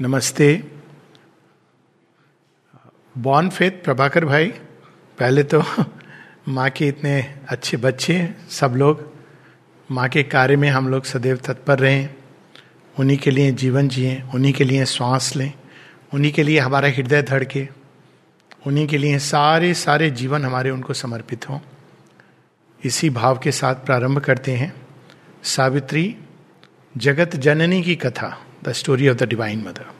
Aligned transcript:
नमस्ते। 0.00 0.64
Born 3.18 3.48
faith, 3.48 3.70
Prabhakar 3.70 4.24
भाई, 4.24 4.48
पहले 5.18 5.42
तो 5.42 5.62
माँ 6.48 6.70
के 6.70 6.88
इतने 6.88 7.38
अच्छे 7.48 7.76
बच्चे 7.76 8.34
सब 8.50 8.72
लोग। 8.76 9.12
माँ 9.90 10.08
के 10.08 10.22
कार्य 10.22 10.56
में 10.56 10.68
हम 10.68 10.88
लोग 10.88 11.04
सदैव 11.04 11.36
तत्पर 11.36 11.78
रहें, 11.78 12.14
उन्हीं 12.98 13.18
के 13.18 13.30
लिए 13.30 13.52
जीवन 13.52 13.88
जिए, 13.88 14.22
उन्हीं 14.34 14.52
के 14.52 14.64
लिए 14.64 14.84
श्वास 14.84 15.36
लें, 15.36 15.52
उन्हीं 16.14 16.32
के 16.32 16.42
लिए 16.42 16.58
हमारा 16.58 16.88
हृदय 16.88 17.22
धड़के, 17.22 17.68
उन्हीं 18.66 18.88
के 18.88 18.98
लिए 18.98 19.18
सारे 19.18 19.74
सारे 19.74 20.10
जीवन 20.10 20.44
हमारे 20.44 20.70
उनको 20.70 20.92
समर्पित 20.92 21.48
हों। 21.48 21.60
इसी 22.84 23.10
भाव 23.10 23.38
के 23.38 23.52
साथ 23.52 23.74
प्रारंभ 23.74 24.18
करते 24.18 24.52
हैं। 24.52 24.74
सावित्री, 25.42 26.16
जगत 26.96 27.36
जननी 27.36 27.82
की 27.82 27.96
कथा। 27.96 28.46
The 28.64 28.72
story 28.72 29.08
of 29.08 29.16
the 29.16 29.28
divine 29.28 29.60
mother 29.60 29.90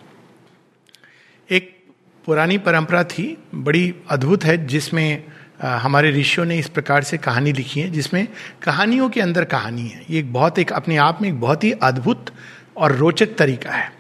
एक 1.50 1.78
पुरानी 2.24 2.59
परंपरा 2.59 3.02
थी, 3.04 3.37
बड़ी 3.54 3.95
अद्भुत 4.10 4.45
है, 4.45 4.66
जिसमें 4.66 5.24
हमारे 5.62 6.10
ऋषियों 6.10 6.46
ने 6.46 6.59
इस 6.59 6.68
प्रकार 6.68 7.02
से 7.02 7.18
कहानी 7.18 7.52
लिखी 7.52 7.80
है, 7.80 7.90
जिसमें 7.90 8.27
कहानियों 8.62 9.09
के 9.10 9.20
अंदर 9.20 9.45
कहानी 9.45 9.87
है। 9.88 10.04
ये 10.10 10.18
एक 10.18 10.32
बहुत, 10.32 10.59
एक 10.59 10.73
अपने 10.73 10.96
आप 10.96 11.23
में 11.23 11.28
एक 11.28 11.40
बहुत 11.40 11.64
ही 11.64 11.73
अद्भुत 11.73 12.30
और 12.77 12.96
रोचक 12.96 13.37
तरीका 13.37 13.70
है। 13.70 13.92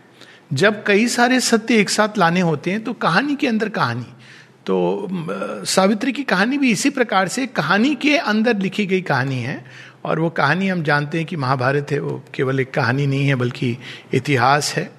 जब 0.52 0.82
कई 0.84 1.06
सारे 1.08 1.40
सत्य 1.40 1.78
एक 1.80 1.90
साथ 1.90 2.18
लाने 2.18 2.40
होते 2.40 2.70
हैं 2.70 2.82
तो 2.84 2.92
कहानी 2.92 3.36
के 3.36 3.46
अंदर 3.48 3.68
कहानी। 3.68 4.06
तो 4.66 5.08
सावित्री 5.66 6.12
की 6.12 6.22
कहानी 6.22 6.58
भी 6.58 6.70
इसी 6.70 6.90
प्रकार 6.90 7.28
से 7.28 7.46
कहानी 7.46 7.94
के 7.94 8.16
अंदर 8.16 8.58
लिखी 8.58 8.86
गई 8.86 9.00
कहानी 9.02 9.38
है 9.38 9.64
और 10.04 10.20
वो 10.20 10.30
कहानी 10.30 10.68
हम 10.68 10.82
जानते 10.82 11.18
हैं 11.18 11.26
कि 11.26 11.36
महाभारत 11.36 11.86
है 11.90 11.98
वो 11.98 12.24
केवल 12.34 12.60
एक 12.60 12.74
कहानी 12.74 13.06
नहीं 13.06 13.28
है 13.28 13.34
बल्कि 13.34 13.78
इतिहास 14.14 14.74
है। 14.74 14.90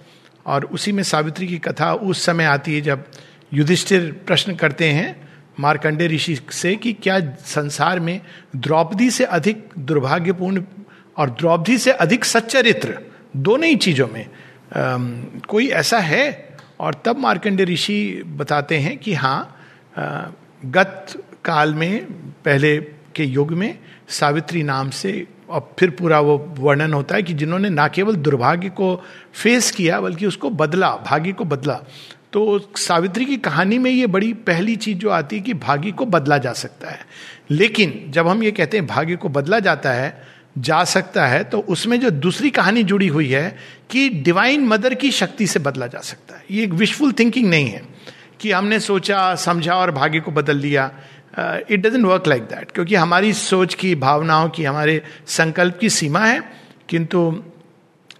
और 0.45 0.65
उसी 0.65 0.91
में 0.91 1.03
सावित्री 1.03 1.47
की 1.47 1.57
कथा 1.57 1.93
उस 1.93 2.25
समय 2.25 2.43
आती 2.43 2.75
है 2.75 2.81
जब 2.81 3.05
युधिष्ठिर 3.53 4.23
प्रश्न 4.27 4.55
करते 4.55 4.89
हैं 4.89 5.29
मार्कंडे 5.59 6.07
ऋषि 6.07 6.39
से 6.51 6.75
कि 6.75 6.93
क्या 6.93 7.19
संसार 7.45 7.99
में 7.99 8.21
द्रौपदी 8.55 9.11
से 9.11 9.23
अधिक 9.23 9.69
दुर्भाग्यपूर्ण 9.79 10.63
और 11.17 11.29
द्रौपदी 11.29 11.77
से 11.77 11.91
अधिक 11.91 12.25
सच्चरित्र 12.25 12.99
दोनों 13.37 13.65
ही 13.65 13.75
चीज़ों 13.75 14.07
में 14.07 14.25
आ, 14.25 14.97
कोई 15.47 15.67
ऐसा 15.67 15.99
है? 15.99 16.57
और 16.79 17.01
तब 17.05 17.17
मार्कंडे 17.17 17.63
ऋषि 17.63 18.23
बताते 18.27 18.77
हैं 18.77 18.97
कि 18.97 19.13
हाँ 19.13 19.59
गत 20.65 21.23
काल 21.45 21.73
में 21.73 22.05
पहले 22.45 22.77
के 23.15 23.23
युग 23.23 23.51
में 23.51 23.79
सावित्री 24.09 24.63
नाम 24.63 24.89
से 24.89 25.27
और 25.49 25.75
फिर 25.79 25.89
पूरा 25.89 26.19
वो 26.19 26.55
वर्णन 26.59 26.93
होता 26.93 27.15
है 27.15 27.23
कि 27.23 27.33
जिन्होंने 27.33 27.69
ना 27.69 27.87
केवल 27.87 28.15
दुर्भाग्य 28.15 28.69
को 28.69 29.03
फेस 29.33 29.71
किया, 29.71 30.01
बल्कि 30.01 30.25
उसको 30.25 30.49
बदला, 30.49 30.89
भाग्य 30.89 31.31
को 31.31 31.45
बदला। 31.45 31.79
तो 32.33 32.59
सावित्री 32.75 33.25
की 33.25 33.37
कहानी 33.37 33.77
में 33.77 33.91
ये 33.91 34.07
बड़ी 34.07 34.33
पहली 34.33 34.75
चीज़ 34.75 34.97
जो 34.97 35.09
आती 35.09 35.35
है 35.35 35.41
कि 35.41 35.53
भाग्य 35.53 35.91
को 35.91 36.05
बदला 36.05 36.37
जा 36.37 36.53
सकता 36.53 36.89
है। 36.89 36.99
लेकिन 37.51 38.05
जब 38.09 38.27
हम 38.27 38.43
ये 38.43 38.51
कहते 38.51 38.77
हैं 38.77 38.87
भाग्य 38.87 39.15
को 39.15 39.29
बदला 39.29 39.59
जाता 39.59 39.91
है, 39.91 40.23
जा 40.57 40.83
सकता 40.83 41.27
है 41.27 41.43
तो 41.43 41.59
उसमें 41.59 41.99
जो 41.99 42.09
दूसरी 42.09 42.49
कहानी 42.49 42.83
जुड़ी 42.83 43.07
हुई 43.07 43.27
है 43.27 43.57
कि 43.89 44.09
डिवाइन 44.09 44.65
मदर 44.67 44.93
की 44.93 45.11
शक्ति 45.11 45.47
से 45.47 45.59
बदला 45.59 45.87
जा 45.87 45.99
सकता 45.99 46.35
है। 46.35 46.43
ये 46.51 46.63
एक 46.63 46.69
विशफुल 46.69 47.11
थिंकिंग 47.11 47.49
नहीं 47.49 47.69
है 47.69 47.81
कि 48.39 48.51
हमने 48.51 48.79
सोचा, 48.79 49.35
समझा 49.35 49.75
और 49.75 49.91
भाग्य 49.91 50.19
को 50.19 50.31
बदल 50.31 50.57
लिया। 50.57 50.91
It 51.37 51.79
doesn't 51.79 52.05
work 52.05 52.27
like 52.27 52.43
that 52.43 52.71
क्योंकि 52.71 52.95
हमारी 52.95 53.33
सोच 53.33 53.73
की, 53.73 53.95
भावनाओं 53.95 54.49
की, 54.49 54.63
हमारे 54.63 55.01
संकल्प 55.27 55.77
की 55.77 55.89
सीमा 55.89 56.19
है, 56.19 56.41
किंतु 56.89 57.43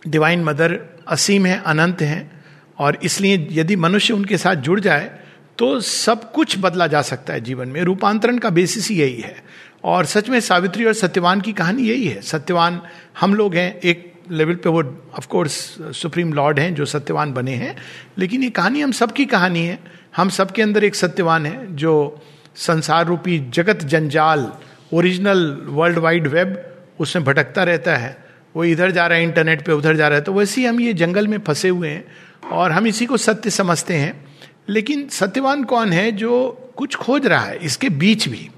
डिवाइन 0.08 0.44
मदर 0.44 0.80
असीम 1.08 1.46
है, 1.46 1.62
अनंत 1.66 2.02
है, 2.02 2.32
और 2.80 2.98
इसलिए 3.04 3.48
यदि 3.52 3.76
मनुष्य 3.76 4.14
उनके 4.14 4.38
साथ 4.38 4.56
जुड़ 4.56 4.80
जाए 4.80 5.20
तो 5.58 5.80
सब 5.80 6.32
कुछ 6.32 6.56
बदला 6.60 6.88
जा 6.88 7.02
सकता 7.02 7.34
है 7.34 7.42
जीवन 7.42 7.68
में। 7.68 7.82
रूपांतरण 7.82 8.38
का 8.38 8.50
बेसिस 8.50 8.90
ही 8.90 8.96
यही 8.96 9.20
है। 9.22 9.44
और 9.84 10.06
सच 10.06 10.30
में 10.30 10.40
सावित्री 10.40 10.86
और 10.86 10.94
सत्यवान 10.94 11.42
की 11.42 11.54
कहानी 11.54 11.84
यही 11.84 12.08
है। 12.08 12.22
सत्यवान 12.22 12.82
हम 13.20 13.36
लोग 13.36 13.56
हैं, 13.56 13.80
एक 13.80 14.14
लेवल 14.32 14.56
पे 14.56 14.70
वो 14.70 14.82
ऑफ़ 15.18 15.28
कोर्स 15.28 15.78
सुप्रीम 15.82 16.34
लॉर्ड 16.34 16.60
हैं, 16.60 16.76
जो 16.76 16.86
सत्यवान 16.86 17.34
बने 17.34 17.52
हैं। 17.52 17.76
लेकिन 18.18 18.44
ये 18.44 18.50
कहानी 18.50 18.82
हम 18.82 18.92
सबकी 18.92 19.26
कहानी 19.26 19.66
है। 19.66 19.80
हम 20.18 20.30
सबके 20.30 20.62
अंदर 20.62 20.84
एक 20.84 20.96
सत्यवान 20.96 21.46
है, 21.46 21.76
जो 21.76 22.22
संसार 22.56 23.06
रूपी 23.06 23.40
जगत 23.50 23.78
जंजाल 23.78 24.54
ओरिजिनल 24.94 25.62
वर्ल्ड 25.66 25.98
वाइड 25.98 26.28
वेब 26.28 26.76
उसमें 27.00 27.26
भटकता 27.26 27.64
रहता 27.64 27.96
है। 27.96 28.24
वो 28.56 28.64
इधर 28.64 28.92
जा 28.92 29.08
रहा 29.08 29.18
है 29.18 29.24
इंटरनेट 29.24 29.66
पे, 29.66 29.72
उधर 29.72 29.96
जा 29.96 30.08
रहा 30.08 30.18
है। 30.18 30.24
तो 30.24 30.34
वैसे 30.34 30.62
ही 30.62 30.68
हम 30.68 30.80
ये 30.80 30.94
जंगल 30.94 31.28
में 31.28 31.38
फंसे 31.38 31.70
हुए 31.70 31.90
हैं 31.90 32.06
और 32.52 32.72
हम 32.72 32.88
इसी 32.88 33.06
को 33.06 33.18
सत्य 33.18 33.50
समझते 33.50 33.94
हैं। 33.94 34.26
लेकिन 34.70 35.08
सत्यवान 35.08 35.64
कौन 35.64 35.94
है 35.94 36.12
जो 36.12 36.50
कुछ 36.78 36.96
खोज 36.96 37.26
रहा 37.26 37.46
है? 37.46 37.58
इसके 37.58 37.90
बीच 37.90 38.30
भी। 38.30 38.50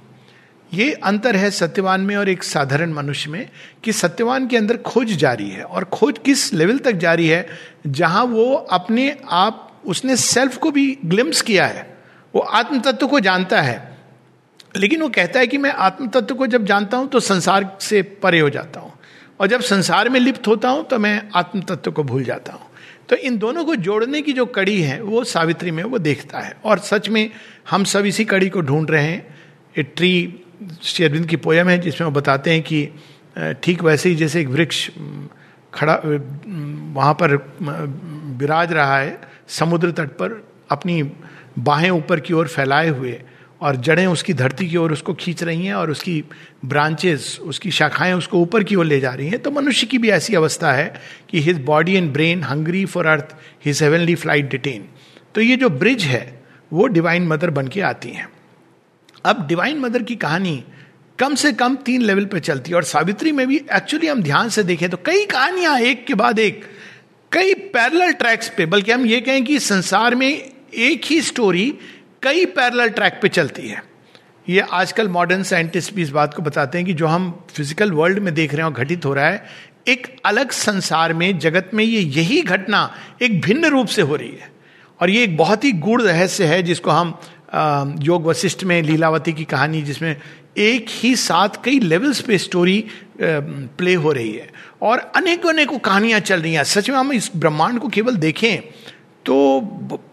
ये 0.74 0.94
अंतर 0.94 1.36
है 1.36 1.52
सत्यवान 1.52 2.02
में 2.02 2.16
और 2.16 2.30
एक 2.30 2.44
साधारण 2.44 2.94
मनुष्य 2.94 3.30
में 3.30 3.50
कि 3.84 3.94
सत्यवान 3.94 4.48
के 4.48 4.58
अंदर 4.58 4.78
खोज 4.78 5.08
जारी 5.08 5.50
है। 5.50 5.64
और 5.64 5.84
खोज 5.84 6.16
किस 6.26 6.54
लेवल 6.54 6.78
तक 6.78 6.92
जारी 6.92 7.28
है? 7.28 7.48
जहाँ 7.88 8.24
वो 8.24 8.54
अपने 8.54 9.18
आप, 9.30 9.82
उसने 9.86 10.16
सेल्फ 10.16 10.58
को 10.58 10.72
भी 10.72 10.98
ग्लिम्स 11.06 11.42
किया 11.42 11.66
है। 11.66 11.95
वो 12.36 12.42
आत्म 12.42 12.80
तत्व 12.82 13.08
को 13.08 13.20
जानता 13.20 13.62
है। 13.62 13.78
लेकिन 14.76 15.02
वो 15.02 15.10
कहता 15.10 15.40
है 15.40 15.48
कि 15.48 15.58
मैं 15.58 15.72
आत्म 15.72 16.08
तत्व 16.08 16.36
को 16.36 16.48
जब 16.48 16.66
जानता 16.66 16.98
हूँ 16.98 17.08
तो 17.08 17.20
संसार 17.22 17.78
से 17.82 18.02
परे 18.02 18.40
हो 18.40 18.50
जाता 18.50 18.80
हूँ। 18.80 18.92
और 19.40 19.48
जब 19.48 19.62
संसार 19.64 20.10
में 20.10 20.20
लिप्त 20.20 20.48
होता 20.48 20.70
हूँ 20.70 20.84
तो 20.84 21.00
मैं 21.00 21.22
आत्म 21.36 21.62
तत्व 21.64 21.92
को 21.92 22.04
भूल 22.04 22.24
जाता 22.24 22.54
हूँ। 22.54 22.70
तो 23.10 23.16
इन 23.18 23.38
दोनों 23.38 23.64
को 23.66 23.76
जोड़ने 23.78 24.22
की 24.22 24.34
जो 24.34 24.46
कड़ी 24.48 24.82
है, 24.82 25.02
वो 25.02 25.24
सावित्री 25.24 25.72
में 25.72 25.84
वो 25.84 25.98
देखता 26.00 26.40
है। 26.40 26.56
और 26.66 26.80
सच 26.82 27.10
में 27.10 27.30
हम 27.70 27.84
सब 27.84 28.06
इसी 28.06 28.26
कड़ी 28.26 28.50
को 28.50 28.62
ढूंढ 28.62 28.92
रहे 28.92 29.04
हैं। 29.04 29.36
ए 29.76 29.84
ट्री 29.86 30.42
शेरविंद 30.84 31.26
की 31.26 31.36
पोयम 31.38 31.70
है, 31.70 31.78
जिसमें 31.78 32.06
वो 32.06 32.14
बताते 32.14 32.52
हैं 32.52 32.62
कि 32.64 32.90
ठीक 33.64 33.84
वैसे 33.84 34.10
ही 34.10 34.16
जैसे 34.16 34.42
एक 34.42 34.48
वृक्ष 34.48 34.90
खड़ा 35.74 36.00
वहाँ 36.04 37.14
पर 37.14 37.36
विराज 38.40 38.74
रहा 38.74 38.98
है, 38.98 39.20
समुद्र 39.50 39.92
तट 39.92 40.10
पर, 40.12 40.42
अपनी 40.72 41.02
बाहें 41.60 41.90
ऊपर 41.90 42.20
की 42.20 42.34
ओर 42.34 42.48
फैलाए 42.48 42.90
हुए 42.90 43.22
और 43.62 43.76
जड़ें 43.76 44.06
उसकी 44.08 44.34
धरती 44.34 44.68
की 44.70 44.78
ओर 44.78 44.92
उसको 44.92 45.14
खींच 45.14 45.44
रही 45.44 45.66
हैं 45.66 45.74
और 45.74 45.92
उसकी 45.92 46.24
ब्रांचेस 46.66 47.38
उसकी 47.42 47.72
शाखाएँ 47.72 48.14
उसको 48.14 48.40
ऊपर 48.40 48.64
की 48.64 48.76
ओर 48.76 48.86
ले 48.86 49.00
जा 49.00 49.14
रही 49.14 49.28
हैं। 49.28 49.40
तो 49.40 49.52
मनुष्य 49.52 49.88
की 49.88 49.98
भी 49.98 50.10
ऐसी 50.10 50.36
अवस्था 50.36 50.72
है 50.74 50.94
कि 51.30 51.42
his 51.42 51.62
body 51.66 51.94
and 51.94 52.12
brain 52.14 52.44
hungry 52.44 52.86
for 52.86 53.06
earth 53.06 53.36
his 53.66 53.84
heavenly 53.84 54.16
flight 54.16 54.50
detain 54.52 54.88
तो 55.36 55.42
ये 55.42 55.56
जो 55.56 55.70
ब्रिज 55.70 56.04
है, 56.04 56.44
वो 56.72 56.88
डिवाइन 56.88 57.28
मदर 57.28 57.50
बन 57.50 57.68
के 57.68 57.82
आती 57.82 58.10
हैं। 58.10 58.30
अब 59.26 59.46
डिवाइन 59.48 59.80
मदर 59.80 60.04
की 60.04 60.16
कहानी 60.16 60.64
कम 61.20 61.36
से 61.36 61.52
कम 61.54 61.76
तीन 61.86 62.02
लेवल 62.02 62.26
पे 62.26 62.40
चलती 62.40 62.72
है 62.72 62.76
और 62.76 62.84
सावित्री 62.84 63.32
में 63.32 63.48
भी 63.48 63.56
एक्चुअली 63.74 64.08
हम 64.08 64.22
ध्यान 64.24 64.50
से 64.50 64.64
देखें 64.64 64.90
तो 64.90 64.98
कई 65.06 65.26
कहानियाँ, 65.26 65.78
एक 65.80 66.06
के 66.08 66.14
बाद 66.14 66.40
एक, 66.40 66.64
कई 67.32 67.54
पैरल 67.54 68.12
ट्रैक्स 68.14 68.50
पे, 68.58 68.66
बल्कि 68.66 68.92
हम 68.92 69.06
ये 69.06 69.20
कहें 69.22 69.44
कि 69.46 69.60
संसार 69.60 70.16
में 70.16 70.55
एक 70.78 71.06
ही 71.06 71.22
स्टोरी 71.22 71.74
कई 72.24 72.46
पैरेलल 72.48 72.90
ट्रैक 72.90 73.20
पे 73.22 73.30
चलती 73.30 73.68
है। 73.68 73.84
ये 74.48 74.60
आजकल 74.74 75.08
मॉडर्न 75.10 75.44
साइंटिस्ट 75.44 75.94
भी 75.94 76.02
इस 76.02 76.10
बात 76.10 76.34
को 76.34 76.42
बताते 76.42 76.78
हैं 76.78 76.88
कि 76.88 76.94
जो 76.94 77.08
हम 77.08 77.32
फ़िज़िकल 77.50 77.92
वर्ल्ड 77.92 78.20
में 78.20 78.34
देख 78.34 78.54
रहे 78.54 78.62
हैं 78.62 78.68
और 78.68 78.74
घटित 78.76 79.06
हो 79.06 79.14
रहा 79.14 79.28
है, 79.28 79.46
एक 79.88 80.08
अलग 80.26 80.52
संसार 80.52 81.14
में, 81.14 81.38
जगत 81.40 81.70
में 81.74 81.84
ये 81.84 82.02
यही 82.02 82.42
घटना 82.42 82.90
एक 83.22 83.40
भिन्न 83.42 83.70
रूप 83.70 83.88
से 83.88 84.02
हो 84.02 84.16
रही 84.16 84.32
है। 84.32 84.54
और 85.00 85.10
ये 85.10 85.24
एक 85.24 85.38
बहुत 85.38 85.64
ही 85.64 85.72
गूढ़ 85.74 86.02
रहस्य 86.02 86.46
है 86.46 86.62
जिसको 86.64 86.92
हम 86.92 87.18
योग 88.04 88.26
वशिष्ठ 88.26 88.64
में, 88.64 88.82
लीलावती 88.82 89.34
की 89.34 89.44
कहानी 89.46 89.82
जिसमें 89.82 90.16
एक 90.58 90.86
ही 90.92 91.16
साथ 91.16 91.64
कई 91.64 91.80
लेवल्स 91.80 92.22
पे 92.22 92.38
स्टोरी 92.38 92.84
प्ले 93.22 93.94
हो 93.96 94.12
रही 94.12 94.34
है। 94.34 94.50
और 94.82 95.00
अनेकों 95.16 95.50
अनेकों 95.50 95.78
कहानियाँ 95.80 96.20
चल 96.20 96.42
रही 96.42 96.54
हैं। 96.54 96.64
सच 96.66 96.90
में 96.90 96.98
हम 96.98 97.12
इस 97.14 97.32
ब्रह्मांड 97.36 97.80
को 97.80 97.88
केवल 97.88 98.16
देखें 98.18 98.62
तो 99.26 99.62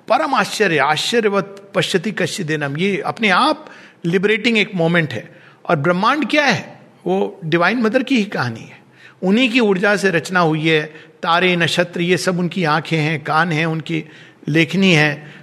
परम 0.09 0.35
आश्चर्य, 0.35 0.79
आश्चर्यवत 0.79 1.73
पश्चिति 1.75 2.11
कश्य 2.11 2.45
देनम। 2.45 2.77
ये 2.77 3.01
अपने 3.01 3.29
आप 3.29 3.67
लिबरेटिंग 4.05 4.59
एक 4.59 4.75
मोमेंट 4.75 5.13
है। 5.13 5.37
और 5.69 5.77
ब्रह्मांड 5.77 6.29
क्या 6.31 6.45
है? 6.45 6.81
वो 7.07 7.41
डिवाइन 7.45 7.79
मदर 7.79 8.03
की 8.03 8.17
ही 8.17 8.25
कहानी 8.25 8.61
है। 8.61 8.83
उन्हीं 9.23 9.51
की 9.51 9.61
ऊर्जा 9.61 9.97
से 9.97 10.11
रचना 10.11 10.41
हुई 10.41 10.69
है। 10.69 10.83
तारे, 11.23 11.57
नक्षत्र, 11.57 12.01
ये 12.01 12.17
सब 12.17 12.39
उनकी 12.39 12.65
आँखें 12.65 12.99
हैं, 12.99 13.25
कान 13.25 13.53
हैं, 13.53 13.67
उनकी 13.67 14.05
लेखनी 14.49 14.93
है। 14.93 15.35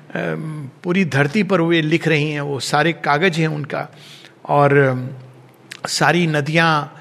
पूरी 0.83 1.05
धरती 1.05 1.43
पर 1.43 1.61
वे 1.61 1.81
लिख 1.81 2.07
रही 2.07 2.31
हैं। 2.31 2.41
वो 2.41 2.59
सारे 2.59 2.93
कागज़ 2.93 3.39
हैं 3.39 3.47
उनका। 3.47 3.87
और 4.45 4.97
सारी 5.87 6.27
नदियाँ 6.27 6.95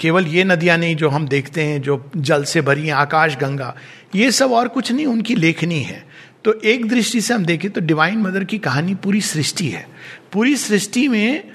केवल 0.00 0.26
ये 0.26 0.44
नदियाँ 0.44 0.78
नहीं 0.78 0.96
जो 0.96 1.08
हम 1.08 1.28
देखते 1.28 1.62
हैं, 1.62 1.82
जो 1.82 2.10
जल 2.16 2.44
से 2.44 2.60
भरी 2.60 2.86
हैं, 2.86 2.94
आकाश, 2.94 3.36
गंगा। 3.36 3.76
ये 4.14 4.30
सब 4.30 4.52
और 4.52 4.68
कुछ 4.68 4.92
नहीं, 4.92 5.06
उनकी 5.06 5.34
लेखनी 5.34 5.80
है। 5.80 6.04
तो 6.44 6.52
एक 6.64 6.86
दृष्टि 6.88 7.20
से 7.20 7.34
हम 7.34 7.44
देखें 7.44 7.70
तो 7.70 7.80
डिवाइन 7.80 8.18
मदर 8.18 8.44
की 8.44 8.58
कहानी 8.58 8.94
पूरी 8.94 9.20
सृष्टि 9.22 9.68
है। 9.68 9.86
पूरी 10.32 10.56
सृष्टि 10.56 11.06
में 11.08 11.50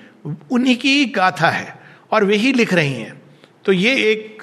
उन्हीं 0.51 0.75
की 0.75 1.05
गाथा 1.07 1.49
है 1.49 1.73
और 2.11 2.23
वे 2.23 2.35
ही 2.35 2.53
लिख 2.53 2.73
रही 2.73 2.93
हैं। 2.93 3.21
तो 3.65 3.71
ये 3.71 3.95
एक 4.11 4.41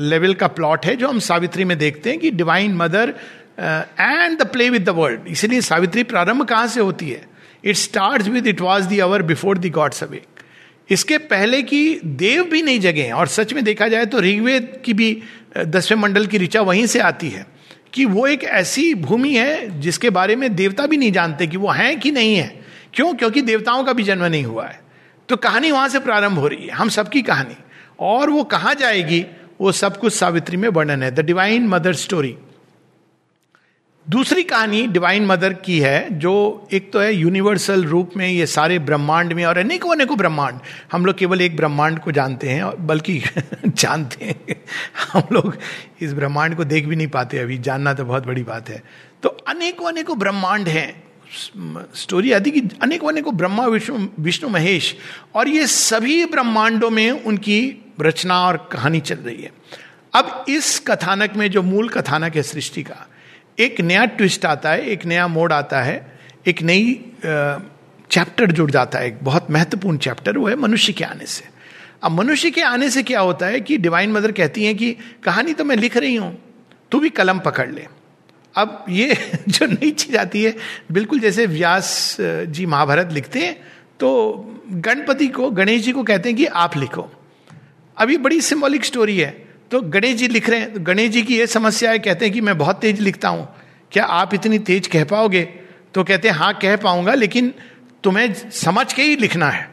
लेवल 0.00 0.34
का 0.34 0.46
प्लॉट 0.48 0.86
है 0.86 0.94
जो 0.96 1.08
हम 1.08 1.18
सावित्री 1.20 1.64
में 1.64 1.76
देखते 1.78 2.10
हैं 2.10 2.18
कि 2.18 2.30
divine 2.30 2.74
mother 2.74 3.14
and 3.60 4.38
the 4.38 4.46
play 4.46 4.68
with 4.70 4.84
the 4.84 4.88
world 4.88 5.26
इसलिए 5.28 5.60
सावित्री 5.60 6.02
प्रारंभ 6.04 6.44
कहाँ 6.44 6.66
से 6.66 6.80
होती 6.80 7.10
है? 7.10 7.24
It 7.64 7.76
start 7.76 8.22
with 8.22 8.46
it 8.46 8.60
was 8.60 8.86
the 8.86 8.98
hour 8.98 9.22
before 9.22 9.58
the 9.58 9.70
gods 9.70 10.02
awake 10.02 10.22
इसके 10.90 11.18
पहले 11.18 11.62
की 11.62 12.00
देव 12.04 12.44
भी 12.44 12.62
नहीं 12.62 12.80
जगे 12.80 13.10
और 13.10 13.26
सच 13.26 13.52
में 13.52 13.64
देखा 13.64 13.88
जाए 13.88 14.06
तो 14.06 14.20
ऋग्वेद 14.20 14.82
की 14.84 14.92
भी 14.92 15.22
दसवें 15.58 15.98
मंडल 15.98 16.26
की 16.26 16.38
ऋचा 16.38 16.60
वहीं 16.60 16.86
से 16.86 16.98
आती 16.98 17.28
है 17.28 17.46
कि 17.92 18.04
वो 18.04 18.26
एक 18.26 18.44
ऐसी 18.44 18.94
भूमि 18.94 19.34
है 19.34 19.80
जिसके 19.80 20.10
बारे 20.10 20.36
में 20.36 20.54
देवता 20.54 20.86
भी 20.86 20.96
नहीं 20.96 21.12
जानते 21.12 21.46
कि 21.46 21.56
वो 21.56 21.68
हैं 21.68 22.00
कि 22.00 22.10
नहीं 22.10 22.36
है। 22.36 22.60
क्यों? 22.94 23.14
क्योंकि 23.14 23.42
देवताओं 23.42 23.84
का 23.84 23.92
भी 23.92 24.02
जन्म 24.02 24.24
नहीं 24.24 24.44
हुआ 24.44 24.66
है। 24.66 24.80
तो 25.28 25.36
कहानी 25.36 25.70
वहाँ 25.70 25.88
से 25.88 25.98
प्रारंभ 25.98 26.38
हो 26.38 26.48
रही 26.48 26.66
है। 26.66 26.72
हम 26.72 26.88
सबकी 26.88 27.22
कहानी। 27.22 27.56
और 28.00 28.30
वो 28.30 28.44
कहाँ 28.44 28.74
जाएगी, 28.74 29.26
वो 29.60 29.72
सब 29.72 29.96
कुछ 29.96 30.12
सावित्री 30.12 30.56
में 30.56 30.68
वर्णन 30.68 31.02
है। 31.02 31.10
द 31.10 31.20
डिवाइन 31.20 31.66
मदर 31.66 31.92
स्टोरी 31.92 32.36
दूसरी 34.10 34.42
कहानी 34.42 34.86
डिवाइन 34.86 35.26
मदर 35.26 35.52
की 35.52 35.80
है, 35.80 36.18
जो 36.18 36.68
एक 36.72 36.92
तो 36.92 36.98
है 36.98 37.14
यूनिवर्सल 37.14 37.84
रूप 37.84 38.10
में 38.16 38.28
ये 38.28 38.46
सारे 38.46 38.78
ब्रह्मांड 38.78 39.32
में, 39.32 39.44
और 39.44 39.58
अनेकों 39.58 39.92
अनेकों 39.92 40.18
ब्रह्मांड। 40.18 40.58
हम 40.92 41.06
लोग 41.06 41.16
केवल 41.16 41.40
एक 41.40 41.56
ब्रह्मांड 41.56 41.98
को 41.98 42.12
जानते 42.12 42.48
हैं 42.48 42.86
बल्कि 42.86 43.22
जानते 43.66 44.24
हैं। 44.24 44.64
हम 45.12 45.22
लोग 45.32 45.56
इस 46.00 46.12
ब्रह्मांड 46.12 46.56
को 46.56 46.64
देख 46.64 46.86
भी 46.86 46.96
नहीं 46.96 47.06
पाते 47.06 47.38
अभी, 47.38 47.58
जानना 47.58 47.94
तो 47.94 48.04
बहुत 48.04 48.26
बड़ी 48.26 48.42
बात 48.42 48.68
है। 48.68 48.82
तो 49.22 49.28
अनेकों 49.28 49.88
अनेकों 49.88 50.18
ब्रह्मांड 50.18 50.68
हैं। 50.68 51.04
स्टोरी 51.94 52.32
आदि 52.32 52.50
की 52.50 52.62
अनेकों 52.82 53.08
अनेकों 53.08 53.36
ब्रह्मा, 53.36 53.66
विष्णु 53.66 54.08
विष्णु 54.20 54.50
महेश, 54.50 54.96
और 55.34 55.48
ये 55.48 55.66
सभी 55.66 56.24
ब्रह्मांडों 56.24 56.90
में 56.90 57.10
उनकी 57.10 57.84
रचना 58.00 58.46
और 58.46 58.68
कहानी 58.72 59.00
चल 59.00 59.16
रही 59.16 59.42
है। 59.42 59.52
अब 60.14 60.44
इस 60.48 60.82
कथानक 60.86 61.32
में 61.36 61.50
जो 61.50 61.62
मूल 61.62 61.88
कथानक 61.88 62.36
है 62.36 62.42
सृष्टि 62.42 62.82
का 62.82 63.08
एक 63.58 63.80
नया 63.80 64.04
ट्विस्ट 64.06 64.44
आता 64.46 64.70
है, 64.70 64.86
एक 64.86 65.04
नया 65.06 65.26
मोड 65.28 65.52
आता 65.52 65.80
है, 65.82 66.06
एक 66.46 66.62
नई 66.62 66.94
चैप्टर 68.10 68.52
जुड़ 68.52 68.70
जाता 68.70 68.98
है, 68.98 69.06
एक 69.06 69.18
बहुत 69.22 69.50
महत्वपूर्ण 69.50 69.98
चैप्टर 69.98 70.38
वो 70.38 70.48
है 70.48 70.56
मनुष्य 70.56 70.92
के 70.92 71.04
आने 71.04 71.26
से। 71.26 71.44
अब 72.02 72.12
मनुष्य 72.12 72.50
के 72.50 72.62
आने 72.62 72.90
से 72.90 73.02
क्या 73.02 73.20
होता 73.20 73.46
है 73.46 73.60
कि 73.60 73.76
डिवाइन 73.78 74.12
मदर 74.12 74.32
कहती 74.32 74.64
हैं 74.64 74.76
कि 74.76 74.96
कहानी 75.24 75.52
तो 75.52 75.64
मैं 75.64 75.76
लिख 75.76 75.96
रही 75.96 76.14
हूँ, 76.16 76.36
तू 76.92 76.98
भी 77.00 77.10
कलम 77.10 77.38
पकड़ 77.38 77.70
ले। 77.70 77.86
अब 78.54 78.84
ये 78.88 79.16
जो 79.48 79.66
नई 79.66 79.90
चीज़ 79.92 80.16
आती 80.16 80.42
है, 80.42 80.54
बिल्कुल 80.92 81.20
जैसे 81.20 81.46
व्यास 81.46 82.16
जी 82.20 82.66
महाभारत 82.66 83.12
लिखते 83.12 83.40
हैं 83.40 83.54
तो 84.00 84.08
गणपति 84.70 85.26
को, 85.28 85.50
गणेश 85.50 85.82
जी 85.82 85.92
को 85.92 86.02
कहते 86.02 86.28
हैं 86.28 86.38
कि 86.38 86.46
आप 86.46 86.76
लिखो। 86.76 87.10
अब 87.96 88.10
ये 88.10 88.16
बड़ी 88.18 88.40
सिंबॉलिक 88.42 88.84
स्टोरी 88.84 89.18
है 89.18 89.30
तो 89.70 89.80
गणेश 89.82 90.16
जी 90.16 90.28
लिख 90.28 90.48
रहे 90.50 90.60
हैं 90.60 90.72
तो 90.74 90.80
गणेश 90.80 91.10
जी 91.10 91.22
की 91.22 91.38
ये 91.38 91.46
समस्या 91.46 91.90
है, 91.90 91.98
कहते 91.98 92.24
हैं 92.24 92.34
कि 92.34 92.40
मैं 92.40 92.56
बहुत 92.58 92.80
तेज 92.80 93.00
लिखता 93.00 93.28
हूँ। 93.28 93.48
क्या 93.92 94.04
आप 94.04 94.34
इतनी 94.34 94.58
तेज 94.60 94.86
कह 94.86 95.04
पाओगे? 95.04 95.42
तो 95.94 96.04
कहते 96.04 96.28
हैं 96.28 96.34
हाँ 96.34 96.52
कह 96.54 96.76
पाऊँगा, 96.76 97.14
लेकिन 97.14 97.52
तुम्हें 98.04 98.50
समझ 98.52 98.92
के 98.92 99.02
ही 99.02 99.16
लिखना 99.16 99.48
है। 99.50 99.68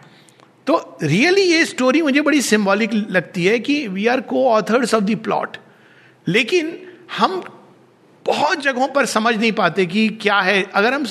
तो 0.67 0.97
रियली 1.03 1.41
ये 1.41 1.65
स्टोरी 1.65 2.01
मुझे 2.01 2.21
बड़ी 2.21 2.41
सिंबॉलिक 2.41 2.93
लगती 2.93 3.45
है 3.45 3.59
कि 3.59 3.87
we 3.87 4.05
are 4.07 4.21
co 4.21 4.47
authors 4.49 4.93
of 4.93 5.03
the 5.03 5.15
plot 5.17 5.57
लेकिन 6.27 6.77
हम 7.17 7.43
बहुत 8.25 8.61
जगहों 8.63 8.87
पर 8.87 9.05
समझ 9.05 9.35
नहीं 9.35 9.51
पाते 9.51 9.85
कि 9.85 10.07
क्या 10.21 10.39
है। 10.39 10.61
अगर 10.73 10.93
हम 10.93 11.05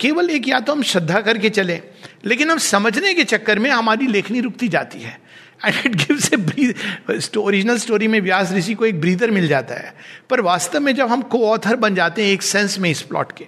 केवल 0.00 0.30
एक 0.30 0.48
या 0.48 0.60
तो 0.60 0.72
हम 0.72 0.82
श्रद्धा 0.82 1.20
करके 1.20 1.50
चलें, 1.50 1.80
लेकिन 2.24 2.50
हम 2.50 2.58
समझने 2.58 3.12
के 3.14 3.24
चक्कर 3.24 3.58
में 3.58 3.70
हमारी 3.70 4.06
लेखनी 4.06 4.40
रुकती 4.40 4.68
जाती 4.68 5.00
है। 5.00 5.18
And 5.64 5.86
it 5.86 5.94
gives 5.96 6.32
a 6.32 7.36
original 7.36 7.78
story 7.78 8.08
में 8.08 8.20
व्यास 8.20 8.52
ऋषि 8.52 8.74
को 8.74 8.86
एक 8.86 9.00
ब्रीदर 9.00 9.30
मिल 9.30 9.48
जाता 9.48 9.74
है। 9.74 9.94
पर 10.30 10.40
वास्तव 10.40 10.80
में 10.80 10.94
जब 10.94 11.08
हम 11.08 11.22
को 11.22 11.46
ऑथर 11.50 11.76
बन 11.76 11.94
जाते 11.94 12.24
हैं 12.24 12.32
एक 12.32 12.42
सेंस 12.42 12.78
में 12.78 12.90
इस 12.90 13.02
प्लॉट 13.02 13.32
के 13.32 13.46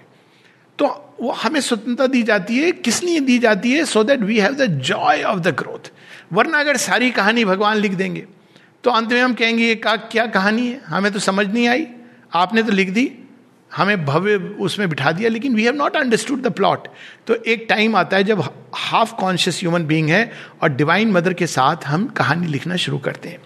तो 0.79 0.87
वो 1.21 1.31
हमें 1.33 1.59
स्वतंत्रता 1.61 2.07
दी 2.07 2.23
जाती 2.23 2.57
है। 2.57 2.71
किस 2.71 3.03
लिए 3.03 3.19
दी 3.19 3.37
जाती 3.39 3.71
है? 3.71 3.85
So 3.85 4.03
that 4.03 4.19
we 4.19 4.39
have 4.39 4.53
the 4.53 4.65
joy 4.81 5.23
of 5.23 5.39
the 5.39 5.47
growth 5.47 5.91
वरना 6.33 6.59
अगर 6.59 6.77
सारी 6.77 7.11
कहानी 7.11 7.45
भगवान 7.45 7.77
लिख 7.77 7.91
देंगे 7.91 8.25
तो 8.83 8.91
अंत 8.91 9.11
में 9.11 9.21
हम 9.21 9.33
कहेंगे, 9.33 9.63
ये 9.63 9.75
का, 9.75 9.95
क्या 9.95 10.25
कहानी 10.25 10.67
है? 10.67 10.81
हमें 10.85 11.11
तो 11.11 11.19
समझ 11.19 11.47
नहीं 11.47 11.67
आई। 11.67 11.87
आपने 12.33 12.63
तो 12.63 12.71
लिख 12.71 12.89
दी। 12.89 13.11
हमें 13.77 14.05
भव्य 14.05 14.35
उसमें 14.35 14.89
बिठा 14.89 15.11
दिया 15.11 15.29
लेकिन 15.29 15.55
we 15.55 15.63
have 15.63 15.75
not 15.75 15.95
understood 15.95 16.41
the 16.41 16.51
plot 16.51 16.87
तो 17.27 17.35
एक 17.35 17.65
टाइम 17.69 17.95
आता 17.95 18.17
है 18.17 18.23
जब 18.23 18.41
हाफ़ 18.75 19.13
कॉन्शियस 19.13 19.59
ह्यूमन 19.59 19.85
बीइंग 19.85 20.09
है 20.09 20.31
और 20.63 20.69
डिवाइन 20.69 21.11
मदर 21.11 21.33
के 21.33 21.47
साथ 21.47 21.85
हम 21.85 22.07
कहानी 22.07 22.47
लिखना 22.47 22.75
शुरू 22.75 22.97
करते 22.97 23.29
हैं। 23.29 23.39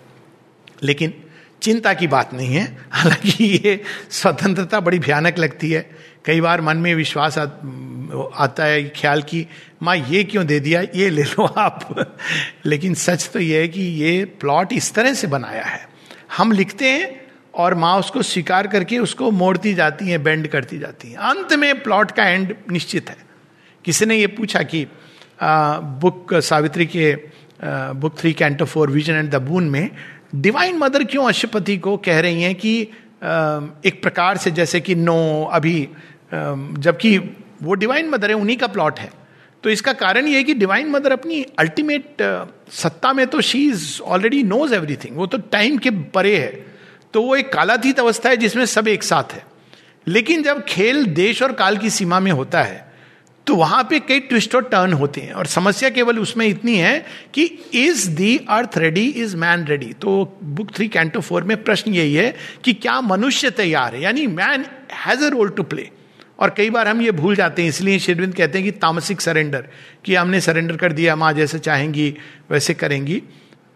लेकिन 0.84 1.14
चिंता 1.62 1.94
की 1.94 2.08
बात 2.08 2.34
नहीं 2.34 2.56
है 2.56 2.78
हालाँकि 2.92 3.44
ये 3.44 3.84
स्वतंत्रता 4.10 4.80
बड़ी 4.80 5.00
भयानक 5.00 5.40
लगती 5.40 5.72
है। 5.72 5.90
कई 6.26 6.42
बार 6.42 6.62
मन 6.62 6.78
में 6.78 6.96
विश्वास 6.96 7.38
आ, 7.38 7.46
आता 8.36 8.64
है 8.64 8.84
ख्याल 8.84 9.22
की 9.22 9.48
माँ 9.84 9.96
ये 9.96 10.24
क्यों 10.24 10.46
दे 10.46 10.60
दिया? 10.60 10.82
ये 10.82 11.10
ले 11.10 11.24
लो 11.24 11.46
आप। 11.46 12.16
लेकिन 12.66 12.94
सच 12.94 13.30
तो 13.34 13.40
ये 13.40 13.62
है 13.62 13.68
कि 13.68 13.82
ये 13.82 14.26
प्लॉट 14.26 14.74
इस 14.74 14.94
तरह 14.94 15.14
से 15.14 15.28
बनाया 15.28 15.64
है। 15.64 15.88
हम 16.38 16.52
लिखते 16.52 16.90
हैं 16.90 17.21
और 17.54 17.74
माँ 17.76 17.98
उसको 18.00 18.22
स्वीकार 18.22 18.68
करके 18.68 18.98
उसको 18.98 19.32
मोड़ती 19.32 19.74
जाती 19.74 20.08
है 20.08 20.18
बेंड 20.18 20.48
करती 20.48 20.78
जाती 20.80 21.12
है। 21.12 21.18
अंत 21.30 21.54
में 21.54 21.82
प्लॉट 21.84 22.12
का 22.12 22.26
एंड 22.26 22.56
निश्चित 22.72 23.10
है। 23.10 23.18
किसी 23.86 24.06
ने 24.06 24.16
ये 24.16 24.28
पूछा 24.28 24.62
कि 24.64 24.86
आ, 25.42 25.78
बुक 25.78 26.34
सावित्री 26.34 26.86
के 26.86 27.12
आ, 27.14 27.94
book 27.94 28.18
three 28.20 28.34
canto 28.34 28.66
four 28.66 28.92
vision 28.92 29.14
and 29.14 29.30
the 29.32 29.42
boon 29.42 29.70
में 29.70 29.90
डिवाइन 30.36 30.78
मदर 30.78 31.04
क्यों 31.04 31.28
अशुपति 31.28 31.78
को 31.78 31.98
कह 31.98 32.20
रही 32.20 32.42
हैं 32.44 32.56
कि 32.56 32.84
आ, 32.84 33.60
एक 33.86 34.02
प्रकार 34.02 34.38
से 34.38 34.52
जैसे 34.52 34.80
कि 34.80 34.96
नो 34.96 35.50
अभी 35.54 35.90
जबकि 36.34 37.18
वो 37.64 37.74
डिवाइन 37.74 38.10
मदर 38.10 38.30
है 38.30 38.36
उन्हीं 38.36 38.58
का 38.58 38.68
प्लॉट 38.68 39.00
है। 39.00 39.10
तो 39.64 39.70
इसका 39.70 39.94
कारण 39.94 40.28
ये 40.28 40.38
है 40.38 40.44
कि 40.44 40.54
डिवाइन 40.54 40.90
मदर 40.90 41.12
अपनी 41.12 41.42
अल्टीमेट 41.60 42.22
सत्ता 42.72 43.12
में 43.14 43.26
तो 43.28 43.42
she 43.42 43.66
is 43.68 44.02
already 44.02 44.44
knows 44.44 44.74
everything 44.76 45.18
वो 45.18 45.26
तो 45.28 45.38
टाइम 45.52 45.78
के 45.78 45.90
परे 46.16 46.38
है। 46.38 46.71
तो 47.14 47.22
वो 47.22 47.36
एक 47.36 47.52
कालातीत 47.54 48.00
अवस्था 48.00 48.30
है 48.30 48.38
जिसमें 48.38 48.66
सब 48.66 48.88
एक 48.88 49.04
साथ 49.04 49.34
है। 49.34 49.44
लेकिन 50.08 50.44
जब 50.44 50.64
खेल 50.66 51.06
देश 51.06 51.42
और 51.44 51.52
काल 51.54 51.78
की 51.78 51.90
सीमा 51.90 52.20
में 52.20 52.32
होता 52.32 52.62
है 52.64 52.90
तो 53.48 53.56
वहाँ 53.56 53.84
पे 53.84 54.00
कई 54.00 54.20
ट्विस्ट 54.20 54.56
और 54.56 54.64
टर्न 54.64 54.94
होते 54.94 55.22
हैं। 55.22 55.34
और 55.34 55.46
समस्या 55.46 55.90
केवल 55.90 56.20
उसमें 56.20 56.46
इतनी 56.48 56.76
है 56.76 57.06
कि 57.34 57.44
is 57.74 58.10
the 58.10 58.38
earth 58.50 58.78
ready 58.78 59.06
is 59.08 59.36
man 59.36 59.66
ready 59.66 59.92
तो 59.94 60.38
बुक 60.44 60.72
थ्री 60.76 60.88
कैंटो 60.88 61.20
फोर 61.20 61.44
में 61.44 61.64
प्रश्न 61.64 61.94
यही 61.94 62.14
है 62.14 62.36
कि 62.64 62.74
क्या 62.74 63.00
मनुष्य 63.02 63.50
तैयार 63.52 63.96
है? 63.96 64.02
यानी 64.02 64.28
man 64.28 64.66
has 64.96 65.24
a 65.24 65.28
role 65.28 65.50
to 65.50 65.64
play 65.64 65.90
और 66.40 66.50
कई 66.50 66.70
बार 66.70 66.88
हम 66.88 67.02
ये 67.02 67.12
भूल 67.12 67.36
जाते 67.36 67.62
हैं, 67.62 67.70
इसलिए 67.70 68.00
शेरविंद 68.00 68.36
कहते 68.36 68.58
हैं 68.58 68.66
कि 68.66 68.80
तामसिक 68.80 69.22
सरेंडर 69.22 69.68
कि 70.06 70.16
हमने 70.16 70.42
सरेंडर 70.42 70.78
कर 70.78 70.92
दिया, 70.92 71.16
माँ 71.16 71.34
जैसे 71.34 71.60
चाहेंगी, 71.60 72.14
वैसे 72.52 72.74
करेंगी। 72.74 73.22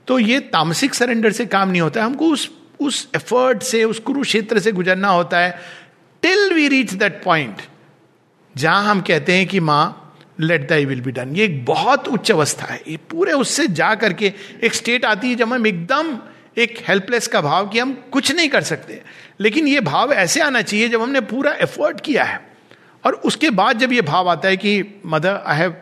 तो 0.08 0.20
ये 0.20 0.40
तामसिक 0.40 0.94
सरेंडर 0.94 1.32
से 1.32 1.46
काम 1.46 1.70
नहीं 1.70 1.82
होता 1.82 2.00
है। 2.00 2.06
हमको 2.06 2.30
उस 2.30 2.50
उस 2.80 3.08
एफर्ट 3.16 3.64
से, 3.64 3.84
उस 3.84 4.00
कुरुक्षेत्र 4.00 4.60
से 4.60 4.72
गुजरना 4.72 5.10
होता 5.10 5.40
है। 5.40 5.60
Till 6.24 6.54
we 6.54 6.68
reach 6.68 6.94
that 6.94 7.24
point 7.24 7.62
जहाँ 8.56 8.84
हम 8.84 9.02
कहते 9.02 9.34
हैं 9.34 9.48
कि 9.48 9.60
माँ 9.60 10.02
let 10.40 10.68
thy 10.70 10.86
will 10.86 11.02
be 11.02 11.12
done 11.12 11.36
ये 11.36 11.46
एक 11.46 11.66
बहुत 11.66 12.08
उच्च 12.08 12.32
अवस्था 12.32 12.66
है। 12.66 12.82
ये 12.88 12.98
पूरे 13.12 13.32
उससे 13.32 13.68
जा 13.68 13.94
करके 13.96 14.34
एक 14.64 14.74
स्टेट 14.74 15.06
आती 15.06 15.30
है 15.30 15.36
जब 15.36 15.54
हम 15.54 15.68
एकदम 15.68 16.18
एक 16.58 16.78
हेल्पलेस 16.88 17.28
का 17.28 17.42
भाव 17.42 17.68
कि 17.68 17.80
हम 17.80 17.94
कुछ 18.12 18.32
नहीं 18.32 18.50
कर 18.50 18.64
सकते। 18.64 19.02
लेकिन 19.40 19.68
ये 19.68 19.80
भाव 19.82 20.14
ऐसे 20.14 20.42
आना 20.42 20.62
चाहिए 20.62 20.90
जब 20.90 21.02
हमने 21.02 21.22
पूरा 21.22 21.54
एफर्ट 21.54 22.02
किया 22.02 22.24
है। 22.24 22.40
और 23.04 23.14
उसके 23.26 23.50
बाद 23.50 23.80
जब 23.80 23.92
ये 23.94 24.02
भाव 24.02 24.30
आता 24.30 24.48
है 24.48 24.58
कि 24.58 25.02
mother 25.06 25.42
I 25.46 25.58
have 25.58 25.76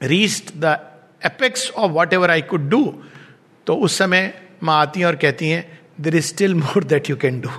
reached 0.00 0.50
the 0.56 0.78
apex 1.26 1.70
of 1.70 1.90
what 1.90 2.12
ever 2.12 2.30
I 2.30 2.42
could 2.42 2.68
do 2.68 2.84
तो 3.66 3.76
उस 3.76 3.98
समय 3.98 4.43
माँ 4.64 4.80
आती 4.80 5.00
हैं 5.00 5.06
और 5.06 5.16
कहती 5.16 5.48
हैं 5.48 5.64
there 6.00 6.16
is 6.16 6.26
still 6.26 6.54
more 6.54 6.84
that 6.84 7.10
you 7.10 7.16
can 7.16 7.40
do 7.40 7.50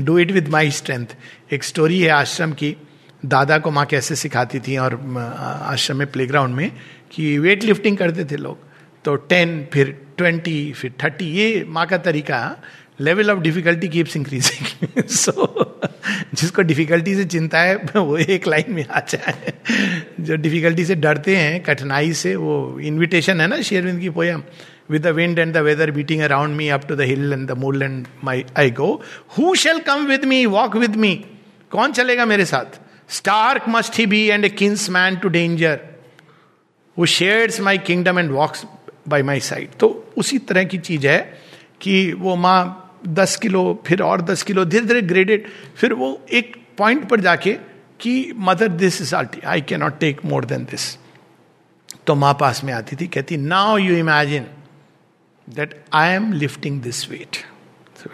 do 0.00 0.18
it 0.18 0.30
with 0.32 0.48
my 0.48 0.70
strength 0.70 1.06
एक 1.52 1.64
स्टोरी 1.64 2.00
है 2.00 2.10
आश्रम 2.10 2.52
की। 2.52 2.76
दादा 3.22 3.58
को 3.58 3.70
माँ 3.70 3.84
कैसे 3.86 4.16
सिखाती 4.16 4.58
थी 4.60 4.76
और 4.76 4.94
आश्रम 5.18 5.96
में 5.96 6.10
प्लेग्राउंड 6.12 6.54
में 6.54 6.70
कि 7.12 7.38
वेट 7.38 7.64
लिफ्टिंग 7.64 7.96
करते 7.96 8.24
थे 8.24 8.36
लोग। 8.36 8.66
तो 9.04 9.14
टेन 9.14 9.66
फिर 9.72 9.90
ट्वेंटी 10.16 10.72
फिर 10.72 10.92
थर्टी 11.04 11.30
ये 11.32 11.64
माँ 11.68 11.86
का 11.86 11.96
तरीका 11.98 12.38
level 13.00 13.30
of 13.30 13.38
difficulty 13.38 13.88
keeps 13.88 14.16
increasing 14.16 15.02
so 15.02 15.64
जिसको 16.34 16.62
डिफिकल्टी 16.62 17.14
से 17.14 17.24
चिंता 17.24 17.60
है, 17.60 17.74
वो 17.96 18.16
एक 18.16 18.46
लाइन 18.46 18.72
में 18.74 18.84
आ 18.86 19.00
जाए। 19.00 19.52
जो 20.20 20.36
डिफिकल्टी 20.36 20.84
से 20.84 20.94
डरते 20.94 21.36
हैं, 21.36 21.62
कठिनाई 21.62 22.12
से, 22.12 22.34
वो 22.36 22.78
इनविटेशन 22.80 23.40
है 23.40 23.46
ना 23.46 23.60
शेरविंद 23.62 24.00
की 24.00 24.10
poem 24.10 24.42
with 24.88 25.02
the 25.02 25.14
wind 25.14 25.38
and 25.38 25.54
the 25.54 25.62
weather 25.62 25.90
beating 25.92 26.22
around 26.22 26.56
me 26.56 26.70
up 26.70 26.86
to 26.88 26.96
the 26.96 27.06
hill 27.06 27.32
and 27.32 27.48
the 27.48 27.56
moorland 27.56 28.08
my 28.22 28.44
I 28.56 28.68
go. 28.70 29.00
Who 29.36 29.54
shall 29.54 29.80
come 29.80 30.08
with 30.08 30.24
me, 30.24 30.46
walk 30.46 30.74
with 30.74 30.96
me? 30.96 31.14
कौन 31.70 31.92
चलेगा 31.92 32.24
मेरे 32.26 32.44
साथ? 32.44 32.80
Stark 33.08 33.68
must 33.68 33.98
he 33.98 34.06
be 34.06 34.24
and 34.28 34.44
a 34.44 34.48
king's 34.48 34.88
man 34.90 35.16
to 35.16 35.28
danger 35.28 35.78
who 36.96 37.06
shares 37.06 37.60
my 37.60 37.78
kingdom 37.86 38.18
and 38.18 38.30
walks 38.30 38.64
by 39.08 39.22
my 39.22 39.40
side 39.40 39.74
तो 39.80 39.88
उसी 40.18 40.38
तरह 40.50 40.64
की 40.72 40.78
चीज़ 40.78 41.06
है 41.06 41.18
कि 41.80 42.12
वो 42.20 42.34
माँ 42.36 42.60
दस 43.20 43.36
किलो 43.42 43.62
फिर 43.86 44.02
और 44.02 44.22
दस 44.30 44.42
किलो 44.42 44.64
धीरे 44.64 44.86
धीरे 44.86 45.02
ग्रेडेड 45.12 45.46
फिर 45.80 45.92
वो 45.92 46.10
एक 46.40 46.56
पॉइंट 46.78 47.08
पर 47.08 47.20
जाके 47.20 47.52
कि 48.00 48.32
mother 48.48 48.68
this 48.84 49.00
is 49.02 49.14
अल्टी 49.16 49.40
I 49.46 49.60
can 49.68 49.80
not 49.80 49.98
take 50.00 50.24
more 50.24 50.44
than 50.44 50.64
this 50.70 50.96
तो 52.06 52.14
माँ 52.14 52.36
पास 52.40 52.62
में 52.64 52.72
आती 52.72 52.96
थी 52.96 53.06
कहती 53.14 53.36
now 53.36 53.76
you 53.78 53.96
imagine 53.96 54.46
that 55.48 55.74
I 55.94 56.14
am 56.14 56.32
lifting 56.34 56.80
this 56.82 57.08
weight 57.10 57.36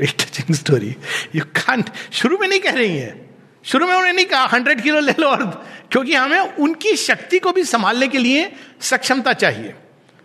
weight 0.01 0.11
touching 0.21 0.55
story 0.57 0.95
you 1.35 1.45
can't 1.57 1.91
शुरू 2.13 2.39
में 2.39 2.49
नहीं 2.49 2.61
कह 2.61 2.73
रही 2.73 2.97
है। 2.97 3.23
शुरू 3.65 3.87
में 3.87 3.95
उन्होंने 3.95 4.13
नहीं 4.13 4.27
कहा 4.27 4.45
हंड्रेड 4.47 4.81
किलो 4.83 5.01
ले 5.01 5.13
लो 5.21 5.29
और, 5.29 5.45
क्योंकि 5.91 6.15
हमें 6.15 6.39
उनकी 6.39 6.95
शक्ति 6.99 7.39
को 7.39 7.53
भी 7.53 7.65
संभालने 7.65 8.09
के 8.09 8.19
लिए 8.19 8.51
सक्षमता 8.83 9.33
चाहिए। 9.35 9.75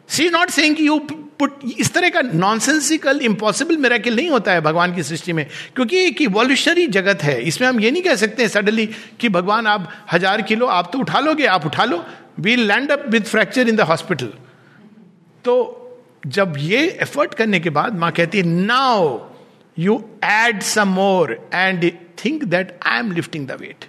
She 0.09 0.23
is 0.25 0.33
not 0.33 0.49
saying 0.49 0.79
you 0.81 0.97
put 1.39 1.59
इस 1.79 1.93
तरह 1.93 2.09
का 2.09 2.21
नॉनसेंसिकल 2.23 3.19
इम्पॉसिबल 3.23 3.77
मेरेकल 3.77 4.15
नहीं 4.15 4.29
होता 4.29 4.51
है 4.51 4.61
भगवान 4.61 4.95
की 4.95 5.03
सृष्टि 5.03 5.33
में। 5.33 5.45
क्योंकि 5.75 5.97
एक 5.97 6.21
इवोल्यूशनरी 6.21 6.87
जगत 6.89 7.23
है। 7.23 7.41
इसमें 7.43 7.67
हम 7.67 7.79
ये 7.79 7.91
नहीं 7.91 8.03
कह 8.03 8.15
सकते 8.15 8.43
हैं 8.43 8.49
सडनली 8.49 8.85
कि 9.19 9.29
भगवान 9.29 9.67
आप 9.67 9.89
हज़ार 10.13 10.41
किलो 10.41 10.65
आप 10.67 10.89
तो 10.93 10.99
उठा 10.99 11.19
लोगे, 11.19 11.45
आप 11.45 11.65
उठा 11.65 11.85
लो। 11.85 12.03
We 12.39 12.55
land 12.55 12.91
up 12.91 13.05
with 13.09 13.23
fracture 13.25 13.69
in 13.69 13.75
the 13.75 13.81
hospital 13.81 14.33
तो 15.45 15.55
जब 16.27 16.53
ये 16.57 16.87
एफर्ट 17.01 17.33
करने 17.33 17.59
के 17.59 17.69
बाद 17.69 17.97
माँ 17.99 18.11
कहती 18.11 18.37
है 18.37 18.43
now 18.45 19.17
you 19.77 19.95
add 20.25 20.61
some 20.63 20.87
more 20.87 21.31
and 21.53 21.91
think 22.25 22.43
that 22.43 22.77
I 22.87 22.99
am 22.99 23.11
lifting 23.11 23.47
the 23.47 23.57
weight 23.61 23.85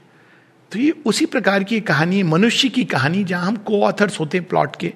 तो 0.73 0.79
ये 0.79 0.93
उसी 1.07 1.27
प्रकार 1.27 1.65
की 1.65 1.81
कहानी 1.81 2.17
है 2.17 2.23
मनुष्य 2.23 2.69
की 2.69 2.85
कहानी, 2.85 3.23
जहाँ 3.25 3.47
हम 3.47 3.57
को 3.57 3.83
ऑथर्स 3.83 4.19
होते 4.21 4.39
हैं 4.39 4.47
प्लॉट 4.49 4.77
के, 4.77 4.93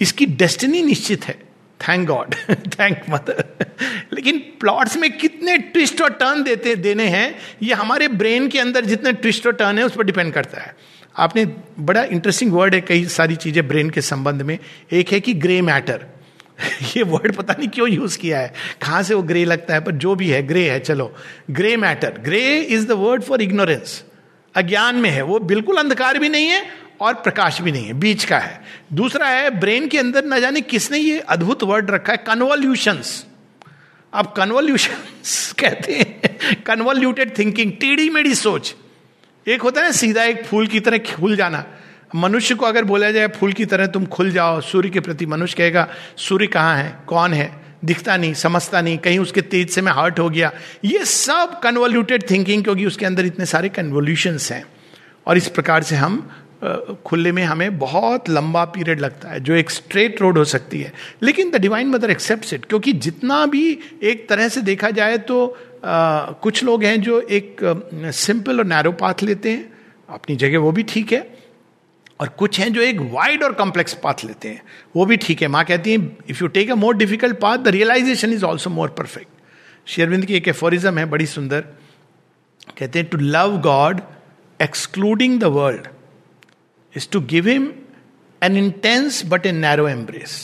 इसकी 0.00 0.26
डेस्टिनी 0.26 0.82
निश्चित 0.82 1.24
है। 1.24 1.34
थैंक 1.80 2.06
गॉड 2.08 2.34
थैंक 2.50 3.02
मदर 3.10 3.44
लेकिन 4.12 4.38
प्लॉट्स 4.60 4.96
में 4.96 5.10
कितने 5.18 5.56
ट्विस्ट 5.58 6.02
और 6.02 6.10
टर्न 6.12 6.42
देते, 6.42 6.74
देने 6.76 7.06
हैं, 7.06 7.34
ये 7.62 7.74
हमारे 7.74 8.08
ब्रेन 8.08 8.48
के 8.48 8.58
अंदर 8.58 8.84
जितने 8.84 9.12
ट्विस्ट 9.12 9.46
और 9.46 9.52
टर्न 9.52 9.78
है, 9.78 9.84
उस 9.84 9.96
पर 9.96 10.04
डिपेंड 10.04 10.32
करता 10.32 10.60
है। 10.60 10.74
आपने 11.16 11.44
बड़ा 11.80 12.02
इंटरेस्टिंग 12.04 12.52
वर्ड 12.52 12.74
है, 12.74 12.80
कई 12.80 13.04
सारी 13.06 13.36
चीज़ें 13.36 13.66
ब्रेन 13.68 13.90
के 13.90 14.00
संबंध 14.02 14.42
में। 14.42 14.58
एक 14.92 15.12
है 15.12 15.20
कि 15.20 15.34
ग्रे 15.36 15.60
मैटर 15.62 16.06
ये 16.96 17.02
वर्ड 17.02 17.32
पता 17.32 17.54
नहीं 17.58 17.68
क्यों 17.68 17.88
यूज़ 17.88 18.18
किया 18.18 18.38
है। 18.38 18.52
कहाँ 18.82 19.02
से 19.02 19.14
वो 19.14 19.22
ग्रे 19.22 19.44
लगता 19.44 19.74
है? 19.74 19.80
पर 19.80 19.92
जो 19.92 20.14
भी 20.14 20.28
है 20.28 20.46
ग्रे 20.46 20.70
है, 20.70 20.80
चलो। 20.80 21.16
Grey 21.50 21.76
matter 21.76 22.18
grey 22.18 22.60
is 22.60 22.86
the 22.86 22.90
word 22.90 23.22
for 23.22 23.42
ignorance 23.42 24.04
अज्ञान 24.56 24.94
में 24.94 25.10
है। 25.10 25.22
वो 25.22 25.38
बिल्कुल 25.38 25.76
अंधकार 25.76 26.18
भी 26.18 26.28
नहीं 26.28 26.46
है 26.46 26.66
और 27.00 27.14
प्रकाश 27.14 27.60
भी 27.60 27.72
नहीं 27.72 27.86
है। 27.86 27.92
बीच 27.92 28.24
का 28.24 28.38
है। 28.38 28.62
दूसरा 28.92 29.26
है 29.28 29.60
ब्रेन 29.60 29.88
के 29.88 29.98
अंदर 29.98 30.24
न 30.24 30.40
जाने 30.40 30.60
किसने 30.60 30.98
ये 30.98 31.18
अद्भुत 31.18 31.62
वर्ड 31.62 31.90
रखा 31.90 32.12
है? 32.12 32.18
कन्वोल्यूशंस 32.18 33.26
अब 34.14 34.34
कन्वोल्यूशंस 34.36 35.52
कहते 35.58 35.92
हैं 35.92 36.62
कन्वोल्यूटेड 36.62 37.38
थिंकिंग 37.38 37.72
टेढ़ी 37.72 38.10
मेढ़ी 38.10 38.34
सोच। 38.34 38.74
एक 39.48 39.62
होता 39.62 39.80
है 39.80 39.86
ना, 39.86 39.92
सीधा 39.92 40.24
एक 40.24 40.44
फूल 40.44 40.66
की 40.66 40.80
तरह 40.80 40.98
खुल 40.98 41.36
जाना। 41.36 41.64
मनुष्य 42.14 42.54
को 42.54 42.66
अगर 42.66 42.84
बोला 42.84 43.10
जाए 43.10 43.28
फूल 43.28 43.52
की 43.52 43.64
तरह 43.64 43.86
तुम 43.86 44.06
खुल 44.06 44.30
जाओ 44.30 44.60
सूर्य 44.60 44.90
के 44.90 45.00
प्रति 45.00 45.26
मनुष्य 45.26 45.56
कहेगा 45.58 45.88
सूर्य 46.18 46.46
कहाँ 46.46 46.76
है? 46.76 46.96
कौन 47.06 47.34
है? 47.34 47.50
दिखता 47.84 48.16
नहीं 48.16 48.34
समझता 48.34 48.80
नहीं 48.80 48.98
कहीं 48.98 49.18
उसके 49.18 49.40
तेज 49.42 49.70
से 49.70 49.82
मैं 49.82 49.92
हर्ट 49.92 50.18
हो 50.18 50.28
गया। 50.30 50.52
ये 50.84 51.04
सब 51.04 51.60
कन्वोल्यूटेड 51.62 52.30
थिंकिंग 52.30 52.62
क्योंकि 52.64 52.86
उसके 52.86 53.06
अंदर 53.06 53.26
इतने 53.26 53.46
सारे 53.46 53.68
कन्वोल्यूशंस 53.68 54.50
हैं। 54.52 54.64
और 55.26 55.36
इस 55.36 55.48
प्रकार 55.48 55.82
से 55.82 55.96
हम 55.96 56.28
खुले 57.06 57.32
में 57.32 57.42
हमें 57.44 57.78
बहुत 57.78 58.28
लंबा 58.30 58.64
पीरियड 58.64 59.00
लगता 59.00 59.28
है 59.28 59.40
जो 59.40 59.54
एक 59.54 59.70
स्ट्रेट 59.70 60.20
रोड 60.22 60.38
हो 60.38 60.44
सकती 60.44 60.80
है। 60.80 60.92
लेकिन 61.22 61.50
the 61.50 61.56
divine 61.56 61.88
mother 61.88 62.10
accept 62.10 62.52
it 62.54 62.64
क्योंकि 62.64 62.92
जितना 62.92 63.44
भी 63.46 63.78
एक 64.02 64.28
तरह 64.28 64.48
से 64.48 64.60
देखा 64.60 64.90
जाए 64.90 65.18
तो 65.18 65.46
आ, 65.84 66.20
कुछ 66.42 66.62
लोग 66.64 66.84
हैं 66.84 67.00
जो 67.02 67.20
एक 67.20 67.56
सिंपल 68.14 68.58
और 68.58 68.64
नैरो 68.64 68.92
पाथ 68.92 69.22
लेते 69.22 69.50
हैं। 69.50 69.72
अपनी 70.08 70.36
जगह 70.36 70.58
वो 70.58 70.72
भी 70.72 70.82
ठीक 70.82 71.12
है। 71.12 71.41
और 72.22 72.28
कुछ 72.28 72.60
हैं 72.60 72.72
जो 72.72 72.80
एक 72.80 73.00
वाइड 73.00 73.42
और 73.44 73.52
कॉम्प्लेक्स 73.52 73.94
पाथ 73.94 74.24
लेते 74.24 74.48
हैं। 74.48 74.62
वो 74.96 75.04
भी 75.06 75.16
ठीक 75.16 75.42
है। 75.42 75.48
माँ 75.48 75.64
कहती 75.64 75.92
है 75.92 76.16
if 76.30 76.42
you 76.42 76.48
take 76.48 76.70
a 76.70 76.74
more 76.74 76.96
difficult 76.96 77.40
path 77.40 77.58
the 77.58 77.68
realisation 77.68 78.32
is 78.32 78.44
also 78.44 78.70
more 78.70 78.88
perfect 78.88 79.88
Sri Aurobindo 79.88 80.24
की 80.26 80.34
एक 80.34 80.48
एफोरिज्म 80.48 80.98
है, 80.98 81.04
बड़ी 81.04 81.26
सुंदर। 81.26 81.60
कहते 82.78 82.98
हैं 82.98 83.08
to 83.08 83.18
love 83.18 83.60
god 83.60 84.00
excluding 84.62 85.40
the 85.40 85.44
world 85.44 85.88
is 86.96 87.08
to 87.10 87.20
give 87.20 87.48
him 87.48 87.72
an 88.42 88.56
intense 88.56 89.22
but 89.26 89.46
a 89.46 89.52
narrow 89.52 89.88
embrace. 89.96 90.40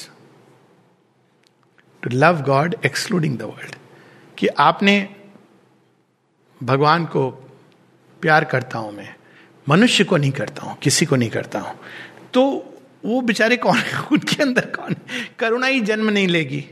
To 2.03 2.15
love 2.15 2.41
God, 2.49 2.75
excluding 2.87 3.37
the 3.41 3.47
world. 3.47 3.77
कि 4.39 4.47
आपने 4.47 5.15
भगवान 6.63 7.05
को 7.05 7.31
प्यार 8.21 8.45
करता 8.45 8.79
हूँ 8.79 8.93
मैं। 8.93 9.15
मनुष्य 9.69 10.05
को 10.05 10.17
नहीं 10.17 10.33
करता 10.33 10.63
हूँ, 10.63 10.79
किसी 10.79 11.07
को 11.07 11.17
नहीं 11.17 11.31
करता 11.31 11.59
हूँ। 11.59 11.79
तो 12.35 12.65
वो 13.05 13.21
बेचारे 13.21 13.57
कौन 13.57 13.79
है? 13.79 13.99
उनके 14.13 14.43
अंदर 14.43 14.61
कौन 14.61 14.93
है? 14.93 15.31
करुणा 15.39 15.67
ही 15.67 15.81
जन्म 15.81 16.11
नहीं 16.11 16.29
लेगी। 16.29 16.65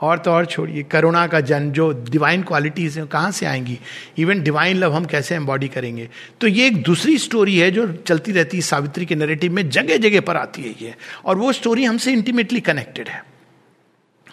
और 0.00 0.18
तो 0.18 0.30
और 0.30 0.46
छोड़िए, 0.46 0.82
करुणा 0.82 1.26
का 1.26 1.40
जन्म, 1.40 1.70
जो 1.70 2.06
डिवाइन 2.10 2.42
क्वालिटीज 2.42 2.98
हैं, 2.98 3.06
कहाँ 3.06 3.30
से 3.30 3.46
आएँगी? 3.46 3.78
इवन 4.18 4.42
डिवाइन 4.42 4.76
लव 4.76 4.92
हम 4.92 5.04
कैसे 5.04 5.34
एम्बॉडी 5.34 5.68
करेंगे? 5.68 6.08
तो 6.40 6.46
ये 6.46 6.66
एक 6.66 6.82
दूसरी 6.82 7.18
स्टोरी 7.18 7.58
है 7.58 7.70
जो 7.70 7.92
चलती 7.92 8.32
रहती 8.32 8.56
है 8.56 8.60
सावित्री 8.60 9.06
के 9.06 9.14
नरेटिव 9.14 9.52
में 9.52 9.70
जगह 9.70 9.96
जगह 9.96 10.20
पर 10.20 10.36
आती 10.36 10.62
है 10.62 10.86
ये। 10.86 10.94
और 11.24 11.36
वो 11.36 11.52
स्टोरी 11.52 11.84
हमसे 11.84 12.12
इंटीमेटली 12.12 12.60
कनेक्टेड 12.60 13.08
है। 13.08 13.24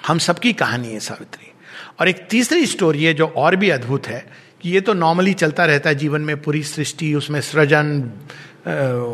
हम 0.08 0.18
सबकी 0.18 0.54
कहानी 0.54 0.88
है 0.88 1.00
सावित्री। 1.00 1.52
और 2.00 2.10
एक 2.10 2.28
तीसरी 2.30 2.66
स्टोरी 2.66 3.04
है 3.04 3.14
जो 3.14 3.28
और 3.28 3.56
भी 3.56 3.70
अद्भुत 3.70 4.08
है 4.08 4.51
कि 4.62 4.70
ये 4.70 4.82
तो 4.82 4.94
नॉर्मली 4.94 5.34
चलता 5.34 5.66
रहता 5.66 5.90
है 5.90 5.96
जीवन 5.96 6.22
में, 6.22 6.42
पूरी 6.42 6.64
सृष्टि, 6.64 7.14
उसमें 7.14 7.42
सृजन 7.42 8.12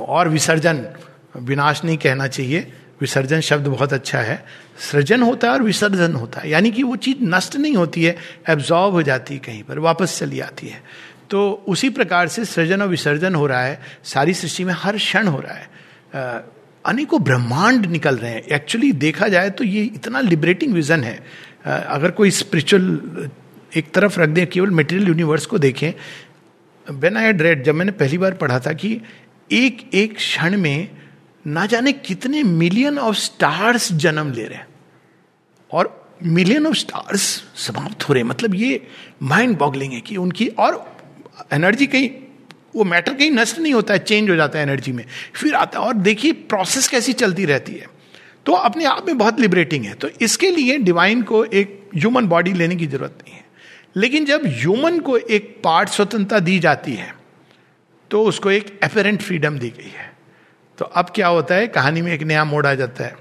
और 0.08 0.30
विसर्जन। 0.30 0.86
विनाश 1.38 1.84
नहीं 1.84 1.98
कहना 1.98 2.28
चाहिए। 2.28 2.74
विसर्जन 3.02 3.40
शब्द 3.40 3.68
बहुत 3.68 3.94
अच्छा 3.94 4.20
है। 4.20 4.44
सृजन 4.92 5.22
होता 5.22 5.48
है 5.48 5.54
और 5.54 5.64
विसर्जन 5.64 6.14
होता 6.14 6.42
है। 6.42 6.50
यानी 6.50 6.72
कि 6.72 6.84
वो 6.84 6.96
चीज़ 6.96 7.18
नष्ट 7.24 7.56
नहीं 7.56 7.76
होती 7.76 8.04
है 8.04 8.16
एब्जॉर्व 8.50 8.94
हो 8.94 9.02
जाती 9.02 9.34
है 9.34 9.40
कहीं 9.40 9.64
पर, 9.64 9.80
वापस 9.80 10.18
चली 10.20 10.40
आती 10.40 10.68
है। 10.68 10.82
तो 11.30 11.64
उसी 11.68 11.90
प्रकार 11.90 12.28
से 12.28 12.46
सृजन 12.46 12.82
और 12.82 12.88
विसर्जन 12.88 13.36
हो 13.36 13.48
रहा 13.48 13.62
है, 13.62 13.80
सारी 14.04 14.34
सृष्टि 14.34 14.64
में 14.64 14.74
हर 14.74 14.98
क्षण 14.98 15.28
हो 15.28 15.40
रहा 15.40 15.54
है। 15.54 16.46
अनेकों 16.86 17.22
ब्रह्मांड 17.24 17.86
निकल 17.86 18.18
रहे 18.18 18.32
हैं। 18.32 18.44
एक्चुअली 18.44 18.92
देखा 18.92 19.28
जाए 19.28 19.50
तो 19.50 19.64
ये 19.64 19.84
इतना 19.86 20.20
लिबरेटिंग 20.20 20.74
विजन 20.74 21.04
है। 21.04 21.20
अगर 21.66 22.12
कोई 22.12 22.32
स्पिरिचुअल 22.32 23.30
एक 23.78 23.92
तरफ़ 23.92 24.20
रख 24.20 24.30
दें, 24.30 24.48
केवल 24.48 24.70
मेटेरियल 24.70 25.08
यूनिवर्स 25.08 25.46
को 25.46 25.58
देखें। 25.58 25.94
वेन 26.92 27.18
आई 27.18 27.24
हैड 27.24 27.42
रेड 27.42 27.64
जब 27.64 27.76
मैंने 27.76 27.92
पहली 27.92 28.18
बार 28.18 28.34
पढ़ा 28.34 28.60
था 28.60 28.74
कि 28.74 29.02
एक 29.52 29.90
एक 29.94 30.16
क्षण 30.16 30.58
में 30.58 30.90
ना 31.48 31.66
जाने 31.66 31.92
कितने 31.92 32.44
मिलियन 32.44 32.98
ऑफ़ 32.98 33.16
स्टार्स 33.16 33.94
जन्म 33.94 34.32
ले 34.32 34.44
रहे 34.44 34.58
हैं। 34.58 34.68
और 35.72 36.12
मिलियन 36.26 36.68
ऑफ़ 36.68 36.76
स्टार्स 36.76 37.44
समाप्त 37.56 38.04
हो 38.04 38.14
रहे 38.14 38.24
हैं। 38.24 38.30
मतलब 38.30 38.56
ये 38.56 38.88
माइंड 39.24 39.58
बॉगलिंग 39.58 39.94
है 39.94 40.02
कि 40.02 40.18
उनकी 40.18 40.48
और 40.48 40.98
एनर्जी 41.54 41.88
कहीं, 41.88 42.10
वो 42.76 42.84
मैटर 42.84 43.14
कहीं 43.14 43.32
नष्ट 43.32 43.60
नहीं 43.60 43.74
होता 43.74 43.94
है 43.94 44.00
चेंज 44.00 44.30
हो 44.30 44.36
जाता 44.36 44.60
है 44.60 44.66
एनर्जी 44.66 44.92
में। 44.92 45.06
फिर 45.34 45.56
आता 45.56 45.80
है 45.80 45.86
और 45.86 45.94
देखिए 45.94 46.32
प्रोसेस 46.32 46.88
कैसी 46.88 47.14
चलती 47.14 47.46
रहती 47.46 47.72
है। 47.72 47.88
तो 48.46 48.54
अपने 48.54 48.86
आप 48.86 49.06
में 49.08 49.18
बहुत 49.18 49.40
लिबरेटिंग 49.40 49.86
है। 49.86 49.94
तो 49.94 50.10
इसके 50.22 50.52
लिए 50.52 50.78
डिवाइन 50.78 51.22
को 51.22 51.46
एक 51.46 51.90
ह्यूमन 51.96 52.26
बॉडी 52.26 52.54
लेने 52.54 52.76
की 52.76 52.88
ज़रूरत 52.88 53.24
लेकिन 53.98 54.26
जब 54.26 54.42
ह्यूमन 54.46 55.00
को 55.00 55.18
एक 55.18 55.62
पार्ट 55.64 55.90
स्वतंत्रता 55.90 56.40
दी 56.40 56.60
जाती 56.60 56.94
है 56.94 57.16
तो 58.12 58.24
उसको 58.24 58.52
एक 58.52 58.80
अपेरेंट 58.84 59.22
फ्रीडम 59.22 59.58
दी 59.60 59.70
गई 59.70 59.90
है। 59.90 60.18
तो 60.78 60.86
अब 60.86 61.06
क्या 61.16 61.28
होता 61.28 61.56
है? 61.56 61.68
कहानी 61.68 62.02
में 62.02 62.14
एक 62.14 62.22
नया 62.22 62.46
मोड़ 62.46 62.68
आ 62.68 62.74
जाता 62.74 63.04
है। 63.04 63.16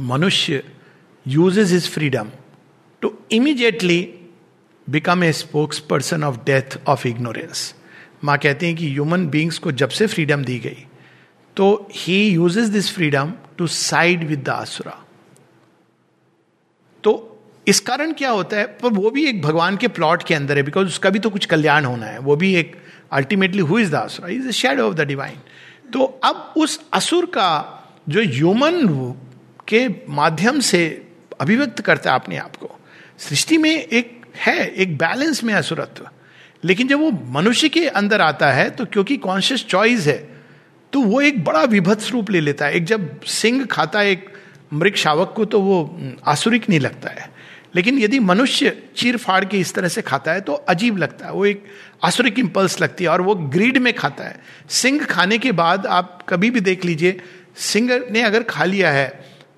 मनुष्य 0.00 0.62
uses 1.26 1.72
his 1.72 1.88
freedom 1.90 2.30
to 3.00 3.18
immediately 3.32 4.14
become 4.90 5.24
a 5.24 5.32
spokesperson 5.78 6.24
of 6.24 6.36
death 6.36 6.78
of 6.86 7.08
ignorance 7.08 7.74
माँ 8.24 8.38
कहते 8.38 8.66
हैं 8.66 8.76
कि 8.76 8.90
ह्यूमन 8.90 9.26
बींग्स 9.28 9.58
को 9.58 9.72
जब 9.72 9.88
से 9.88 10.06
फ्रीडम 10.06 10.44
दी 10.44 10.58
गई 10.58 10.86
तो 11.56 11.88
he 11.92 12.28
uses 12.30 12.68
this 12.68 12.94
freedom 12.94 13.32
to 13.58 13.66
side 13.66 14.24
with 14.24 14.42
the 14.42 14.48
asura 14.48 15.04
तो 17.04 17.29
इस 17.66 17.80
कारण 17.80 18.12
क्या 18.12 18.30
होता 18.30 18.56
है? 18.56 18.64
पर 18.66 18.92
वो 18.92 19.10
भी 19.10 19.24
एक 19.26 19.40
भगवान 19.42 19.76
के 19.76 19.88
प्लॉट 19.88 20.22
के 20.22 20.34
अंदर 20.34 20.56
है 20.56 20.62
बिकॉज़ 20.62 20.86
उसका 20.86 21.10
भी 21.10 21.18
तो 21.18 21.30
कुछ 21.30 21.46
कल्याण 21.46 21.84
होना 21.84 22.06
है। 22.06 22.18
वो 22.18 22.36
भी 22.36 22.54
एक 22.54 22.76
ultimately 23.12 23.62
who 23.62 23.78
is 23.78 23.90
the 23.90 23.94
asura 23.94 24.28
is 24.28 24.48
the 24.48 24.50
shadow 24.50 24.86
of 24.88 24.94
the 24.94 25.06
divine 25.08 25.36
तो 25.92 26.04
अब 26.24 26.54
उस 26.56 26.80
असुर 26.92 27.26
का 27.26 27.50
जो 28.08 28.22
ह्यूमन 28.22 28.86
के 29.68 29.86
माध्यम 30.08 30.60
से 30.60 30.80
अभिव्यक्त 31.40 31.80
करता 31.80 32.10
है 32.10 32.18
अपने 32.18 32.36
आप 32.36 32.56
को, 32.56 32.78
सृष्टि 33.18 33.58
में 33.58 33.70
एक 33.70 34.26
है, 34.36 34.66
एक 34.66 34.96
बैलेंस 34.98 35.42
में 35.44 35.54
असुरत्व 35.54 36.08
लेकिन 36.64 36.88
जब 36.88 37.00
वो 37.00 37.10
मनुष्य 37.32 37.68
के 37.68 37.86
अंदर 37.88 38.20
आता 38.20 38.50
है 38.52 38.68
तो 38.70 38.84
क्योंकि 38.86 39.16
कॉन्शियस 39.16 39.64
चॉइस 39.66 40.06
है 40.06 40.18
तो 40.92 41.00
वो 41.00 41.20
एक 41.20 41.44
बड़ा 41.44 41.62
विभत्स 41.64 42.10
रूप 42.12 42.30
ले 42.30 42.40
लेता 42.40 42.66
है। 42.66 42.74
एक 42.74 42.84
जब 42.84 43.20
सिंह 43.22 43.64
खाता 43.64 43.98
है 43.98 44.10
एक 44.10 44.28
मृग 44.72 44.94
शावक 44.94 45.32
को 45.36 45.44
तो 45.44 45.60
वो 45.60 45.78
आसुरिक 46.26 46.68
नहीं 46.68 46.80
लगता 46.80 47.10
है। 47.10 47.28
लेकिन 47.74 47.98
यदि 47.98 48.18
मनुष्य 48.18 48.76
चीर 48.96 49.16
फाड़ 49.16 49.44
के 49.44 49.58
इस 49.58 49.74
तरह 49.74 49.88
से 49.88 50.02
खाता 50.02 50.32
है 50.32 50.40
तो 50.40 50.52
अजीब 50.52 50.96
लगता 50.96 51.26
है। 51.26 51.32
वो 51.32 51.44
एक 51.46 51.64
आसुरिक 52.04 52.38
इम्पल्स 52.38 52.80
लगती 52.80 53.04
है 53.04 53.10
और 53.10 53.20
वो 53.20 53.34
ग्रीड 53.34 53.78
में 53.78 53.92
खाता 53.94 54.24
है। 54.24 54.40
सिंह 54.68 55.04
खाने 55.04 55.38
के 55.38 55.52
बाद 55.52 55.86
आप 55.86 56.26
कभी 56.28 56.50
भी 56.50 56.60
देख 56.60 56.84
लीजिए 56.84 57.20
सिंह 57.56 58.00
ने 58.10 58.22
अगर 58.22 58.42
खा 58.42 58.64
लिया 58.64 58.90
है 58.90 59.08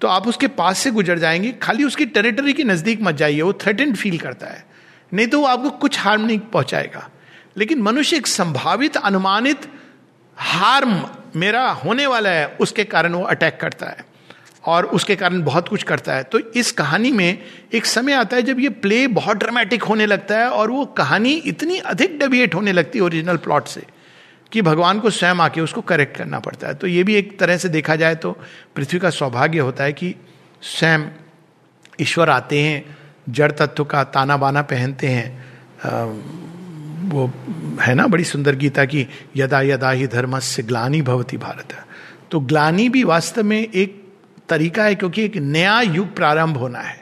तो 0.00 0.08
आप 0.08 0.26
उसके 0.28 0.46
पास 0.48 0.78
से 0.78 0.90
गुजर 0.90 1.18
जाएँगे, 1.18 1.52
खाली 1.52 1.84
उसकी 1.84 2.06
टेरिटरी 2.06 2.52
के 2.52 2.64
नज़दीक 2.64 3.02
मत 3.02 3.14
जाइए, 3.14 3.40
वो 3.42 3.52
थ्रेटेंड 3.52 3.96
फील 3.96 4.18
करता 4.18 4.46
है। 4.46 4.64
नहीं 5.12 5.26
तो 5.26 5.40
वो 5.40 5.46
आपको 5.46 5.70
कुछ 5.70 5.98
हार्म 5.98 6.24
नहीं 6.26 6.38
पहुंचाएगा। 6.38 7.08
लेकिन 7.56 7.82
मनुष्य 7.82 8.16
एक 8.16 8.26
संभावित, 8.26 8.96
अनुमानित 8.96 9.68
हार्म 10.36 11.02
मेरा 11.36 11.68
होने 11.70 12.06
वाला 12.06 12.30
है, 12.30 12.46
उसके 12.60 12.84
कारण 12.84 13.12
वो 13.12 13.22
अटैक 13.24 13.58
करता 13.60 13.86
है। 13.86 14.11
और 14.64 14.84
उसके 14.86 15.16
कारण 15.16 15.42
बहुत 15.42 15.68
कुछ 15.68 15.82
करता 15.82 16.14
है। 16.14 16.22
तो 16.22 16.38
इस 16.38 16.70
कहानी 16.72 17.10
में 17.12 17.38
एक 17.74 17.86
समय 17.86 18.12
आता 18.12 18.36
है 18.36 18.42
जब 18.42 18.60
ये 18.60 18.68
प्ले 18.68 19.06
बहुत 19.06 19.36
ड्रामेटिक 19.36 19.82
होने 19.82 20.06
लगता 20.06 20.38
है 20.38 20.50
और 20.50 20.70
वो 20.70 20.84
कहानी 20.96 21.32
इतनी 21.32 21.78
अधिक 21.78 22.18
डेविएट 22.18 22.54
होने 22.54 22.72
लगती 22.72 22.98
है 22.98 23.04
ओरिजिनल 23.04 23.36
प्लॉट 23.36 23.66
से 23.66 23.82
कि 24.52 24.62
भगवान 24.62 25.00
को 25.00 25.10
स्वयं 25.10 25.36
आके 25.36 25.60
उसको 25.60 25.80
करेक्ट 25.80 26.16
करना 26.16 26.38
पड़ता 26.40 26.68
है। 26.68 26.74
तो 26.74 26.86
ये 26.86 27.04
भी 27.04 27.14
एक 27.14 27.38
तरह 27.40 27.56
से 27.56 27.68
देखा 27.68 27.96
जाए 27.96 28.14
तो 28.14 28.32
पृथ्वी 28.76 28.98
का 28.98 29.10
सौभाग्य 29.10 29.58
होता 29.58 29.84
है 29.84 29.92
कि 29.92 30.14
स्वयं 30.62 31.06
ईश्वर 32.00 32.30
आते 32.30 32.60
हैं, 32.60 32.96
जड़ 33.28 33.50
तत्व 33.52 33.84
का 33.84 34.02
ताना 34.04 34.36
बाना 34.36 34.62
पहनते 34.62 35.06
हैं। 35.06 35.52
वो 37.10 37.30
है 37.80 37.94
ना 37.94 38.06
बड़ी 38.06 38.24
सुंदर 38.24 38.54
गीता 38.56 38.84
की, 38.84 39.06
यदा 39.36 39.60
यदा 39.60 39.90
ही 39.90 40.06
धर्म 40.06 40.38
से 40.38 40.62
ग्लानी 40.62 41.02
भवती 41.02 41.36
भारत। 41.36 41.74
तो 42.30 42.40
ग्लानी 42.40 42.88
भी 42.88 43.02
वास्तव 43.04 43.42
में 43.42 43.58
एक 43.60 44.01
तरीका 44.48 44.84
है 44.84 44.94
क्योंकि 44.94 45.24
एक 45.24 45.36
नया 45.36 45.80
युग 45.80 46.14
प्रारंभ 46.16 46.56
होना 46.56 46.80
है। 46.80 47.00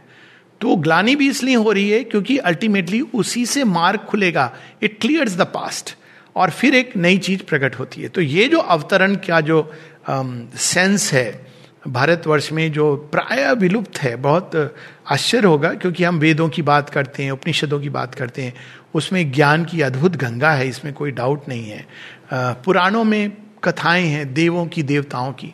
तो 0.60 0.76
ग्लानी 0.76 1.16
भी 1.16 1.28
इसलिए 1.30 1.54
हो 1.54 1.72
रही 1.72 1.90
है 1.90 2.02
क्योंकि 2.04 2.36
अल्टीमेटली 2.38 3.00
उसी 3.00 3.46
से 3.46 3.64
मार्ग 3.64 4.00
खुलेगा। 4.00 4.52
इट 4.82 5.00
क्लियर्स 5.00 5.36
द 5.36 5.40
पास्ट 5.40 5.94
और 6.36 6.50
फिर 6.50 6.74
एक 6.74 6.96
नई 6.96 7.18
चीज़ 7.18 7.42
प्रकट 7.42 7.78
होती 7.78 8.02
है। 8.02 8.08
तो 8.08 8.20
ये 8.20 8.48
जो 8.48 8.58
अवतरण 8.58 9.14
का 9.14 9.40
जो 9.40 9.72
सेंस 10.10 11.12
है, 11.12 11.46
भारतवर्ष 11.88 12.50
में 12.52 12.72
जो 12.72 12.96
प्राय 13.12 13.54
विलुप्त 13.54 13.98
है, 13.98 14.16
बहुत 14.16 14.74
आश्चर्य 15.10 15.46
होगा 15.46 15.72
क्योंकि 15.74 16.04
हम 16.04 16.18
वेदों 16.18 16.48
की 16.48 16.62
बात 16.62 16.90
करते 16.90 17.22
हैं, 17.22 17.30
उपनिषदों 17.30 17.80
की 17.80 17.88
बात 17.88 18.14
करते 18.14 18.42
हैं। 18.42 18.54
उसमें 18.94 19.32
ज्ञान 19.32 19.64
की 19.64 19.80
अद्भुत 19.80 20.16
गंगा 20.16 20.50
है, 20.52 20.68
इसमें 20.68 20.92
कोई 20.94 21.10
डाउट 21.10 21.48
नहीं 21.48 21.70
है। 21.70 21.86
पुराणों 22.34 23.04
में 23.04 23.32
कथाएँ 23.64 24.06
हैं 24.06 24.32
देवों 24.34 24.66
की, 24.66 24.82
देवताओं 24.82 25.32
की। 25.32 25.52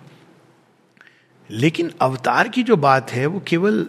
लेकिन 1.51 1.93
अवतार 2.01 2.49
की 2.49 2.63
जो 2.63 2.77
बात 2.77 3.13
है, 3.13 3.27
वो 3.27 3.43
केवल, 3.47 3.87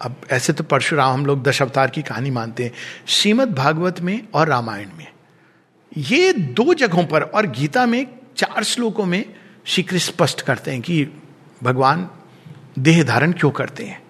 अब 0.00 0.16
ऐसे 0.30 0.52
तो 0.52 0.64
परशुराम 0.64 1.14
हम 1.14 1.26
लोग 1.26 1.42
दश 1.42 1.62
अवतार 1.62 1.90
की 1.90 2.02
कहानी 2.02 2.30
मानते 2.30 2.64
हैं, 2.64 2.72
श्रीमद 3.06 3.54
भागवत 3.54 4.00
में 4.00 4.28
और 4.34 4.48
रामायण 4.48 4.88
में। 4.98 5.06
ये 5.96 6.32
दो 6.32 6.74
जगहों 6.74 7.04
पर 7.04 7.22
और 7.22 7.46
गीता 7.46 7.86
में 7.86 8.06
चार 8.36 8.64
श्लोकों 8.64 9.06
में 9.06 9.24
श्री 9.64 9.82
कृष्ण 9.82 10.12
स्पष्ट 10.12 10.40
करते 10.40 10.70
हैं 10.70 10.80
कि 10.80 11.06
भगवान 11.62 12.10
देह 12.78 13.04
धारण 13.04 13.32
क्यों 13.32 13.50
करते 13.50 13.84
हैं। 13.84 14.02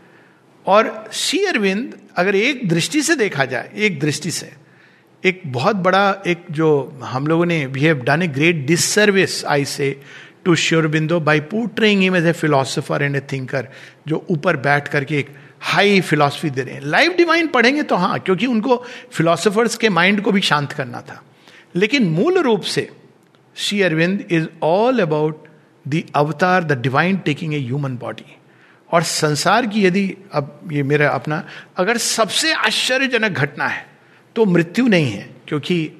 और 0.67 1.09
श्री 1.13 1.45
अरविंद, 1.45 1.99
अगर 2.17 2.35
एक 2.35 2.69
दृष्टि 2.69 3.03
से 3.03 3.17
देखा 3.17 3.45
जाए, 3.45 3.71
एक 3.75 4.01
दृष्टि 4.01 4.31
से, 4.31 4.53
एक 5.25 5.43
बहुत 5.47 5.77
बड़ा, 5.77 6.23
एक 6.27 6.45
जो 6.51 7.01
हम 7.03 7.27
लोगों 7.27 7.47
ने 7.47 7.67
we 7.67 7.81
have 7.81 7.97
done 7.97 8.23
a 8.23 8.27
great 8.27 8.67
disservice 8.67 9.45
I 9.45 9.65
say 9.65 10.01
to 10.45 10.55
Sri Aurobindo 10.57 11.21
by 11.21 11.41
portraying 11.51 12.03
him 12.03 12.17
as 12.17 12.27
a 12.27 12.33
philosopher 12.33 13.03
and 13.03 13.17
a 13.17 13.21
thinker 13.33 13.69
जो 14.09 14.25
ऊपर 14.31 14.57
बैठ 14.57 14.89
करके 14.89 15.19
एक 15.19 15.35
हाई 15.61 16.01
फिलोसफी 16.01 16.51
दे 16.51 16.63
रहे 16.63 16.75
हैं। 16.75 16.83
लाइव 16.83 17.15
डिवाइन 17.17 17.47
पढ़ेंगे 17.47 17.83
तो 17.83 17.97
हाँ 17.97 18.19
क्योंकि 18.19 18.47
उनको 18.47 18.77
फिलोसफर्स 19.13 19.77
के 19.77 19.89
माइंड 19.89 20.23
को 20.23 20.33
भी 20.33 20.41
शांत 20.41 20.73
करना 20.73 21.01
था। 21.01 21.23
लेकिन 21.77 22.09
मूल 22.09 22.39
रूप 22.39 22.63
से 22.63 22.89
Sri 23.57 23.83
Aurobindo 23.83 24.25
is 24.31 24.47
all 24.63 25.01
about 25.01 25.45
the 25.87 26.03
avatar 26.15 26.65
the 26.65 26.81
divine 26.81 27.17
taking 27.17 27.55
a 27.55 27.59
human 27.59 27.97
body 27.97 28.37
और 28.91 29.03
संसार 29.03 29.67
की 29.67 29.85
यदि 29.85 30.15
अब 30.33 30.69
ये 30.73 30.83
मेरा 30.83 31.09
अपना, 31.09 31.45
अगर 31.77 31.97
सबसे 31.97 32.53
आश्चर्यजनक 32.53 33.33
घटना 33.33 33.67
है 33.67 33.87
तो 34.37 34.45
मृत्यु 34.45 34.87
नहीं 34.89 35.11
है, 35.11 35.31
क्योंकि 35.49 35.91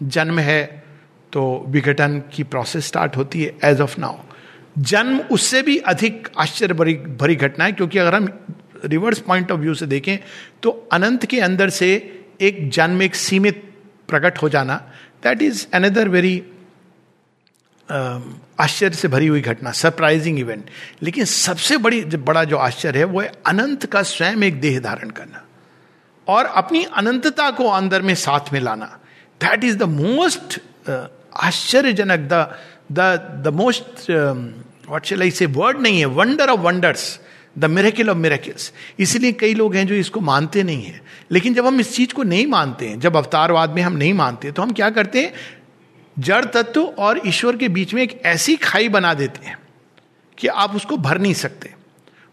जन्म 0.00 0.38
है 0.38 0.79
तो 1.32 1.64
विघटन 1.68 2.18
की 2.32 2.42
प्रोसेस 2.44 2.86
स्टार्ट 2.86 3.16
होती 3.16 3.42
है 3.42 3.54
एज 3.64 3.80
ऑफ़ 3.80 3.98
नाउ 4.00 4.18
जन्म 4.78 5.18
उससे 5.32 5.62
भी 5.62 5.76
अधिक 5.86 6.28
आश्चर्य 6.38 6.74
भरी 6.74 6.94
भरी 6.94 7.36
घटना 7.36 7.64
है, 7.64 7.72
क्योंकि 7.72 7.98
अगर 7.98 8.14
हम 8.14 8.28
रिवर्स 8.84 9.18
पॉइंट 9.18 9.50
ऑफ़ 9.52 9.60
व्यू 9.60 9.74
से 9.74 9.86
देखें 9.86 10.16
तो 10.62 10.70
अनंत 10.92 11.26
के 11.26 11.40
अंदर 11.40 11.70
से 11.70 11.90
एक 12.40 12.68
जन्म 12.70 13.02
एक 13.02 13.14
सीमित 13.14 13.62
प्रकट 14.08 14.42
हो 14.42 14.48
जाना 14.48 14.76
दैट 15.22 15.42
इज़ 15.42 15.66
अनदर 15.74 16.08
वेरी 16.08 16.42
आश्चर्य 17.88 18.96
से 18.96 19.08
भरी 19.08 19.26
हुई 19.26 19.40
घटना 19.40 19.70
सरप्राइजिंग 19.72 20.38
इवेंट 20.38 20.70
लेकिन 21.02 21.24
सबसे 21.24 21.76
बड़ी 21.78 22.04
बड़ा 22.04 22.44
जो 22.44 22.56
आश्चर्य 22.56 22.98
है, 22.98 23.04
वो 23.04 23.20
है 23.20 23.32
अनंत 23.46 23.86
का 23.86 24.02
स्वयं 24.04 24.42
एक 24.42 24.60
देह 24.60 24.80
धारण 24.80 25.10
करना 25.10 25.44
और 26.28 26.44
अपनी 26.44 26.84
अनंतता 26.84 27.50
को 27.50 27.68
अंदर 27.68 28.02
में 28.02 28.14
साथ 28.14 28.52
में 28.52 28.60
लाना. 28.60 28.86
दैट 29.40 29.64
इज़ 29.64 29.76
द 29.78 29.82
मोस्ट 29.90 30.58
आश्चर्यजनक 31.40 32.28
the 32.32 32.46
the 32.92 33.42
the 33.44 33.52
most 33.54 34.10
what 34.90 35.04
shall 35.04 35.22
I 35.22 35.30
say 35.30 35.46
word 35.48 35.80
नहीं 35.80 35.98
है 35.98 36.06
wonder 36.06 36.50
of 36.50 36.60
wonders 36.60 37.20
the 37.58 37.64
miracle 37.64 38.10
of 38.10 38.16
miracles 38.18 38.72
इसलिए 38.98 39.32
कई 39.32 39.54
लोग 39.54 39.74
हैं 39.74 39.86
जो 39.86 39.94
इसको 39.94 40.20
मानते 40.20 40.62
नहीं 40.62 40.82
है। 40.82 41.00
लेकिन 41.30 41.54
जब 41.54 41.66
हम 41.66 41.80
इस 41.80 41.94
चीज़ 41.96 42.14
को 42.14 42.22
नहीं 42.22 42.46
मानते 42.46 42.88
हैं, 42.88 43.00
जब 43.00 43.16
अवतारवाद 43.16 43.70
में 43.70 43.82
हम 43.82 43.96
नहीं 43.96 44.14
मानते 44.14 44.52
तो 44.52 44.62
हम 44.62 44.72
क्या 44.72 44.90
करते 44.90 45.22
हैं? 45.22 45.32
जड़ 46.16 46.44
तत्व 46.44 46.82
और 46.82 47.20
ईश्वर 47.26 47.56
के 47.56 47.68
बीच 47.68 47.94
में 47.94 48.02
एक 48.02 48.20
ऐसी 48.26 48.56
खाई 48.56 48.88
बना 48.88 49.12
देते 49.14 49.46
हैं 49.46 49.58
कि 50.38 50.48
आप 50.48 50.74
उसको 50.76 50.96
भर 50.96 51.18
नहीं 51.18 51.34
सकते। 51.34 51.74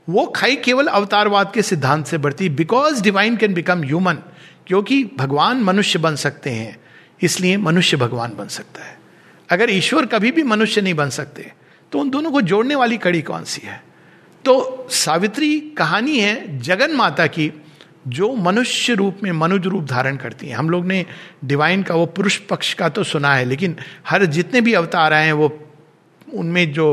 वो 0.08 0.26
खाई 0.26 0.56
केवल 0.56 0.88
अवतारवाद 0.88 1.52
के 1.54 1.62
सिद्धांत 1.62 2.06
से 2.08 2.18
बढ़ती 2.18 2.50
because 2.50 3.02
divine 3.04 3.36
can 3.38 3.54
become 3.54 3.84
human 3.84 4.20
क्योंकि 4.68 5.04
भगवान 5.18 5.62
मनुष्य 5.64 6.00
बन 6.00 6.16
सकते 6.16 6.50
हैं, 6.50 6.78
इसलिए 7.22 7.58
मनुष्य 7.58 7.98
भगवान 7.98 8.36
बन 8.38 8.48
सकता 8.48 8.84
है। 8.84 8.97
अगर 9.50 9.70
ईश्वर 9.70 10.06
कभी 10.06 10.32
भी 10.32 10.44
मनुष्य 10.46 10.82
नहीं 10.82 10.94
बन 10.94 11.10
सकते 11.12 11.52
तो 11.92 12.00
उन 12.00 12.10
दोनों 12.10 12.32
को 12.32 12.42
जोड़ने 12.44 12.76
वाली 12.76 12.98
कड़ी 12.98 13.22
कौन 13.22 13.44
सी 13.44 13.62
है? 13.66 13.82
तो 14.46 14.88
सावित्री 14.92 15.60
कहानी 15.78 16.20
है 16.20 16.58
जगन 16.60 16.92
माता 16.92 17.28
की, 17.28 17.52
जो 18.08 18.34
मनुष्य 18.36 18.94
रूप 18.94 19.20
में 19.24 19.32
मनुज 19.32 19.66
रूप 19.66 19.84
धारण 19.84 20.18
करती 20.18 20.48
हैं। 20.48 20.56
हम 20.56 20.70
लोग 20.70 20.86
ने 20.86 21.06
डिवाइन 21.46 21.84
का 21.84 21.96
वो 21.96 22.06
पुरुष 22.08 22.38
पक्ष 22.50 22.74
का 22.74 22.90
तो 22.90 23.04
सुना 23.04 23.34
है, 23.36 23.46
लेकिन 23.46 23.76
हर 24.08 24.26
जितने 24.28 24.62
भी 24.62 24.74
अवतार 24.74 25.14
आए 25.14 25.26
हैं, 25.26 25.34
वो 25.34 25.60
उनमें 26.34 26.72
जो 26.74 26.88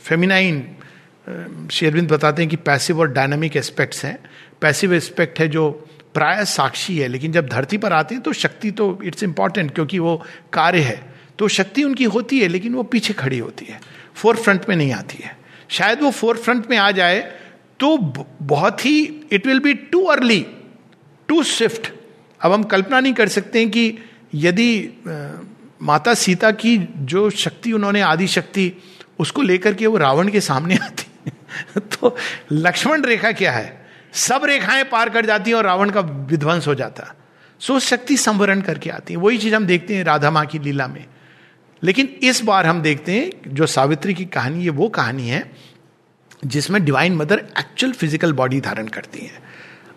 फेमिनाइन 0.00 1.68
शेरविंद 1.72 2.10
बताते 2.10 2.42
हैं 2.42 2.48
कि 2.50 2.56
पैसिव 2.58 3.00
और 3.00 3.12
डायनामिक 3.12 3.56
एस्पेक्ट्स 3.56 4.04
हैं। 4.04 4.18
पैसिव 4.60 4.94
एस्पेक्ट 4.94 5.40
है 5.40 5.48
जो 5.48 5.70
प्राय 6.14 6.44
साक्षी 6.44 6.98
है, 6.98 7.08
लेकिन 7.08 7.32
जब 7.32 7.48
धरती 7.48 7.78
पर 7.78 7.92
आते 7.92 8.14
हैं 8.14 8.22
तो 8.22 8.32
शक्ति 8.34 8.70
तो 8.70 8.98
इट्स 9.04 9.22
इंपॉर्टेंट 9.22 9.74
क्योंकि 9.74 9.98
वो 9.98 10.16
कार्य 10.52 10.80
है। 10.80 11.15
तो 11.38 11.48
शक्ति 11.48 11.82
उनकी 11.84 12.04
होती 12.04 12.40
है, 12.40 12.48
लेकिन 12.48 12.74
वो 12.74 12.82
पीछे 12.82 13.12
खड़ी 13.14 13.38
होती 13.38 13.64
है 13.64 13.80
फोर 14.14 14.36
फ्रंट 14.36 14.68
में 14.68 14.76
नहीं 14.76 14.92
आती 14.92 15.22
है। 15.22 15.36
शायद 15.68 16.02
वो 16.02 16.10
फोर 16.10 16.36
फ्रंट 16.36 16.70
में 16.70 16.76
आ 16.78 16.90
जाए 16.90 17.20
तो 17.80 17.96
बहुत 18.42 18.84
ही 18.86 19.00
it 19.32 19.46
will 19.46 19.58
be 19.60 19.74
too 19.74 20.02
early 20.04 20.44
to 21.28 21.42
swift 21.42 21.92
अब 22.40 22.52
हम 22.52 22.62
कल्पना 22.64 23.00
नहीं 23.00 23.12
कर 23.12 23.28
सकते 23.28 23.58
हैं 23.58 23.70
कि 23.70 23.98
यदि 24.34 24.68
माता 25.82 26.14
सीता 26.14 26.50
की 26.50 26.76
जो 26.78 27.28
शक्ति, 27.30 27.72
उन्होंने 27.72 28.00
आदि 28.00 28.26
शक्ति, 28.26 28.72
उसको 29.18 29.42
लेकर 29.42 29.74
के 29.74 29.86
वो 29.86 29.96
रावण 29.98 30.28
के 30.28 30.40
सामने 30.40 30.76
आती 30.82 31.30
तो 31.80 32.16
लक्ष्मण 32.52 33.02
रेखा 33.02 33.32
क्या 33.32 33.52
है? 33.52 33.86
सब 34.12 34.44
रेखाएँ 34.44 34.84
पार 34.84 35.10
कर 35.10 35.26
जाती 35.26 35.50
हैं 35.50 35.56
और 35.56 35.64
रावण 35.64 35.90
का 35.90 36.00
विध्वंस 36.00 36.66
हो 36.66 36.74
जाता। 36.74 37.12
सो 37.60 37.78
शक्ति 37.80 38.16
संवरण 38.16 38.60
करके 38.60 38.90
आती 38.90 39.14
है। 39.14 39.20
वही 39.20 39.38
चीज़ 39.38 39.54
हम 39.54 39.66
देखते 39.66 39.96
हैं 39.96 40.04
राधा 40.04 40.30
माँ 40.30 40.44
की 40.46 40.58
लीला 40.58 40.86
में। 40.86 41.04
लेकिन 41.82 42.06
इस 42.22 42.42
बार 42.42 42.66
हम 42.66 42.82
देखते 42.82 43.12
हैं 43.12 43.54
जो 43.54 43.66
सावित्री 43.66 44.14
की 44.14 44.24
कहानी 44.24 44.64
है, 44.64 44.70
वो 44.70 44.88
कहानी 44.88 45.28
है, 45.28 45.52
जिसमें 46.44 46.84
divine 46.84 47.14
mother 47.14 47.38
actual 47.58 47.92
physical 47.92 48.32
body 48.32 48.60
धारण 48.60 48.88
करती 48.88 49.18
है। 49.18 49.42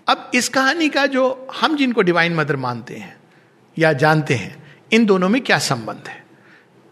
अब 0.08 0.32
इस 0.36 0.50
कहानी 0.50 0.90
का 0.90 1.06
जो 1.06 1.48
हम 1.62 1.78
जिनको 1.78 2.02
डिवाइन 2.02 2.36
मदर 2.36 2.56
मानते 2.56 2.96
हैं 2.96 3.18
या 3.78 3.94
जानते 3.94 4.34
हैं, 4.34 4.64
इन 4.92 5.06
दोनों 5.06 5.30
में 5.30 5.42
क्या 5.42 5.58
संबंध 5.58 6.08
है? 6.08 6.24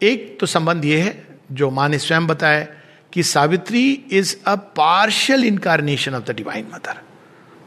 एक 0.02 0.38
तो 0.39 0.45
संबंध 0.45 0.86
यह 0.86 1.06
है, 1.06 1.28
जो 1.52 1.69
माँ 1.71 1.89
ने 1.89 2.00
स्वयं 2.00 2.28
बताया 2.28 2.67
कि 3.13 3.23
Savitri 3.23 3.91
is 4.12 4.36
a 4.45 4.56
partial 4.56 5.43
incarnation 5.43 6.15
of 6.15 6.23
the 6.23 6.36
divine 6.36 6.65
mother 6.73 7.02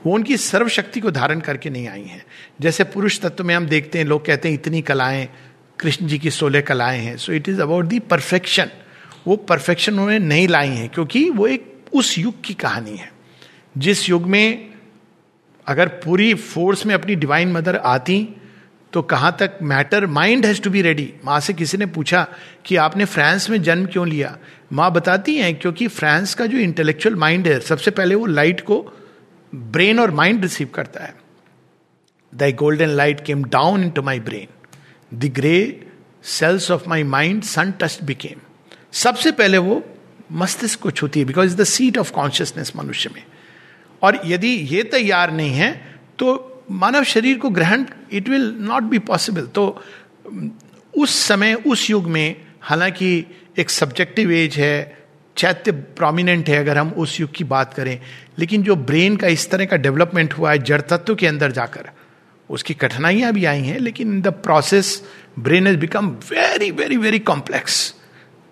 वो 0.07 0.15
उनकी 0.15 0.37
सर्वशक्ति 0.37 1.01
को 1.01 1.11
धारण 1.11 1.41
करके 1.41 1.71
नहीं 1.71 1.89
आई 1.89 2.03
हैं। 2.03 2.25
जैसे 2.61 2.85
पुरुष 2.85 3.21
तत्व 3.21 3.45
में 3.45 3.55
हम 3.55 3.67
देखते 3.67 3.99
हैं, 3.99 4.05
लोग 4.05 4.25
कहते 4.27 4.49
हैं, 4.49 4.55
इतनी 4.55 4.83
कलाएँ 4.83 5.29
कृष्ण 5.81 6.07
जी 6.07 6.19
की 6.19 6.31
सोलह 6.31 6.61
कलाएँ 6.61 6.99
हैं। 6.99 7.17
So 7.17 7.33
it 7.33 7.49
is 7.49 7.61
about 7.63 7.85
the 7.85 7.99
perfection 8.01 8.71
वो 9.27 9.37
परफेक्शन 9.37 9.93
उन्होंने 9.93 10.19
नहीं 10.19 10.49
लाई 10.49 10.69
हैं, 10.69 10.89
क्योंकि 10.89 11.29
वो 11.31 11.47
एक 11.47 11.67
उस 11.93 12.19
युग 12.19 12.43
की 12.45 12.55
कहानी 12.55 12.97
है। 12.97 13.11
जिस 13.79 14.09
युग 14.09 14.27
में 14.27 14.71
अगर 15.67 15.89
पूरी 16.05 16.35
फोर्स 16.35 16.85
में 16.87 16.95
अपनी 16.95 17.15
डिवाइन 17.15 17.53
मदर 17.53 17.77
आती 17.77 18.29
तो 18.93 19.03
कहाँ 19.03 19.37
तक 19.41 19.59
matter 19.63 20.07
mind 20.07 20.47
has 20.47 20.61
to 20.63 20.71
be 20.71 20.83
ready 20.83 21.13
माँ 21.25 21.39
से 21.41 21.53
किसी 21.53 21.79
ने 21.79 21.87
पूछा 21.87 22.27
कि 22.67 22.77
आपने 22.77 23.05
फ्रांस 23.05 23.49
में 23.51 23.61
जन्म 23.63 23.87
क्यों 23.87 24.07
लिया? 24.09 24.37
माँ 24.73 24.91
बताती 24.93 25.37
हैं, 25.37 25.55
क्योंकि 25.55 25.87
फ्रांस 25.89 26.35
का 26.35 26.47
जो 26.47 26.59
इंटेलेक्चुअल 26.59 27.17
माइंड 27.17 27.49
है, 27.49 27.59
सबसे 27.61 27.91
पहले 27.91 28.15
वो 28.15 28.27
लाइट 28.27 28.61
को 28.61 28.81
ब्रेन 29.53 30.01
और 30.01 30.11
माइंड 30.11 30.43
रिसीव 30.43 30.69
करता 30.75 31.05
है। 31.05 31.15
The 32.33 32.55
golden 32.57 32.89
light 32.89 33.25
came 33.25 33.45
down 33.45 33.85
into 33.91 34.03
my 34.03 34.21
brain 34.21 34.47
the 35.15 35.33
grey 35.35 35.57
cells 36.25 36.71
of 36.71 36.89
my 36.89 37.03
mind 37.03 37.43
sun 37.43 37.73
touched 37.81 38.03
became 38.05 38.41
सबसे 38.93 39.33
पहले 39.33 39.59
वो 39.59 39.83
मस्तिष्क 40.33 40.81
को 40.81 40.91
छूती 40.91 41.21
है 41.21 41.27
because 41.27 41.47
is 41.47 41.57
the 41.57 41.65
seat 41.65 41.99
of 41.99 42.13
consciousness 42.13 42.73
मनुष्य 42.77 43.11
में। 43.15 43.23
और 44.03 44.21
यदि 44.27 44.49
ये 44.49 44.83
तैयार 44.83 45.33
नहीं 45.33 45.51
है 45.51 45.73
तो 46.19 46.63
मानव 46.71 47.05
शरीर 47.05 47.39
को 47.39 47.51
ग्रहण 47.51 47.85
it 48.13 48.29
will 48.29 48.55
not 48.61 48.83
be 48.83 48.99
possible 48.99 49.47
तो 49.47 49.65
उस 50.95 51.19
समय, 51.19 51.55
उस 51.55 51.91
युग 51.91 52.07
में, 52.07 52.37
हालाँकि 52.61 53.25
एक 53.59 53.71
सब्जेक्टिव 53.71 54.33
एज 54.33 54.57
है, 54.57 54.97
चैत्य 55.37 55.73
प्रोमिनेंट 55.73 56.49
है, 56.49 56.57
अगर 56.57 56.79
हम 56.79 56.91
उस 56.91 57.19
युग 57.21 57.33
की 57.33 57.45
बात 57.45 57.75
करें, 57.75 58.01
लेकिन 58.39 58.63
जो 58.63 58.77
ब्रेन 58.77 59.17
का 59.17 59.27
इस 59.27 59.51
तरह 59.51 59.65
का 59.65 59.77
डेवलपमेंट 59.77 60.35
हुआ 60.35 60.51
है, 60.53 60.59
जड़ 60.59 60.81
तत्व 60.81 61.15
के 61.15 61.27
अंदर 61.27 61.53
जाकर 61.53 61.91
उसकी 62.51 62.75
कठिनाइयाँ 62.75 63.33
भी 63.33 63.45
आई 63.45 63.63
हैं, 63.63 63.79
लेकिन 63.79 64.13
in 64.13 64.23
the 64.23 64.29
process 64.29 65.03
brain 65.39 65.67
has 65.67 65.77
become 65.77 66.09
very 66.09 66.71
very 66.71 66.97
very 66.97 67.19
complex 67.19 67.95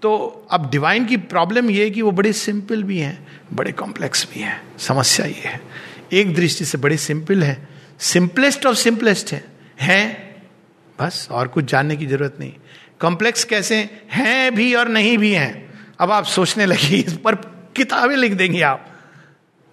तो 0.03 0.17
अब 0.51 0.71
डिवाइन 0.71 1.05
की 1.05 1.17
प्रॉब्लम 1.17 1.71
ये 1.71 1.85
है 1.85 1.91
कि 1.91 2.03
वो 2.03 2.11
बड़े 2.11 2.33
सिंपल 2.33 2.83
भी 2.83 2.99
हैं, 2.99 3.27
बड़े 3.55 3.73
कॉम्प्लेक्स 3.73 4.29
भी 4.35 4.41
हैं। 4.41 4.63
समस्या 4.79 5.27
ये 5.27 5.43
है। 5.45 5.61
एक 6.13 6.35
दृष्टि 6.35 6.65
से 6.65 6.79
बड़े 6.79 6.97
सिंपल 6.97 7.43
है। 7.43 7.69
सिंपलेस्ट 7.99 8.67
ऑफ़ 8.67 8.77
सिंपलेस्ट 8.77 9.33
है। 9.33 9.45
हैं, 9.81 10.35
बस, 11.01 11.29
और 11.31 11.49
कुछ 11.49 11.65
जानने 11.65 11.97
की 11.97 12.07
ज़रूरत 12.07 12.37
नहीं। 12.41 12.53
कॉम्प्लेक्स 13.01 13.45
कैसे 13.45 13.91
हैं? 14.11 14.55
भी 14.55 14.75
और 14.75 14.89
नहीं 14.89 15.19
भी 15.19 15.33
हैं। 15.33 15.75
अब 15.99 16.11
आप 16.11 16.25
सोचने 16.25 16.67
लगे, 16.67 16.97
इस 16.97 17.13
पर 17.13 17.35
किताबें 17.77 18.17
लिख 18.17 18.33
देंगे 18.33 18.63
आप। 18.63 18.87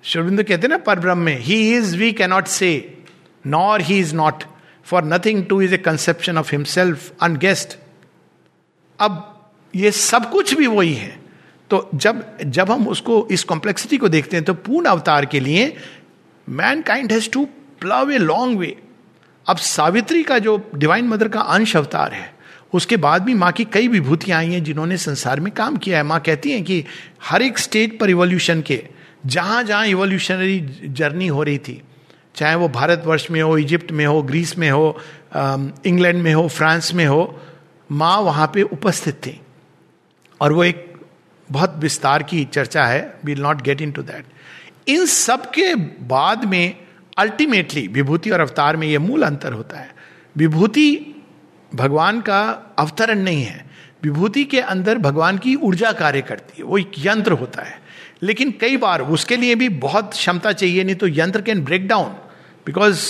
शुरबिंदु 0.04 0.44
कहते 0.44 0.62
हैं 0.62 0.70
ना 0.70 0.78
पर 0.78 1.00
ब्रह्म 1.00 1.18
में 1.18 1.40
he 1.40 1.78
is 1.78 1.98
we 1.98 2.12
cannot 2.12 2.48
say 2.48 2.95
nor 3.48 3.82
he 3.82 4.00
is 4.00 4.16
not 4.16 4.44
for 4.86 5.04
nothing 5.04 5.46
too 5.46 5.62
is 5.62 5.74
a 5.74 5.78
conception 5.80 6.38
of 6.38 6.52
himself 6.52 7.12
unguessed 7.24 7.78
अब 9.00 9.22
ये 9.74 9.92
सब 9.92 10.30
कुछ 10.32 10.54
भी 10.54 10.68
वही 10.68 10.94
है। 10.94 11.20
तो 11.72 11.90
जब 11.96 12.24
जब 12.42 12.72
हम 12.72 12.88
उसको, 12.88 13.28
इस 13.32 13.44
कॉम्प्लेक्सिटी 13.44 13.98
को 13.98 14.10
देखते 14.10 14.38
हैं 14.38 14.46
तो 14.46 14.54
पूर्ण 14.54 14.86
अवतार 14.86 15.26
के 15.26 15.40
लिए 15.40 15.76
mankind 16.82 17.12
has 17.12 17.30
to 17.30 17.46
plough 17.82 18.12
a 18.12 18.18
long 18.18 18.60
way 18.60 18.76
अब 19.46 19.58
सावित्री 19.58 20.24
का 20.24 20.38
जो 20.40 20.58
डिवाइन 20.76 21.08
मदर 21.08 21.28
का 21.28 21.40
अंश 21.40 21.76
अवतार 21.78 22.14
है, 22.14 22.34
उसके 22.74 22.98
बाद 22.98 23.22
भी 23.22 23.34
माँ 23.34 23.52
की 23.52 23.66
कई 23.66 23.88
विभूतियाँ 23.88 24.38
आई 24.40 24.52
हैं 24.52 24.64
जिन्होंने 24.64 24.98
संसार 24.98 25.40
में 25.40 25.52
काम 25.54 25.78
किया 25.78 25.98
है। 25.98 26.04
माँ 26.04 26.20
कहती 26.20 26.52
हैं 26.52 26.64
कि 26.64 26.84
हर 27.24 27.42
एक 27.42 27.58
स्टेज 27.58 27.98
पर 28.00 28.10
इवोल्यूशन 28.10 28.62
के 28.62 28.82
जहाँ 29.26 29.64
जहाँ 29.64 29.86
इवोल्यूशनरी 29.88 30.60
जर्नी 30.86 31.28
हो 31.28 31.44
रही 31.44 31.58
थी 31.58 31.82
चाहे 32.36 32.56
वो 32.56 32.70
भारतवर्ष 32.70 33.28
में 33.32 33.42
हो, 33.42 33.58
इजिप्ट 33.58 33.92
में 33.92 34.06
हो, 34.06 34.22
ग्रीस 34.22 34.58
में 34.58 34.70
हो 34.72 35.00
इंग्लैंड 35.86 36.22
में 36.22 36.34
हो, 36.34 36.48
फ्रांस 36.48 36.94
में 36.94 37.06
हो, 37.06 37.42
माँ 37.92 38.18
वहाँ 38.18 38.52
पे 38.54 38.62
उपस्थित 38.62 39.14
थी। 39.14 39.42
और 40.42 40.54
वो 40.54 40.64
एक 40.64 40.94
बहुत 41.52 41.76
विस्तार 41.78 42.24
की 42.24 42.46
चर्चा 42.46 42.86
है। 42.86 43.14
Will 43.26 43.42
not 43.42 43.62
get 43.62 43.82
into 43.92 44.02
that 44.02 44.26
इन 44.88 45.06
सब 45.06 45.50
के 45.50 45.76
बाद 46.06 46.46
में 46.46 46.78
अल्टीमेटली 47.18 47.88
विभूति 47.88 48.30
और 48.30 48.40
अवतार 48.40 48.78
में 48.78 48.88
यह 48.88 49.00
मूल 49.00 49.24
अंतर 49.24 49.54
होता 49.54 49.80
है। 49.80 49.96
विभूति 50.38 51.16
भगवान 51.76 52.22
का 52.22 52.42
अवतरण 52.80 53.20
नहीं 53.20 53.44
है। 53.44 53.66
विभूति 54.04 54.44
के 54.44 54.60
अंदर 54.60 54.98
भगवान 54.98 55.38
की 55.38 55.56
ऊर्जा 55.56 55.92
कार्य 55.92 56.22
करती 56.22 56.54
है। 56.58 56.64
वो 56.64 56.78
एक 56.78 56.92
यंत्र 56.98 57.32
होता 57.32 57.62
है। 57.62 57.80
लेकिन 58.24 58.54
कई 58.62 58.78
बार 58.78 59.02
उसके 59.02 59.38
लिए 59.38 59.56
भी 59.56 59.70
बहुत 59.70 60.12
क्षमता 60.12 60.52
चाहिए, 60.52 60.84
नहीं 60.84 60.96
तो 60.96 61.08
यंत्र 61.08 61.42
can 61.42 61.64
break 61.66 61.88
down 61.88 62.16
because 62.66 63.06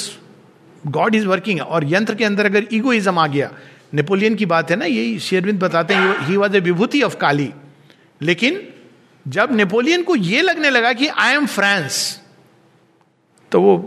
God 0.87 1.15
is 1.15 1.25
working 1.27 1.61
और 1.61 1.85
यंत्र 1.93 2.15
के 2.15 2.25
अंदर 2.25 2.45
अगर 2.45 2.67
ईगोइज्म 2.73 3.19
आ 3.19 3.27
गया 3.27 3.51
नेपोलियन 3.93 4.35
की 4.35 4.45
बात 4.45 4.71
है 4.71 4.77
ना, 4.77 4.85
यही 4.85 5.19
शेरविंद 5.19 5.59
बताते 5.59 5.93
हैं 5.93 6.27
he 6.27 6.37
was 6.37 6.55
A 6.57 6.59
Vibhuti 6.59 7.01
of 7.01 7.15
काली 7.17 7.51
लेकिन 8.21 8.61
जब 9.25 9.51
नेपोलियन 9.51 10.03
को 10.03 10.15
यह 10.15 10.41
लगने 10.41 10.69
लगा 10.69 10.93
कि 10.93 11.07
आई 11.07 11.33
एम 11.33 11.45
फ्रांस 11.45 12.21
तो 13.51 13.61
वो 13.61 13.77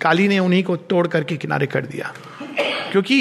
काली 0.00 0.28
ने 0.28 0.38
उन्हीं 0.38 0.62
को 0.64 0.76
तोड़ 0.76 1.06
करके 1.08 1.36
किनारे 1.36 1.66
कर 1.66 1.86
दिया। 1.86 2.12
क्योंकि 2.92 3.16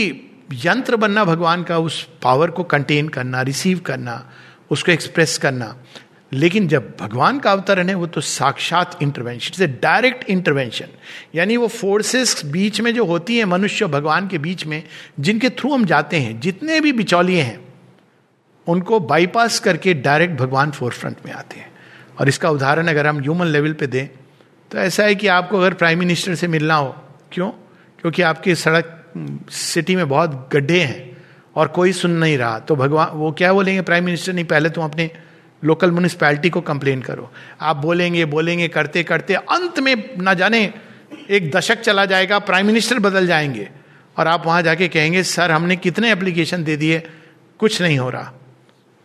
यंत्र 0.65 0.95
बनना 0.95 1.23
भगवान 1.25 1.63
का 1.63 1.77
उस 1.77 2.03
पावर 2.21 2.51
को 2.51 2.63
कंटेन 2.63 3.09
करना 3.09 3.41
रिसीव 3.41 3.79
करना, 3.79 4.31
उसको 4.71 4.91
एक्सप्रेस 4.91 5.37
करना। 5.37 5.75
लेकिन 6.31 6.67
जब 6.67 6.93
भगवान 6.99 7.39
का 7.39 7.51
अवतरण 7.51 7.89
है, 7.89 7.95
वो 7.95 8.07
तो 8.07 8.21
साक्षात 8.21 8.97
intervention 9.03 9.47
it's 9.47 9.61
a 9.61 9.67
direct 9.81 10.29
intervention 10.29 10.87
यानी 11.35 11.57
वो 11.57 11.67
फोर्सेस 11.67 12.45
बीच 12.45 12.81
में 12.81 12.93
जो 12.93 13.05
होती 13.05 13.37
हैं, 13.37 13.45
मनुष्य 13.45 13.85
भगवान 13.87 14.27
के 14.27 14.37
बीच 14.37 14.65
में, 14.65 14.83
जिनके 15.19 15.49
थ्रू 15.49 15.73
हम 15.73 15.85
जाते 15.85 16.17
हैं, 16.17 16.39
जितने 16.39 16.79
भी 16.81 16.91
बिचौलिए 16.93 17.41
हैं, 17.41 17.59
उनको 18.67 18.99
बाईपास 18.99 19.59
करके 19.59 19.93
डायरेक्ट 19.93 20.39
भगवान 20.39 20.71
फोर 20.71 20.91
फ्रंट 20.91 21.17
में 21.25 21.33
आते 21.33 21.59
हैं। 21.59 21.71
और 22.19 22.27
इसका 22.27 22.49
उदाहरण 22.49 22.87
अगर 22.87 23.07
हम 23.07 23.19
ह्यूमन 23.19 23.45
लेवल 23.45 23.73
पे 23.73 23.87
दें 23.87 24.07
तो 24.71 24.77
ऐसा 24.77 25.03
है 25.03 25.15
कि 25.15 25.27
आपको 25.27 25.57
अगर 25.57 25.73
प्राइम 25.73 25.99
मिनिस्टर 25.99 26.35
से 26.35 26.47
मिलना 26.47 26.75
हो, 26.75 26.95
क्यों? 27.31 27.49
क्योंकि 28.01 28.21
आपकी 28.21 28.55
सड़क 28.55 28.95
सिटी 29.51 29.95
में 29.95 30.07
बहुत 30.09 30.49
गड्ढे 30.53 30.79
हैं 30.79 31.17
और 31.55 31.67
कोई 31.67 31.91
सुन 31.93 32.11
नहीं 32.11 32.37
रहा 32.37 32.59
तो 32.59 32.75
भगवान, 32.75 33.07
वो 33.09 33.31
क्या 33.31 33.53
बोलेंगे? 33.53 33.81
प्राइम 33.81 34.05
मिनिस्टर 34.05 34.33
नहीं, 34.33 34.45
पहले 34.45 34.69
तुम 34.69 34.83
अपने 34.83 35.09
लोकल 35.63 35.91
म्यूनिसपैलिटी 35.91 36.49
को 36.49 36.61
कंप्लेन 36.61 37.01
करो। 37.01 37.31
आप 37.61 37.75
बोलेंगे 37.75 38.25
बोलेंगे, 38.25 38.67
करते 38.67 39.03
करते, 39.03 39.33
अंत 39.33 39.79
में 39.79 40.17
ना 40.17 40.33
जाने, 40.33 40.73
एक 41.29 41.51
दशक 41.51 41.79
चला 41.79 42.05
जाएगा 42.05 42.39
प्राइम 42.39 42.65
मिनिस्टर 42.65 42.99
बदल 42.99 43.27
जाएँगे। 43.27 43.69
और 44.17 44.27
आप 44.27 44.45
वहाँ 44.45 44.61
जाके 44.61 44.87
कहेंगे, 44.87 45.23
सर, 45.23 45.51
हमने 45.51 45.75
कितने 45.75 46.11
एप्लीकेशन 46.11 46.63
दे 46.63 46.75
दिए? 46.75 47.09
कुछ 47.59 47.81
नहीं 47.81 47.99
हो 47.99 48.09
रहा। 48.09 48.33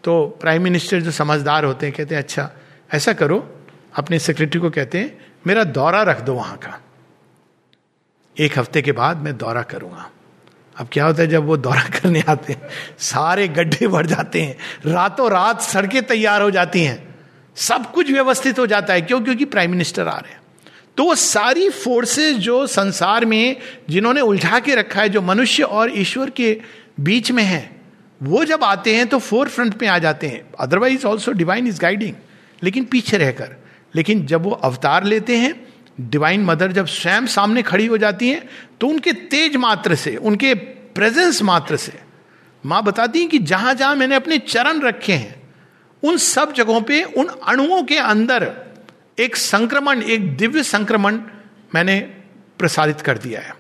तो 0.05 0.39
प्राइम 0.41 0.63
मिनिस्टर 0.63 1.01
जो 1.01 1.11
समझदार 1.11 1.65
होते 1.65 1.87
हैं, 1.87 1.95
कहते 1.95 2.15
हैं 2.15 2.23
अच्छा 2.23 2.51
ऐसा 2.95 3.13
करो, 3.13 3.61
अपने 3.95 4.19
सेक्रेटरी 4.19 4.61
को 4.61 4.71
कहते 4.71 4.99
हैं, 4.99 5.27
मेरा 5.47 5.65
दौरा 5.65 6.03
रख 6.03 6.21
दो 6.21 6.35
वहाँ 6.35 6.57
का। 6.57 6.81
एक 8.39 8.59
हफ़्ते 8.59 8.83
के 8.83 8.93
बाद 8.93 9.17
मैं 9.17 9.37
दौरा 9.37 9.63
करूँगा। 9.63 10.11
अब 10.79 10.89
क्या 10.93 11.07
होता 11.07 11.23
है 11.23 11.29
जब 11.29 11.45
वो 11.45 11.57
दौरा 11.57 11.83
करने 11.83 12.25
आते 12.29 12.53
हैं, 12.53 12.63
सारे 12.99 13.49
गड्ढे 13.49 13.89
भर 13.89 14.07
जाते 14.07 14.43
हैं, 14.43 14.59
रातों 14.93 15.31
रात 15.31 15.61
सड़कें 15.61 16.03
तैयार 16.03 16.43
हो 16.43 16.51
जाती 16.51 16.85
हैं, 16.85 17.15
सब 17.57 17.93
कुछ 17.93 18.11
व्यवस्थित 18.11 18.59
हो 18.59 18.67
जाता 18.67 18.95
है, 18.95 19.03
क्यों? 19.03 19.21
क्योंकि 19.21 19.45
प्राइम 19.45 19.71
मिनिस्टर 19.71 20.09
आ 20.09 20.17
रहे 20.17 20.33
हैं। 20.33 20.41
तो 20.97 21.15
सारी 21.15 21.71
फोर्सेस 21.71 22.37
जो 22.37 22.67
संसार 22.67 23.25
में, 23.25 23.57
जिन्होंने 23.91 24.21
उलझा 24.21 24.61
के 24.61 24.75
रखा 24.75 25.01
है, 25.01 25.09
जो 25.09 25.23
मनुष्य 25.23 25.63
और 25.63 25.99
ईश्वर 25.99 26.31
के 26.31 26.61
बीच 27.01 27.33
में 27.33 27.43
है, 27.43 27.81
वो 28.23 28.45
जब 28.45 28.65
आते 28.65 28.95
हैं 28.95 29.07
तो 29.07 29.19
फोर 29.19 29.49
फ्रंट 29.49 29.83
में 29.83 29.89
आ 29.89 29.99
जाते 29.99 30.27
हैं। 30.27 30.45
Otherwise 30.61 31.07
also 31.07 31.33
divine 31.33 31.67
is 31.67 31.81
guiding 31.81 32.15
लेकिन 32.63 32.85
पीछे 32.85 33.17
रहकर। 33.17 33.57
लेकिन 33.97 34.27
जब 34.27 34.43
वो 34.43 34.51
अवतार 34.51 35.05
लेते 35.05 35.37
हैं 35.37 35.64
डिवाइन 36.01 36.45
मदर 36.45 36.73
जब 36.73 36.87
स्वयं 36.87 37.27
सामने 37.27 37.63
खड़ी 37.63 37.87
हो 37.87 37.99
जाती 37.99 38.29
हैं 38.29 38.49
तो 38.81 38.87
उनके 38.87 39.13
तेज 39.13 39.57
मात्र 39.57 39.95
से, 39.95 40.17
उनके 40.17 40.55
प्रेजेंस 40.95 41.43
मात्र 41.43 41.77
से, 41.77 41.93
माँ 42.67 42.83
बताती 42.83 43.21
हैं 43.21 43.29
कि 43.29 43.39
जहाँ 43.39 43.75
जहाँ 43.75 43.95
मैंने 43.97 44.15
अपने 44.15 44.39
चरण 44.39 44.81
रखे 44.81 45.13
हैं, 45.13 45.43
उन 46.03 46.17
सब 46.17 46.53
जगहों 46.53 46.81
पे, 46.81 47.03
उन 47.03 47.27
अणुओं 47.27 47.83
के 47.83 47.99
अंदर 47.99 48.53
एक 49.19 49.37
संक्रमण, 49.37 50.03
एक 50.03 50.37
दिव्य 50.37 50.63
संक्रमण 50.63 51.19
मैंने 51.75 52.01
प्रसारित 52.59 53.01
कर 53.01 53.19
दिया 53.19 53.41
है। 53.41 53.55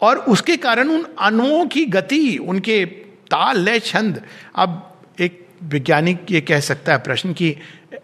और 0.00 0.18
उसके 0.18 0.56
कारण 0.56 0.88
उन 0.88 1.06
अणुओं 1.18 1.66
की 1.66 1.84
गति, 1.84 2.38
उनके 2.38 2.84
ताल, 3.30 3.58
लय, 3.58 3.80
छंद, 3.80 4.22
अब 4.56 4.86
एक 5.20 5.48
वैज्ञानिक 5.62 6.26
ये 6.30 6.40
कह 6.40 6.60
सकता 6.60 6.92
है 6.92 6.98
प्रश्न 6.98 7.32
की 7.32 7.56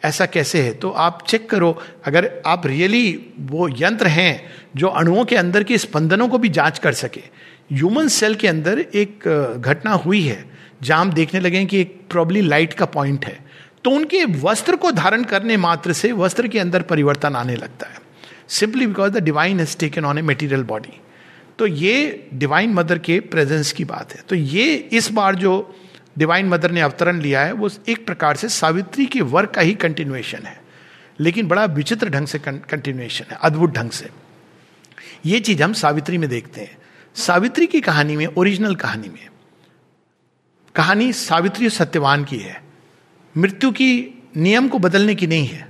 ऐसा 0.04 0.26
कैसे 0.26 0.62
है? 0.62 0.72
तो 0.72 0.90
आप 0.90 1.24
चेक 1.28 1.48
करो, 1.50 1.78
अगर 2.04 2.30
आप 2.46 2.66
रियली 2.66 3.32
वो 3.40 3.68
यंत्र 3.70 4.06
हैं 4.06 4.52
जो 4.76 4.88
अणुओं 4.88 5.24
के 5.24 5.36
अंदर 5.36 5.64
के 5.64 5.78
स्पंदनों 5.78 6.28
को 6.28 6.38
भी 6.38 6.48
जाँच 6.48 6.78
कर 6.78 6.92
सके। 6.94 7.20
ह्यूमन 7.72 8.08
सेल 8.08 8.34
के 8.34 8.48
अंदर 8.48 8.78
एक 8.78 9.28
घटना 9.58 9.92
हुई 9.92 10.22
है, 10.22 10.44
जहाँ 10.82 11.00
हम 11.00 11.12
देखने 11.12 11.40
लगे 11.40 11.64
कि 11.64 11.80
एक 11.80 12.00
प्रॉब्ली 12.10 12.40
लाइट 12.40 12.72
का 12.72 12.84
पॉइंट 12.86 13.24
है। 13.24 13.38
तो 13.84 13.90
उनके 13.90 14.24
वस्त्र 14.40 14.76
को 14.76 14.90
धारण 14.92 15.24
करने 15.24 15.56
मात्र 15.56 15.92
से 15.92 16.12
वस्त्र 16.12 16.48
के 16.48 16.58
अंदर 16.58 16.82
परिवर्तन 16.82 17.36
आने 17.36 17.56
लगता 17.56 17.86
है। 17.86 17.98
Simply 18.48 18.86
because 18.86 19.12
the 19.12 19.22
divine 19.24 19.60
has 19.60 19.76
taken 19.78 20.04
on 20.04 20.18
a 20.18 20.22
material 20.22 20.62
body 20.64 21.00
तो 21.58 21.66
ये 21.66 22.28
डिवाइन 22.34 22.72
मदर 22.72 22.98
के 22.98 23.18
प्रेजेंस 23.22 23.72
की 23.72 23.84
बात 23.84 24.12
है। 24.12 24.22
तो 24.28 24.36
ये 24.36 24.74
इस 24.92 25.10
बार 25.12 25.34
जो 25.34 25.52
डिवाइन 26.18 26.46
मदर 26.46 26.70
ने 26.70 26.80
अवतरण 26.80 27.20
लिया 27.20 27.40
है, 27.40 27.52
वो 27.52 27.70
एक 27.88 28.06
प्रकार 28.06 28.36
से 28.36 28.48
सावित्री 28.48 29.06
के 29.06 29.20
वर्क 29.20 29.50
का 29.50 29.60
ही 29.60 29.74
कंटिन्यूएशन 29.74 30.38
है। 30.38 30.60
लेकिन 31.20 31.48
बड़ा 31.48 31.64
विचित्र 31.64 32.08
ढंग 32.08 32.26
से 32.26 32.38
कंटिन्यूएशन 32.38 33.24
है, 33.30 33.38
अद्भुत 33.42 33.70
ढंग 33.70 33.90
से। 33.90 34.08
ये 35.26 35.40
चीज़ 35.40 35.62
हम 35.62 35.72
सावित्री 35.72 36.18
में 36.18 36.28
देखते 36.30 36.60
हैं। 36.60 36.78
सावित्री 37.14 37.66
की 37.66 37.80
कहानी 37.80 38.16
में 38.16 38.26
ओरिजिनल 38.26 38.74
कहानी 38.74 39.08
में, 39.08 39.28
कहानी 40.74 41.12
सावित्री 41.12 41.70
सत्यवान 41.70 42.24
की 42.24 42.36
है। 42.36 42.62
मृत्यु 43.36 43.70
की 43.70 44.22
नियम 44.36 44.68
को 44.68 44.78
बदलने 44.78 45.14
की 45.14 45.26
नहीं 45.26 45.46
है। 45.46 45.68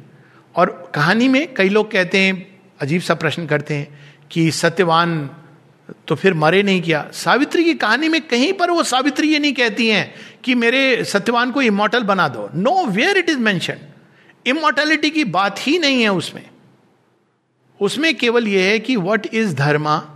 और 0.57 0.93
कहानी 0.95 1.29
में 1.29 1.55
कई 1.55 1.69
लोग 1.69 1.91
कहते 1.91 2.19
हैं, 2.19 2.61
अजीब 2.81 3.03
सा 3.03 3.15
प्रश्न 3.15 3.47
करते 3.47 3.75
हैं 3.75 3.99
कि 4.31 4.51
सत्यवान 4.51 5.31
तो 6.09 6.15
फिर 6.15 6.35
मरे 6.35 6.63
नहीं 6.63 6.83
किया। 6.83 7.11
सावित्री 7.13 7.65
की 7.65 7.75
कहानी 7.75 8.09
में 8.09 8.21
कहीं 8.21 8.53
पर 8.53 8.71
वो 8.71 8.83
सावित्री 8.83 9.33
ये 9.33 9.39
नहीं 9.39 9.53
कहती 9.53 9.89
हैं 9.89 10.15
कि 10.45 10.55
मेरे 10.55 11.05
सत्यवान 11.05 11.51
को 11.51 11.63
इमोटल 11.63 12.03
बना 12.03 12.29
दो। 12.29 12.51
Nowhere 12.87 13.17
it 13.17 13.31
is 13.31 13.39
mention 13.39 13.77
immortality 14.47 15.11
की 15.11 15.25
बात 15.25 15.57
ही 15.67 15.79
नहीं 15.79 16.03
है 16.03 16.09
उसमें। 16.09 16.51
उसमें 17.81 18.15
केवल 18.15 18.49
यह 18.49 18.65
है 18.65 18.79
कि 18.79 18.97
वट 18.97 19.35
इज़ 19.35 19.55
धर्मा? 19.55 20.11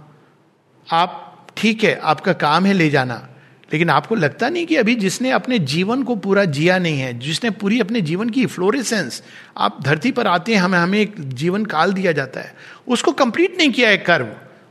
आप 0.93 1.47
ठीक 1.57 1.85
है, 1.85 2.01
आपका 2.03 2.33
काम 2.33 2.67
है 2.67 2.73
ले 2.73 2.91
जाना। 2.91 3.29
लेकिन 3.73 3.91
आपको 3.91 4.15
लगता 4.15 4.49
नहीं 4.49 4.67
कि 4.67 4.77
अभी 4.77 4.95
जिसने 4.95 5.31
अपने 5.31 5.59
जीवन 5.59 6.03
को 6.03 6.17
पूरा 6.17 6.45
जिया 6.45 6.79
नहीं 6.79 7.01
है, 7.01 7.19
जिसने 7.19 7.51
पूरी 7.51 7.81
अपने 7.81 8.01
जीवन 8.01 8.31
की 8.31 8.47
फ्लोरेसेंस 8.47 9.23
आप 9.59 9.83
धरती 9.83 10.13
पर 10.13 10.27
आते 10.27 10.55
हैं, 10.55 10.61
हमें 10.61 10.79
हमें 10.79 10.99
एक 10.99 11.15
जीवन 11.19 11.65
काल 11.65 11.93
दिया 11.93 12.13
जाता 12.13 12.41
है। 12.41 12.55
उसको 12.89 13.13
कंप्लीट 13.13 13.59
नहीं 13.59 13.73
किया 13.73 13.89
है 13.89 13.99
कर्म। 13.99 14.29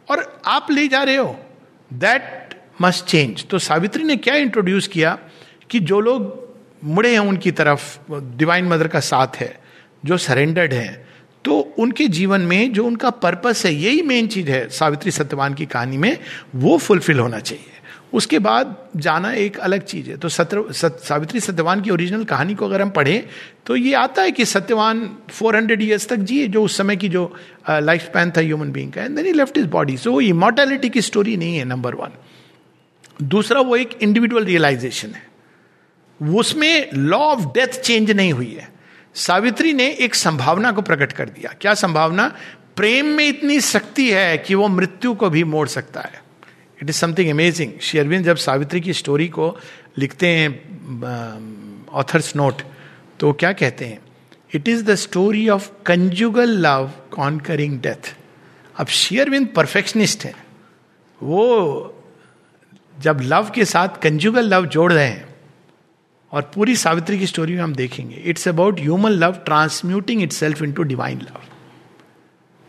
और 0.09 0.41
आप 0.45 0.67
ले 0.71 0.87
जा 0.87 1.03
रहे 1.03 1.15
हो। 1.15 1.35
दैट 1.91 2.57
मस्ट 2.81 3.05
चेंज 3.05 3.45
तो 3.47 3.59
सावित्री 3.59 4.03
ने 4.03 4.15
क्या 4.17 4.35
इंट्रोड्यूस 4.35 4.87
किया 4.87 5.17
कि 5.69 5.79
जो 5.79 5.99
लोग 5.99 6.37
मुड़े 6.83 7.11
हैं 7.11 7.19
उनकी 7.19 7.51
तरफ़ 7.51 7.97
डिवाइन 8.37 8.65
मदर 8.65 8.87
का 8.87 8.99
साथ 8.99 9.35
है, 9.35 9.59
जो 10.05 10.17
सरेंडर्ड 10.17 10.73
है 10.73 11.07
तो 11.45 11.59
उनके 11.79 12.07
जीवन 12.07 12.41
में 12.41 12.71
जो 12.73 12.85
उनका 12.85 13.09
पर्पस 13.09 13.65
है, 13.65 13.73
यही 13.73 14.01
मेन 14.01 14.27
चीज़ 14.27 14.49
है 14.49 14.67
सावित्री 14.69 15.11
सत्यवान 15.11 15.53
की 15.53 15.65
कहानी 15.65 15.97
में, 15.97 16.17
वो 16.55 16.77
फुलफिल 16.77 17.19
होना 17.19 17.39
चाहिए। 17.39 17.78
उसके 18.13 18.39
बाद 18.39 18.75
जाना 18.95 19.31
एक 19.33 19.57
अलग 19.59 19.83
चीज़ 19.83 20.09
है। 20.09 20.17
तो 20.17 20.29
सत्र 20.29 20.63
सत, 20.73 20.99
सावित्री 21.03 21.39
सत्यवान 21.39 21.81
की 21.81 21.89
ओरिजिनल 21.89 22.23
कहानी 22.23 22.55
को 22.55 22.65
अगर 22.65 22.81
हम 22.81 22.89
पढ़ें 22.89 23.27
तो 23.65 23.75
ये 23.75 23.93
आता 23.93 24.21
है 24.21 24.31
कि 24.31 24.45
सत्यवान 24.45 25.09
400 25.29 25.55
हंड्रेड 25.55 25.81
ईयर्स 25.81 26.07
तक 26.07 26.15
जिए 26.15 26.47
जो 26.47 26.63
उस 26.63 26.77
समय 26.77 26.95
की 26.95 27.09
जो 27.09 27.35
लाइफ 27.69 28.01
स्पैन 28.01 28.31
था 28.31 28.41
ह्यूमन 28.41 28.71
बींग 28.71 28.91
का 28.91 29.03
and 29.03 29.15
then 29.15 29.25
he 29.25 29.33
left 29.33 29.57
his 29.57 29.67
body 29.67 29.97
so 29.97 30.11
वो 30.11 30.21
इमोर्टैलिटी 30.21 30.89
की 30.89 31.01
स्टोरी 31.01 31.37
नहीं 31.37 31.57
है 31.57 31.65
नंबर 31.65 31.95
वन 31.95 32.17
दूसरा 33.21 33.61
वो 33.61 33.75
एक 33.75 33.97
इंडिविजुअल 34.01 34.45
रियलाइजेशन 34.45 35.09
है। 35.09 35.27
उसमें 36.21 36.89
लॉ 36.93 37.17
ऑफ़ 37.17 37.45
डेथ 37.45 37.67
चेंज 37.67 38.11
नहीं 38.11 38.33
हुई 38.33 38.51
है। 38.53 38.69
सावित्री 39.15 39.73
ने 39.73 39.87
एक 39.89 40.15
संभावना 40.15 40.71
को 40.71 40.81
प्रकट 40.81 41.11
कर 41.11 41.29
दिया। 41.29 41.53
क्या 41.61 41.73
संभावना? 41.73 42.27
प्रेम 42.75 43.05
में 43.05 43.27
इतनी 43.27 43.59
शक्ति 43.61 44.09
है 44.11 44.37
कि 44.37 44.55
वो 44.55 44.67
मृत्यु 44.67 45.13
को 45.13 45.29
भी 45.29 45.43
मोड़ 45.43 45.67
सकता 45.67 46.01
है। 46.01 46.21
It 46.81 46.89
is 46.89 46.97
something 46.97 47.29
amazing 47.29 47.79
Sri Aurobindo 47.81 48.23
जब 48.23 48.35
सावित्री 48.37 48.81
की 48.81 48.93
स्टोरी 48.93 49.27
को 49.29 49.55
लिखते 49.97 50.27
हैं 50.27 51.87
ऑथर्स 51.93 52.35
नोट 52.35 52.61
तो 53.19 53.31
क्या 53.33 53.51
कहते 53.53 53.85
हैं? 53.85 53.99
It 54.55 54.67
is 54.67 54.83
the 54.83 54.95
story 54.95 55.47
of 55.49 55.69
conjugal 55.85 56.57
love 56.57 56.91
conquering 57.11 57.79
death 57.81 58.13
अब 58.75 58.87
शेयरविंद 58.87 59.47
परफेक्शनिस्ट 59.55 60.23
है. 60.25 60.33
वो 61.21 61.95
जब 62.95 63.19
लव 63.23 63.49
के 63.55 63.65
साथ 63.65 64.01
कंजुगल 64.01 64.53
लव 64.53 64.65
जोड़ 64.65 64.91
रहे 64.93 65.07
हैं, 65.07 65.27
और 66.31 66.41
पूरी 66.55 66.75
सावित्री 66.75 67.19
की 67.19 67.27
स्टोरी 67.27 67.53
में 67.53 67.61
हम 67.61 67.73
देखेंगे 67.75 68.15
it's 68.15 68.47
about 68.47 68.79
human 68.79 69.11
love 69.11 69.33
transmuting 69.45 70.21
itself 70.31 70.61
into 70.71 70.83
divine 70.83 71.21
love 71.21 71.41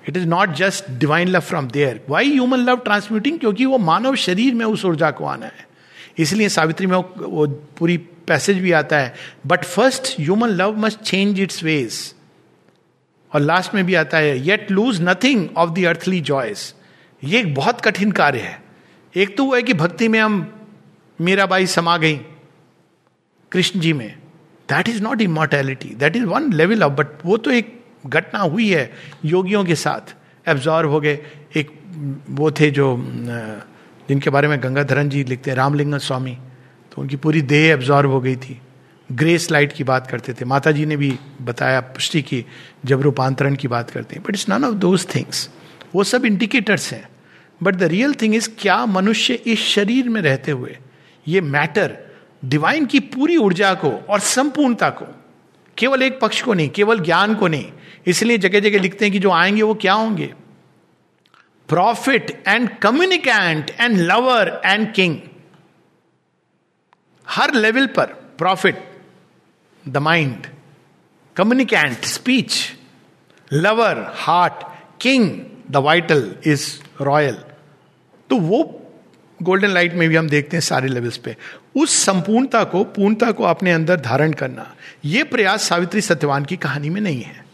it 0.08 0.16
is 0.16 0.26
not 0.26 0.54
just 0.54 0.90
divine 0.90 1.28
love 1.28 1.40
from 1.40 1.68
there 1.68 2.00
why 2.08 2.30
human 2.30 2.58
love 2.58 2.76
transmuting 2.76 3.38
क्योंकि 3.38 3.64
वो 3.64 3.78
मानव 3.78 4.14
शरीर 4.16 4.54
में 4.54 4.64
उस 4.66 4.84
ऊर्जा 4.84 5.10
को 5.10 5.24
आना 5.24 5.46
है। 5.46 5.68
इसलिए 6.18 6.48
सावित्री 6.48 6.86
में 6.86 6.96
वो 6.96 7.46
पूरी 7.78 7.96
पैसेज 8.28 8.58
भी 8.58 8.72
आता 8.72 8.98
है। 8.98 9.14
But 9.46 9.64
first 9.64 10.14
human 10.20 10.48
love 10.48 10.76
must 10.78 11.00
change 11.00 11.40
its 11.40 11.62
ways 11.64 12.14
और 13.32 13.40
लास्ट 13.40 13.74
में 13.74 13.84
भी 13.86 13.94
आता 13.94 14.18
है 14.18 14.38
yet 14.38 14.70
lose 14.70 15.00
nothing 15.02 15.48
of 15.56 15.70
the 15.70 15.84
earthly 15.84 16.20
joys 16.20 16.74
ये 17.24 17.40
एक 17.40 17.54
बहुत 17.54 17.80
कठिन 17.80 18.12
कार्य 18.12 18.38
है। 18.38 18.62
एक 19.16 19.36
तो 19.36 19.44
वो 19.44 19.54
है 19.54 19.62
कि 19.62 19.74
भक्ति 19.74 20.08
में 20.08 20.20
हम 20.20 20.38
मेरा 20.38 21.20
मीराबाई 21.20 21.66
समा 21.66 21.96
गई 21.96 22.20
कृष्ण 23.52 23.80
जी 23.80 23.92
में। 23.92 24.08
That 24.68 24.88
is 24.88 25.02
not 25.02 25.20
immortality 25.20 25.88
that 25.88 26.16
is 26.16 26.24
one 26.24 26.52
level 26.52 26.82
of 26.82 26.92
but 26.92 27.24
वो 27.24 27.36
तो 27.36 27.50
एक 27.50 27.79
घटना 28.06 28.40
हुई 28.40 28.68
है 28.68 28.90
योगियों 29.24 29.64
के 29.64 29.74
साथ। 29.74 30.14
एब्जॉर्व 30.46 30.90
हो 30.90 31.00
गए। 31.00 31.18
एक 31.56 31.70
वो 32.30 32.50
थे 32.50 32.70
जो 32.70 32.96
जिनके 34.08 34.30
बारे 34.30 34.48
में 34.48 34.62
गंगाधरन 34.62 35.08
जी 35.08 35.24
लिखते 35.24 35.50
हैं 35.50 35.56
रामलिंग 35.56 35.94
स्वामी। 35.94 36.36
तो 36.92 37.02
उनकी 37.02 37.16
पूरी 37.16 37.42
देह 37.42 37.72
एब्जॉर्व 37.72 38.10
हो 38.10 38.20
गई 38.20 38.36
थी। 38.36 38.60
ग्रेस 39.12 39.50
लाइट 39.50 39.72
की 39.72 39.84
बात 39.84 40.06
करते 40.06 40.32
थे। 40.32 40.44
माता 40.44 40.70
जी 40.70 40.86
ने 40.86 40.96
भी 40.96 41.18
बताया, 41.42 41.80
पुष्टि 41.80 42.22
की, 42.22 42.44
जब 42.84 43.00
रूपांतरण 43.00 43.54
की 43.54 43.68
बात 43.68 43.90
करते 43.90 44.16
हैं। 44.16 44.22
But 44.22 44.30
it's 44.30 44.48
none 44.48 44.64
of 44.64 44.74
those 44.74 45.06
things 45.14 45.48
वो 45.94 46.04
सब 46.04 46.24
इंडिकेटर्स 46.24 46.92
हैं। 46.92 47.08
But 47.62 47.74
the 47.74 47.82
real 47.82 48.14
thing 48.14 48.34
is 48.34 48.48
क्या 48.58 48.84
मनुष्य 48.86 49.34
इस 49.34 49.58
शरीर 49.58 50.08
में 50.08 50.20
रहते 50.22 50.52
हुए, 50.52 50.76
ये 51.28 51.40
मैटर 51.40 51.96
डिवाइन 52.44 52.86
की 52.86 53.00
पूरी 53.00 53.36
ऊर्जा 53.36 53.74
को 53.74 53.90
और 53.90 54.20
संपूर्णता 54.20 54.90
को, 54.90 55.06
केवल 55.78 56.02
एक 56.02 56.20
पक्ष 56.20 56.42
को 56.42 56.54
नहीं, 56.54 56.68
केवल 56.68 56.98
ज्ञान 56.98 57.34
को 57.34 57.48
नहीं 57.48 57.72
इसलिए 58.06 58.38
जगह 58.38 58.60
जगह 58.60 58.78
लिखते 58.78 59.04
हैं 59.04 59.12
कि 59.12 59.18
जो 59.18 59.30
आएँगे 59.30 59.62
वो 59.62 59.74
क्या 59.74 59.92
होंगे? 59.92 60.34
Prophet 61.68 62.42
and 62.48 62.78
communicant 62.78 63.70
and 63.70 63.96
lover 63.96 64.60
and 64.64 64.92
king 64.92 65.18
her 67.28 67.54
level 67.54 67.86
पर 67.86 68.06
prophet 68.38 68.84
the 69.88 69.96
mind 69.96 70.46
communicant 71.36 72.04
speech 72.04 72.72
lover 73.52 74.12
heart 74.16 74.66
king 75.00 75.30
the 75.70 75.76
vital 75.76 76.34
is 76.46 76.68
royal 77.00 77.34
तो 78.30 78.36
वो 78.36 78.76
गोल्डन 79.42 79.68
लाइट 79.68 79.94
में 79.94 80.08
भी 80.08 80.16
हम 80.16 80.28
देखते 80.28 80.56
हैं 80.56 80.60
सारे 80.60 80.88
लेवल्स 80.88 81.16
पे। 81.16 81.36
उस 81.76 82.04
संपूर्णता 82.04 82.64
को, 82.64 82.84
पूर्णता 82.84 83.30
को 83.32 83.44
अपने 83.44 83.72
अंदर 83.72 84.00
धारण 84.00 84.32
करना 84.32 84.74
यह 85.04 85.24
प्रयास 85.24 85.62
सावित्री 85.62 86.00
सत्यवान 86.00 86.44
की 86.44 86.56
कहानी 86.56 86.90
में 86.90 87.00
नहीं 87.00 87.22
है। 87.22 87.49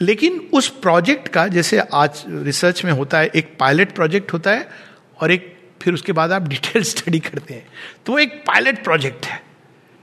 लेकिन 0.00 0.50
उस 0.52 0.68
प्रोजेक्ट 0.68 1.28
का, 1.28 1.46
जैसे 1.48 1.78
आज 1.78 2.24
रिसर्च 2.28 2.84
में 2.84 2.92
होता 2.92 3.18
है, 3.18 3.30
एक 3.34 3.56
पायलट 3.60 3.94
प्रोजेक्ट 3.94 4.32
होता 4.32 4.50
है 4.50 4.68
और 5.20 5.30
एक, 5.30 5.58
फिर 5.82 5.94
उसके 5.94 6.12
बाद 6.12 6.32
आप 6.32 6.42
डिटेल 6.48 6.82
स्टडी 6.82 7.18
करते 7.18 7.54
हैं। 7.54 7.66
तो 8.06 8.18
एक 8.18 8.44
पायलट 8.46 8.84
प्रोजेक्ट 8.84 9.26
है 9.26 9.42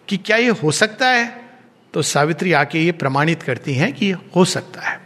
कि 0.07 0.17
क्या 0.17 0.37
ये 0.37 0.49
हो 0.49 0.71
सकता 0.71 1.09
है? 1.09 1.49
तो 1.93 2.01
सावित्री 2.01 2.51
आके 2.53 2.79
ये 2.79 2.91
प्रमाणित 2.91 3.43
करती 3.43 3.73
हैं 3.73 3.93
कि 3.93 4.05
ये 4.05 4.15
हो 4.35 4.45
सकता 4.45 4.81
है। 4.81 5.01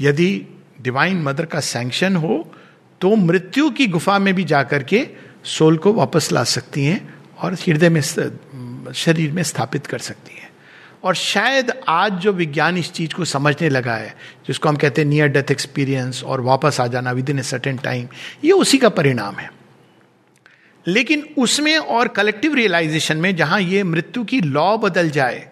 यदि 0.00 0.46
डिवाइन 0.82 1.22
मदर 1.22 1.44
का 1.44 1.60
सैंक्शन 1.60 2.16
हो 2.16 2.54
तो 3.00 3.16
मृत्यु 3.16 3.70
की 3.70 3.86
गुफा 3.86 4.18
में 4.18 4.34
भी 4.34 4.44
जाकर 4.44 4.82
के 4.82 5.08
सोल 5.44 5.76
को 5.76 5.92
वापस 5.92 6.32
ला 6.32 6.44
सकती 6.44 6.84
हैं 6.84 7.14
और 7.38 7.54
हृदय 7.54 7.88
में 7.88 8.00
शरीर 8.92 9.32
में 9.32 9.42
स्थापित 9.42 9.86
कर 9.86 9.98
सकती 9.98 10.34
हैं। 10.34 10.41
और 11.04 11.14
शायद 11.14 11.72
आज 11.88 12.12
जो 12.12 12.32
विज्ञान 12.32 12.76
इस 12.78 12.92
चीज़ 12.92 13.14
को 13.14 13.24
समझने 13.24 13.68
लगा 13.68 13.94
है, 13.94 14.14
जिसको 14.46 14.68
हम 14.68 14.76
कहते 14.76 15.02
हैं 15.02 15.08
नियर 15.08 15.28
डेथ 15.28 15.50
एक्सपीरियंस 15.50 16.22
और 16.24 16.40
वापस 16.40 16.80
आ 16.80 16.86
जाना 16.86 17.12
with 17.12 17.30
in 17.30 17.38
a 17.38 17.42
certain 17.42 17.76
time 17.76 18.08
ये 18.44 18.52
उसी 18.52 18.78
का 18.78 18.88
परिणाम 18.88 19.36
है। 19.36 19.50
लेकिन 20.86 21.26
उसमें 21.38 21.76
और 21.76 22.08
कलेक्टिव 22.08 22.54
रियलाइजेशन 22.54 23.16
में 23.16 23.34
जहाँ 23.36 23.60
ये 23.60 23.82
मृत्यु 23.84 24.24
की 24.24 24.40
लॉ 24.40 24.76
बदल 24.78 25.10
जाए, 25.10 25.48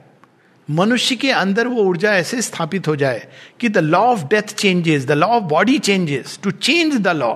मनुष्य 0.69 1.17
के 1.17 1.31
अंदर 1.31 1.67
वो 1.67 1.83
ऊर्जा 1.83 2.15
ऐसे 2.15 2.41
स्थापित 2.43 2.89
हो 2.89 2.97
जाए 2.97 3.27
कि 3.61 3.69
the 3.69 3.79
law 3.79 4.01
of 4.07 4.25
death 4.25 4.55
changes 4.55 5.07
the 5.07 5.13
law 5.13 5.27
of 5.27 5.45
body 5.45 5.79
changes 5.79 6.39
to 6.43 6.51
change 6.51 6.97
the 6.97 7.09
law 7.09 7.35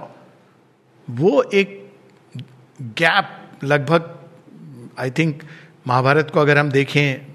वो 1.08 1.42
एक 1.54 1.80
गैप 2.98 3.58
लगभग 3.64 4.10
आई 4.98 5.10
थिंक 5.10 5.42
महाभारत 5.86 6.30
को 6.34 6.40
अगर 6.40 6.58
हम 6.58 6.70
देखें 6.70 7.34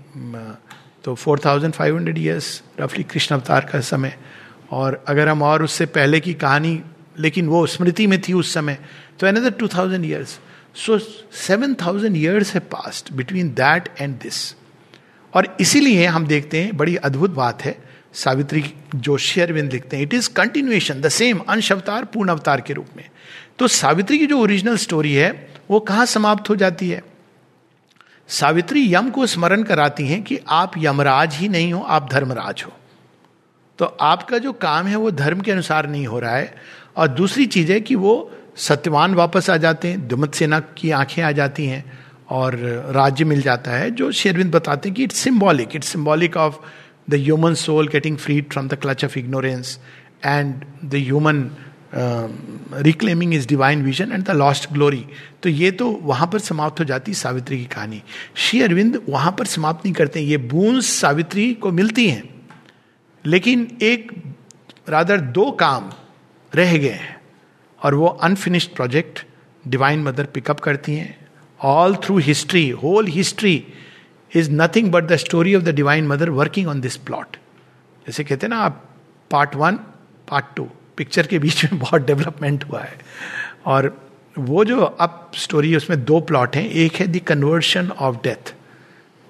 तो 1.03 1.15
four 1.15 1.39
thousand 1.45 1.73
five 1.73 1.95
hundred 1.95 2.17
years 2.17 2.61
रफली 2.79 3.03
कृष्ण 3.03 3.35
अवतार 3.35 3.69
का 3.71 3.79
समय। 3.81 4.15
और 4.71 5.03
अगर 5.07 5.27
हम 5.27 5.41
और 5.43 5.63
उससे 5.63 5.85
पहले 5.87 6.19
की 6.19 6.33
कहानी, 6.35 6.81
लेकिन 7.19 7.47
वो 7.47 7.65
स्मृति 7.67 8.07
में 8.07 8.21
थी 8.21 8.33
उस 8.33 8.53
समय 8.53 8.77
तो 9.19 9.27
another 9.27 9.51
two 9.51 9.67
thousand 9.67 10.05
years 10.05 10.39
so 10.75 10.97
seven 10.99 11.73
thousand 11.75 12.17
years 12.17 12.53
है 12.53 12.59
past 12.71 13.11
between 13.13 13.49
that 13.53 13.89
and 13.99 14.15
this 14.19 14.37
और 15.33 15.55
इसीलिए 15.59 16.05
हम 16.05 16.25
देखते 16.27 16.61
हैं, 16.61 16.75
बड़ी 16.77 16.95
अद्भुत 16.95 17.31
बात 17.31 17.61
है, 17.61 17.75
सावित्री 18.13 18.63
जो 18.95 19.17
शेयरविंद 19.17 19.73
लिखते 19.73 19.97
हैं 19.97 20.03
it 20.03 20.13
is 20.13 20.29
continuation 20.29 21.01
the 21.01 21.09
same 21.09 21.39
अंश 21.39 21.71
अवतार, 21.71 22.05
पूर्ण 22.05 22.29
अवतार 22.29 22.61
के 22.61 22.73
रूप 22.73 22.87
में। 22.97 23.05
तो 23.59 23.67
सावित्री 23.67 24.17
की 24.19 24.25
जो 24.25 24.39
ओरिजिनल 24.39 24.77
स्टोरी 24.77 25.13
है, 25.13 25.31
वो 25.69 25.79
कहाँ 25.81 26.05
समाप्त 26.05 26.49
हो 26.49 26.55
जाती 26.55 26.89
है? 26.89 27.01
सावित्री 28.29 28.93
यम 28.93 29.09
को 29.09 29.25
स्मरण 29.25 29.63
कराती 29.63 30.07
हैं 30.07 30.23
कि 30.23 30.39
आप 30.49 30.71
यमराज 30.77 31.35
ही 31.35 31.49
नहीं 31.49 31.73
हो, 31.73 31.81
आप 31.81 32.09
धर्मराज 32.11 32.63
हो। 32.65 32.71
तो 33.79 33.85
आपका 33.85 34.37
जो 34.37 34.53
काम 34.53 34.87
है 34.87 34.95
वो 34.95 35.11
धर्म 35.11 35.41
के 35.41 35.51
अनुसार 35.51 35.89
नहीं 35.89 36.07
हो 36.07 36.19
रहा 36.19 36.35
है। 36.35 36.55
और 36.97 37.07
दूसरी 37.07 37.45
चीज़ 37.45 37.71
है 37.71 37.81
कि 37.81 37.95
वो 37.95 38.31
सत्यवान 38.55 39.13
वापस 39.13 39.49
आ 39.49 39.57
जाते 39.57 39.87
हैं, 39.87 40.07
दुमत 40.07 40.33
सेना 40.33 40.59
की 40.59 40.91
आँखें 40.91 41.23
आ 41.23 41.31
जाती 41.31 41.65
हैं 41.65 41.99
और 42.29 42.55
राज्य 42.95 43.25
मिल 43.25 43.41
जाता 43.41 43.71
है, 43.71 43.91
जो 43.91 44.11
शेरविंद 44.11 44.51
बताते 44.51 44.89
हैं 44.89 44.95
कि 44.95 45.03
it's 45.03 45.17
symbolic 45.17 45.75
it's 45.75 45.87
symbolic 45.87 46.37
of 46.37 46.55
the 47.09 47.13
human 47.13 47.53
soul 47.53 47.87
getting 47.87 48.17
freed 48.17 48.51
from 48.51 48.67
the 48.67 48.73
clutch 48.73 49.05
of 49.05 49.19
ignorance 49.19 49.79
and 50.25 50.65
the 50.85 50.95
human 50.95 51.51
reclaiming 51.93 53.33
is 53.33 53.47
divine 53.47 53.83
vision 53.83 54.11
and 54.11 54.23
the 54.23 54.31
lost 54.31 54.71
glory 54.73 55.05
तो 55.43 55.49
ये 55.49 55.71
तो 55.71 55.89
वहाँ 56.03 56.27
पर 56.33 56.39
समाप्त 56.39 56.79
हो 56.79 56.85
जाती 56.85 57.13
सावित्री 57.13 57.57
की 57.57 57.65
कहानी। 57.65 58.01
श्री 58.35 58.61
अरविंद 58.61 59.01
वहाँ 59.09 59.31
पर 59.39 59.45
समाप्त 59.45 59.85
नहीं 59.85 59.93
करते 59.93 60.19
ये 60.19 60.37
बूंस 60.37 60.89
सावित्री 60.89 61.53
को 61.53 61.71
मिलती 61.71 62.09
हैं। 62.09 62.23
लेकिन 63.25 63.67
एक 63.81 64.11
रादर 64.89 65.21
दो 65.21 65.49
काम 65.51 65.91
रह 66.53 66.77
गए 66.77 66.89
हैं। 66.89 67.17
और 67.81 67.95
वो 67.95 68.07
unfinished 68.07 68.75
project 68.75 69.25
divine 69.67 70.03
mother 70.03 70.25
pick up 70.25 70.59
करती 70.59 70.95
हैं। 70.95 71.15
All 71.59 71.95
through 71.95 72.17
history 72.17 72.69
whole 72.69 73.07
history 73.07 73.63
is 74.31 74.51
nothing 74.51 74.91
but 74.91 75.03
the 75.03 75.15
story 75.15 75.55
of 75.55 75.63
the 75.63 75.75
divine 75.75 76.07
mother 76.07 76.29
working 76.29 76.67
on 76.67 76.81
this 76.81 76.95
plot 76.97 77.37
जैसे 78.07 78.23
कहते 78.23 78.45
हैं 78.45 78.49
ना 78.49 78.59
आप 78.59 78.83
part 79.31 79.55
one 79.55 79.75
part 80.29 80.45
two 80.55 80.67
picture 80.99 81.27
के 81.27 81.39
बीच 81.39 81.63
में 81.65 81.79
बहुत 81.79 82.05
डेवलपमेंट 82.05 82.63
हुआ 82.63 82.81
है। 82.81 82.97
और 83.65 83.91
वो 84.39 84.63
जो 84.65 84.79
अब 84.79 85.31
स्टोरी 85.35 85.75
उसमें 85.75 86.03
दो 86.05 86.19
प्लॉट 86.21 86.55
हैं। 86.55 86.69
एक 86.69 86.95
है 86.95 87.07
the 87.07 87.19
conversion 87.27 87.89
of 87.99 88.15
death 88.23 88.53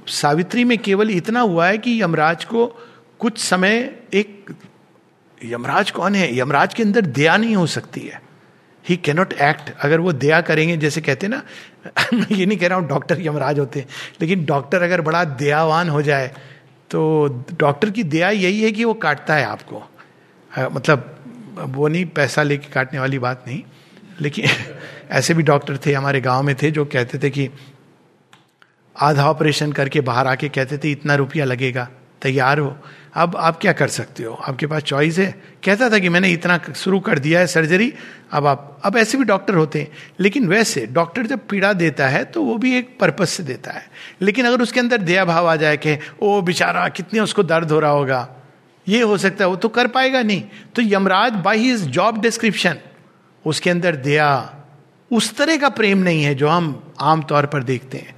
Savitri 0.08 0.64
में 0.64 0.78
केवल 0.78 1.12
इतना 1.12 1.42
हुआ 1.42 1.68
है 1.68 1.78
कि 1.78 2.02
यमराज 2.02 2.46
को 2.46 2.66
कुछ 3.20 3.38
समय 3.38 3.78
एक, 4.14 4.54
यमराज 5.46 5.92
कौन 5.92 6.16
है? 6.16 6.38
यमराज 6.38 6.74
के 6.74 6.84
अंदर 6.84 7.02
दया 7.02 7.38
नहीं 7.38 7.56
हो 7.56 7.66
सकती 7.68 8.02
है। 8.02 8.22
ही 8.86 8.98
कैनॉट 8.98 9.34
एक्ट 9.34 9.74
अगर 9.82 10.00
वो 10.00 10.12
दया 10.14 10.40
करेंगे, 10.42 10.78
जैसे 10.78 11.02
कहते 11.02 11.26
हैं 11.26 11.32
ना, 11.32 11.42
मैं 12.14 12.36
ये 12.36 12.46
नहीं 12.46 12.58
कह 12.58 12.68
रहा 12.68 12.78
हूँ 12.80 12.88
डॉक्टर 12.88 13.22
यमराज 13.22 13.60
होते 13.60 13.80
हैं, 13.80 13.88
लेकिन 14.22 14.46
डॉक्टर 14.46 14.82
अगर 14.82 15.02
बड़ा 15.02 15.24
दयावान 15.24 15.90
हो 15.90 16.02
जाए 16.02 16.28
तो 16.92 17.28
डॉक्टर 17.60 17.90
की 17.90 18.04
दया 18.04 18.30
यही 18.30 18.62
है 18.62 18.72
कि 18.72 18.86
वो 18.86 18.94
काटता 18.94 19.36
है 19.36 19.46
आपको। 19.46 19.84
मतलब 20.52 21.19
वो 21.60 21.88
नहीं, 21.88 22.06
पैसा 22.06 22.44
लेके 22.44 22.68
काटने 22.72 23.00
वाली 23.00 23.20
बात 23.20 23.44
नहीं, 23.48 23.64
लेकिन 24.22 24.46
ऐसे 25.12 25.34
भी 25.34 25.44
डॉक्टर 25.44 25.80
थे, 25.86 25.94
हमारे 25.94 26.22
गाँव 26.22 26.44
में 26.44 26.56
थे, 26.56 26.72
जो 26.72 26.86
कहते 26.86 27.18
थे 27.18 27.30
कि 27.30 27.50
आधा 29.00 29.30
ऑपरेशन 29.30 29.72
करके 29.72 30.02
बाहर 30.02 30.28
आके 30.28 30.50
कहते 30.50 30.78
थे, 30.78 30.92
इतना 30.92 31.16
रुपया 31.16 31.46
लगेगा, 31.46 31.90
तैयार 32.22 32.60
हो। 32.60 32.78
अब 33.14 33.36
आप 33.36 33.60
क्या 33.62 33.74
कर 33.74 33.88
सकते 33.88 34.24
हो? 34.24 34.34
आपके 34.34 34.68
पास 34.68 34.82
चॉइस 34.82 35.20
है। 35.20 35.32
कहता 35.64 35.90
था 35.90 36.00
कि 36.00 36.10
मैंने 36.10 36.30
इतना 36.30 36.60
शुरू 36.76 37.00
कर 37.00 37.20
दिया 37.20 37.40
है 37.40 37.48
सर्जरी 37.48 37.94
अब 38.32 38.48
आप, 38.48 38.80
अब 38.84 38.98
ऐसे 38.98 39.18
भी 39.18 39.24
डॉक्टर 39.24 39.56
होते 39.56 39.82
हैं। 39.82 39.92
लेकिन 40.20 40.48
वैसे, 40.48 40.86
डॉक्टर 40.86 41.26
जब 41.26 41.40
पीड़ा 41.50 41.74
देता 41.74 42.08
है 42.08 42.26
तो 42.26 42.44
वो 42.44 42.58
भी 42.58 42.78
एक 42.78 42.98
पर्पज 43.00 43.28
से 43.28 43.44
देता 43.44 43.72
है। 43.72 43.90
लेकिन 44.22 44.46
अगर 44.46 44.62
उसके 44.62 44.80
अंदर 44.80 44.98
दया 44.98 45.26
भाव 45.26 45.50
आ 45.50 45.56
जाए 45.56 45.78
कि, 45.78 46.00
ओ, 46.22 46.42
बेचारा, 46.42 46.88
कितने 46.88 47.20
उसको 47.20 47.44
दर्द 47.44 47.72
हो 47.72 47.80
रहा 47.80 47.92
होगा। 47.92 48.36
ये 48.90 49.02
हो 49.02 49.18
सकता 49.18 49.44
है, 49.44 49.50
वो 49.50 49.56
तो 49.56 49.70
कर 49.70 49.88
पाएगा 49.88 50.22
नहीं। 50.24 50.44
तो 50.76 50.82
Yamraj 50.84 51.34
by 51.44 51.60
his 51.60 51.86
job 51.88 52.22
description 52.22 52.78
उसके 53.46 53.70
अंदर 53.70 53.96
दया, 53.98 54.30
उस 55.12 55.36
तरह 55.38 55.58
का 55.58 55.70
प्रेम 55.72 55.98
नहीं 56.00 56.24
है 56.24 56.34
जो 56.36 56.48
हम 56.48 56.94
आमतौर 57.02 57.46
पर 57.46 57.64
देखते 57.64 57.98
हैं। 57.98 58.16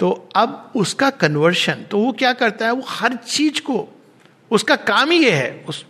तो 0.00 0.10
अब 0.36 0.72
उसका 0.76 1.10
कन्वर्शन 1.12 1.84
तो 1.90 1.98
वो 1.98 2.12
क्या 2.12 2.32
करता 2.34 2.66
है, 2.66 2.72
वो 2.72 2.84
हर 2.88 3.14
चीज़ 3.16 3.60
को, 3.60 3.88
उसका 4.50 4.76
काम 4.76 5.10
ही 5.10 5.18
ये 5.18 5.30
है, 5.30 5.64
उस 5.68 5.84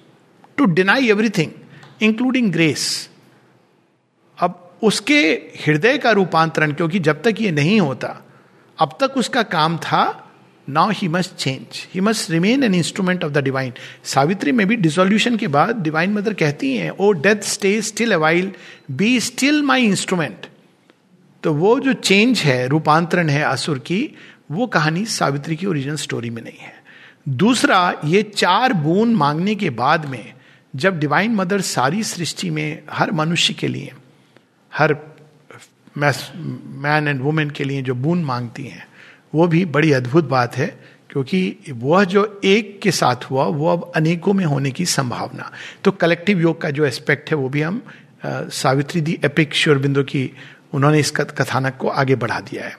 to 0.59 0.65
deny 0.67 1.09
everything 1.09 1.51
including 2.03 2.51
grace 2.53 3.09
अब 4.39 4.67
उसके 4.83 5.21
हृदय 5.67 5.99
का 5.99 6.11
रूपांतरण, 6.11 6.73
क्योंकि 6.73 6.99
जब 7.01 7.23
तक 7.23 7.41
ये 7.41 7.51
नहीं 7.53 7.81
होता, 7.81 8.09
अब 8.79 8.97
तक 9.01 9.17
उसका 9.17 9.43
काम 9.45 9.77
था 9.79 10.03
now 10.71 10.91
he 10.95 11.09
must 11.09 11.35
change 11.35 11.87
he 11.95 12.01
must 12.01 12.31
remain 12.31 12.65
an 12.65 12.75
instrument 12.75 13.25
of 13.25 13.33
the 13.33 13.39
divine 13.39 13.73
Savitri 14.05 14.53
में 14.53 14.67
भी 14.67 14.77
डिसोल्यूशन 14.77 15.37
के 15.37 15.47
बाद 15.49 15.83
डिवाइन 15.83 16.13
मदर 16.13 16.35
कहती 16.35 16.77
हैं 16.77 16.91
O 16.91 17.13
death 17.13 17.43
stay 17.47 17.81
still 17.83 18.13
awhile 18.13 18.53
be 18.91 19.21
still 19.21 19.63
my 19.63 19.85
instrument 19.85 20.47
तो 21.43 21.53
वो 21.55 21.81
जो 21.81 21.93
चेंज 21.93 22.39
है, 22.39 22.67
रूपांतरण 22.69 23.29
है 23.29 23.43
असुर 23.43 23.79
की, 23.79 24.17
वो 24.51 24.67
कहानी 24.67 25.05
सावित्री 25.05 25.57
की 25.57 25.67
ओरिजिनल 25.67 25.97
स्टोरी 25.97 26.31
में 26.31 26.43
नहीं 26.43 26.59
है। 26.59 26.73
दूसरा, 27.29 28.01
ये 28.05 28.23
चार 28.23 28.73
बून 28.73 29.15
मांगने 29.15 29.55
के 29.55 29.71
बाद 29.71 30.07
में, 30.07 30.33
जब 30.77 30.99
डिवाइन 30.99 31.35
मदर 31.35 31.61
सारी 31.61 32.03
सृष्टि 32.03 32.51
में, 32.51 32.83
हर 32.91 33.13
मनुष्य 33.13 33.55
के 33.55 33.69
लिए, 33.69 33.93
हर 34.73 34.97
मैन 35.99 37.09
एंड 37.09 37.21
वुमेन 37.21 37.51
के 37.51 37.65
लिए 37.65 37.83
जो 37.83 37.95
बून 37.95 38.25
मांगती 38.25 38.65
हैं 38.65 38.87
वो 39.35 39.47
भी 39.47 39.65
बड़ी 39.65 39.93
अद्भुत 39.93 40.29
बात 40.29 40.57
है 40.57 40.81
क्योंकि 41.11 41.57
वह 41.71 42.05
जो 42.05 42.41
एक 42.45 42.81
के 42.83 42.91
साथ 42.91 43.17
हुआ 43.17 43.45
वो 43.45 43.69
अब 43.69 43.93
अनेकों 43.97 44.33
में 44.33 44.45
होने 44.45 44.71
की 44.71 44.87
संभावना। 44.87 45.51
तो 45.85 45.91
कलेक्टिव 45.91 46.41
योग 46.41 46.61
का 46.61 46.71
जो 46.71 46.85
एस्पेक्ट 46.85 47.31
है 47.31 47.37
वो 47.37 47.49
भी 47.49 47.63
हम 47.63 47.83
आ, 48.25 48.43
सावित्री 48.43 49.01
दी 49.01 49.19
एपिक 49.25 49.55
श्योरबिंदु 49.55 50.03
की 50.03 50.31
उन्होंने 50.75 50.99
इस 50.99 51.11
कथानक 51.11 51.77
को 51.77 51.89
आगे 51.89 52.15
बढ़ा 52.15 52.41
दिया 52.41 52.65
है। 52.65 52.79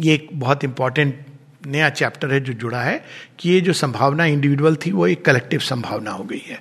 ये 0.00 0.14
एक 0.14 0.28
बहुत 0.32 0.64
इंपॉर्टेंट 0.64 1.24
नया 1.66 1.90
चैप्टर 1.90 2.32
है 2.32 2.40
जो 2.40 2.52
जुड़ा 2.52 2.80
है 2.80 3.04
कि 3.38 3.50
ये 3.50 3.60
जो 3.60 3.72
संभावना 3.72 4.24
इंडिविजुअल 4.24 4.76
थी 4.76 4.92
वो 4.92 5.06
एक 5.06 5.24
कलेक्टिव 5.24 5.60
संभावना 5.60 6.10
हो 6.10 6.24
गई 6.24 6.42
है। 6.46 6.60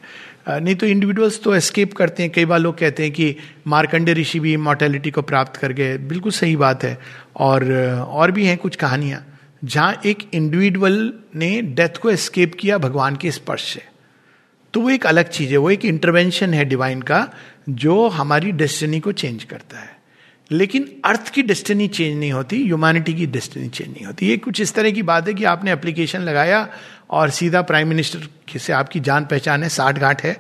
नहीं 0.50 0.76
तो 0.76 0.86
इंडिविजुअल्स 0.86 1.44
तो 1.44 1.56
एस्केप 1.56 1.94
करते 1.94 2.24
हैं। 2.24 2.32
कई 2.32 2.46
बार 2.46 2.60
लोग 2.60 2.78
कहते 2.78 3.04
हैं 3.04 3.12
कि 3.12 3.36
मार्कंडे 3.68 4.14
ऋषि 4.14 4.40
भी 4.40 4.54
इमोर्टेलिटी 4.54 5.12
को 5.12 5.22
प्राप्त 5.22 5.58
कर 5.58 5.72
गए। 5.72 5.98
बिल्कुल 5.98 6.32
सही 6.32 6.56
बात 6.56 6.84
है। 6.84 7.00
और 7.36 7.74
और 8.10 8.32
भी 8.32 8.46
हैं 8.46 8.58
कुछ 8.58 8.76
कहानियाँ। 8.76 9.40
जहाँ 9.64 10.02
एक 10.06 10.18
इंडिविजुअल 10.34 11.14
ने 11.36 11.62
डेथ 11.62 11.98
को 11.98 12.10
एस्केप 12.10 12.56
किया 12.60 12.78
भगवान 12.78 13.16
के 13.16 13.32
स्पर्श 13.32 13.74
से। 13.74 13.84
तो 14.74 14.82
वो 14.82 14.90
एक 14.90 15.06
अलग 15.06 15.30
चीज़ 15.30 15.52
है। 15.52 15.58
वो 15.58 15.72
एक 15.72 15.86
इंटरवेंशन 15.86 16.54
है 16.54 16.66
डिवाइन 16.66 17.02
का, 17.02 17.30
जो 17.70 18.08
हमारी 18.08 18.52
डेस्टिनी 18.52 19.00
को 19.00 19.12
चेंज 19.12 19.44
करता 19.44 19.80
है। 19.80 19.98
लेकिन 20.52 21.02
अर्थ 21.06 21.30
की 21.30 21.44
डेस्टिनी 21.44 21.88
चेंज 21.88 22.20
नहीं 22.20 22.32
होती 22.32 22.64
ह्यूमैनिटी 22.64 23.14
की 23.14 23.26
डेस्टिनी 23.26 23.70
चेंज 23.70 23.88
नहीं 23.88 24.06
होती। 24.06 24.28
ये 24.28 24.38
कुछ 24.38 24.62
इस 24.62 24.74
तरह 24.74 24.92
की 24.92 25.02
बात 25.02 25.28
है 25.28 25.34
कि 25.34 25.44
आपने 25.44 25.72
एप्लीकेशन 25.72 26.20
लगाया 26.20 26.70
और 27.10 27.30
सीधा 27.30 27.62
प्राइम 27.62 27.88
मिनिस्टर 27.88 28.58
से 28.60 28.74
आपकी 28.74 29.00
जान 29.00 29.26
पहचान 29.26 29.64
है 29.64 29.70
साठ 29.70 30.00
गांठ 30.00 30.24
है 30.24 30.34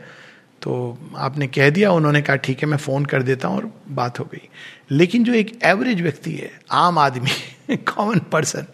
तो 0.62 0.98
आपने 1.18 1.48
कह 1.48 1.70
दिया, 1.70 1.92
उन्होंने 1.92 2.22
कहा, 2.22 2.36
ठीक 2.36 2.62
है, 2.62 2.68
मैं 2.68 2.78
फ़ोन 2.78 3.06
कर 3.06 3.24
देता 3.24 3.48
हूँ 3.48 3.58
और 3.58 3.72
बात 3.90 4.20
हो 4.20 4.24
गई. 4.26 4.48
लेकिन 4.92 5.24
जो 5.24 5.34
एक 5.34 5.52
एवरेज 5.66 6.02
व्यक्ति 6.02 6.32
है, 6.32 6.52
आम 6.72 6.98
आदमी 7.00 7.76
common 7.88 8.20
person 8.32 8.66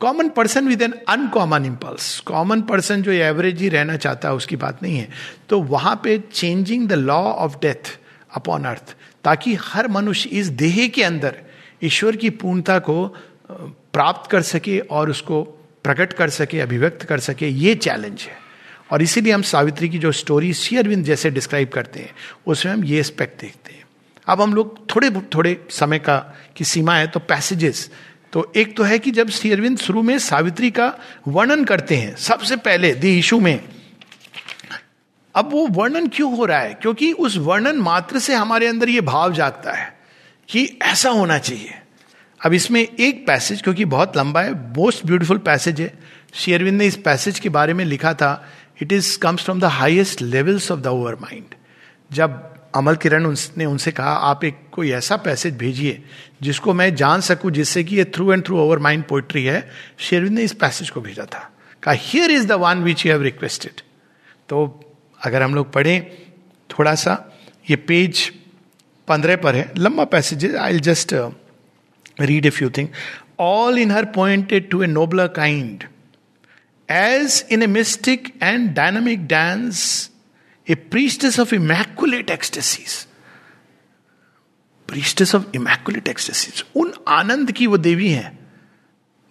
common 0.00 0.28
person 0.28 0.68
with 0.68 0.82
an 0.82 0.94
uncommon 1.08 1.64
impulse 1.66 2.18
common 2.20 2.62
person 2.62 3.02
जो 3.02 3.12
एवरेज 3.12 3.60
ही 3.60 3.68
रहना 3.68 3.96
चाहता 3.96 4.28
है, 4.28 4.34
उसकी 4.34 4.56
बात 4.56 4.82
नहीं 4.82 4.98
है। 4.98 5.08
तो 5.48 5.60
वहाँ 5.62 6.00
पे 6.04 6.18
changing 6.32 6.88
the 6.88 6.92
law 6.92 7.22
of 7.22 7.56
death 7.62 7.98
upon 8.36 8.64
earth 8.64 8.94
ताकि 9.24 9.54
हर 9.62 9.88
मनुष्य 9.88 10.30
इस 10.30 10.48
देह 10.60 10.86
के 10.88 11.02
अंदर 11.02 11.36
ईश्वर 11.84 12.16
की 12.16 12.30
पूर्णता 12.36 12.78
को 12.80 13.06
प्राप्त 13.50 14.30
कर 14.30 14.42
सके 14.44 14.78
और 14.80 15.10
उसको 15.10 15.42
प्रकट 15.84 16.12
कर 16.12 16.30
सके, 16.30 16.60
अभिव्यक्त 16.60 17.04
कर 17.04 17.20
सके, 17.20 17.48
ये 17.48 17.74
चैलेंज 17.74 18.20
है। 18.20 18.36
और 18.92 19.02
इसीलिए 19.02 19.32
हम 19.32 19.42
सावित्री 19.42 19.88
की 19.88 19.98
जो 19.98 20.12
स्टोरी 20.12 20.54
शेयरविंद 20.54 21.04
जैसे 21.04 21.30
डिस्क्राइब 21.30 21.68
करते 21.68 22.00
हैं, 22.00 22.12
उसमें 22.46 22.72
हम 22.72 22.84
ये 22.84 23.00
एस्पेक्ट 23.00 23.40
देखते 23.40 23.72
हैं। 23.72 23.84
अब 24.26 24.40
हम 24.40 24.54
लोग 24.54 24.94
थोड़े 24.94 25.10
थोड़े 25.10 25.66
समय 25.70 25.98
का 25.98 26.18
की 26.56 26.64
सीमा 26.64 26.96
है 26.96 27.06
तो 27.06 27.20
पैसेजेस 27.20 27.90
तो 28.32 28.52
एक 28.56 28.76
तो 28.76 28.82
है 28.82 28.98
कि 28.98 29.10
जब 29.10 29.28
श्री 29.28 29.52
अरविंद 29.52 29.78
शुरू 29.78 30.02
में 30.02 30.18
सावित्री 30.18 30.70
का 30.70 30.98
वर्णन 31.28 31.64
करते 31.64 31.96
हैं, 31.96 32.16
सबसे 32.16 32.56
पहले 32.56 32.94
द 32.94 33.04
इशू 33.04 33.40
में, 33.40 33.60
अब 35.34 35.52
वो 35.52 35.66
वर्णन 35.66 36.08
क्यों 36.08 36.36
हो 36.36 36.44
रहा 36.44 36.58
है? 36.58 36.74
क्योंकि 36.74 37.12
उस 37.12 37.36
वर्णन 37.36 37.76
मात्र 37.76 38.18
से 38.18 38.34
हमारे 38.34 38.66
अंदर 38.66 38.88
ये 38.88 39.00
भाव 39.00 39.32
जागता 39.32 39.72
है 39.72 39.98
कि 40.48 40.78
ऐसा 40.82 41.10
होना 41.10 41.38
चाहिए। 41.38 41.78
अब 42.44 42.52
इसमें 42.52 42.80
एक 42.80 43.26
पैसेज 43.26 43.62
क्योंकि 43.62 43.84
बहुत 43.86 44.16
लंबा 44.16 44.40
है 44.42 44.52
मोस्ट 44.72 45.06
ब्यूटीफुल 45.06 45.38
पैसेज 45.44 45.80
है। 45.80 45.92
शेयरविंद 46.34 46.78
ने 46.78 46.86
इस 46.86 46.96
पैसेज 47.04 47.38
के 47.38 47.48
बारे 47.48 47.74
में 47.74 47.84
लिखा 47.84 48.12
था 48.14 48.32
it 48.82 48.92
is 48.92 49.18
comes 49.18 49.44
from 49.44 49.60
the 49.60 49.64
highest 49.72 50.22
levels 50.22 50.70
of 50.72 50.80
the 50.80 50.86
overmind 51.20 51.54
जब 52.10 52.42
अमल 52.74 52.96
किरण 52.96 53.34
ने 53.56 53.64
उनसे 53.64 53.90
कहा, 53.92 54.10
आप 54.10 54.44
एक 54.44 54.56
कोई 54.72 54.90
ऐसा 54.92 55.16
पैसेज 55.16 55.56
भेजिए, 55.56 56.02
जिसको 56.42 56.72
मैं 56.74 56.94
जान 56.94 57.20
सकूँ, 57.20 57.50
जिससे 57.50 57.84
कि 57.84 57.96
ये 57.96 58.04
through 58.04 58.32
and 58.32 58.44
through 58.46 58.58
over 58.58 58.78
mind 58.78 59.04
poetry 59.04 59.44
है 59.44 59.68
शेरविंद 59.98 60.34
ने 60.34 60.42
इस 60.44 60.52
पैसेज 60.54 60.90
को 60.90 61.00
भेजा 61.00 61.24
था। 61.24 61.50
कहा 61.82 61.94
here 61.98 62.30
is 62.30 62.46
the 62.46 62.52
one 62.60 62.82
which 62.84 63.04
you 63.06 63.12
have 63.12 63.22
requested 63.22 63.80
तो 64.48 64.58
अगर 65.20 65.42
हम 65.42 65.54
लोग 65.54 65.72
पढ़ें, 65.72 66.10
थोड़ा 66.70 66.94
सा, 66.94 67.16
ये 67.70 67.76
पेज 67.78 68.28
पंद्रह 69.08 69.36
पर 69.36 69.54
है, 69.54 69.70
लंबा 69.78 70.04
passage 70.06 70.54
I 70.56 70.80
just 70.80 71.14
read 72.20 72.46
a 72.46 72.50
few 72.50 72.70
thing 72.70 72.88
all 73.40 73.78
in 73.78 73.90
her 73.90 74.04
pointed 74.04 74.70
to 74.70 74.82
a 74.82 74.86
nobler 74.86 75.28
kind 75.28 75.84
as 76.90 77.46
in 77.50 77.62
a 77.62 77.66
mystic 77.66 78.32
and 78.42 78.74
dynamic 78.74 79.26
dance 79.26 80.10
a 80.70 80.74
priestess 80.74 81.40
of 81.40 81.54
immaculate 81.54 82.30
ecstasies 82.30 83.04
priestess 84.88 85.34
of 85.34 85.44
immaculate 85.54 86.08
ecstasies 86.08 86.64
उन 86.76 86.92
आनंद 87.08 87.52
की 87.52 87.66
वो 87.66 87.78
देवी 87.78 88.08
हैं, 88.08 88.38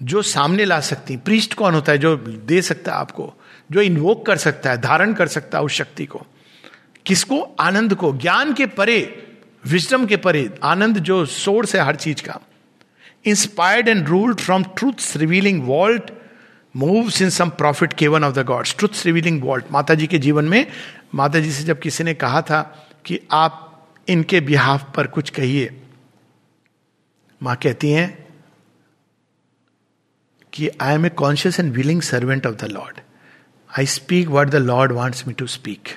जो 0.03 0.21
सामने 0.21 0.65
ला 0.65 0.79
सकती 0.79 1.17
priest 1.17 1.53
कौन 1.53 1.73
होता 1.73 1.91
है 1.91 1.97
जो 1.97 2.15
दे 2.17 2.61
सकता 2.61 2.91
है 2.91 2.97
आपको? 2.97 3.33
जो 3.71 3.81
इन्वोक 3.81 4.25
कर 4.25 4.37
सकता 4.37 4.71
है, 4.71 4.77
धारण 4.77 5.13
कर 5.13 5.27
सकता 5.27 5.57
है 5.57 5.63
उस 5.63 5.71
शक्ति 5.71 6.05
को। 6.05 6.25
किसको? 7.05 7.41
आनंद 7.59 7.95
को। 7.95 8.11
ज्ञान 8.13 8.53
के 8.53 8.65
परे 8.65 9.27
विजडम 9.65 10.05
के 10.05 10.17
परे, 10.17 10.49
आनंद 10.63 10.99
जो 10.99 11.25
सोर्स 11.25 11.75
है 11.75 11.81
हर 11.81 11.95
चीज़ 11.95 12.21
का। 12.21 12.39
Inspired 13.25 13.87
and 13.87 14.07
ruled 14.07 14.39
from 14.39 14.63
truth 14.63 15.17
revealing 15.17 15.63
vault 15.63 16.11
moves 16.75 17.21
in 17.21 17.29
some 17.29 17.49
prophet 17.49 17.93
cavern 17.93 18.23
of 18.23 18.33
the 18.33 18.45
gods 18.45 18.75
truth 18.75 19.05
revealing 19.05 19.43
vault 19.43 19.65
माता 19.71 19.93
जी 19.93 20.07
के 20.07 20.19
जीवन 20.19 20.45
में 20.45 20.67
माता 21.15 21.39
जी 21.39 21.51
से 21.51 21.63
जब 21.63 21.79
किसी 21.79 22.03
ने 22.03 22.13
कहा 22.13 22.41
था 22.41 22.61
कि 23.05 23.19
आप 23.31 23.87
इनके 24.09 24.39
बिहाफ 24.41 24.93
पर 24.95 25.07
कुछ 25.07 25.29
कहिए, 25.29 25.81
माँ 27.43 27.55
कहती 27.55 27.91
हैं 27.91 28.27
कि 30.53 30.69
I 30.81 30.93
am 30.93 31.05
a 31.05 31.09
conscious 31.09 31.59
and 31.59 31.73
willing 31.73 32.01
servant 32.01 32.45
of 32.45 32.55
the 32.55 32.63
Lord 32.63 32.99
I 33.79 33.85
speak 33.85 34.27
what 34.27 34.49
the 34.49 34.55
Lord 34.55 34.91
wants 34.91 35.27
me 35.27 35.33
to 35.33 35.47
speak 35.47 35.87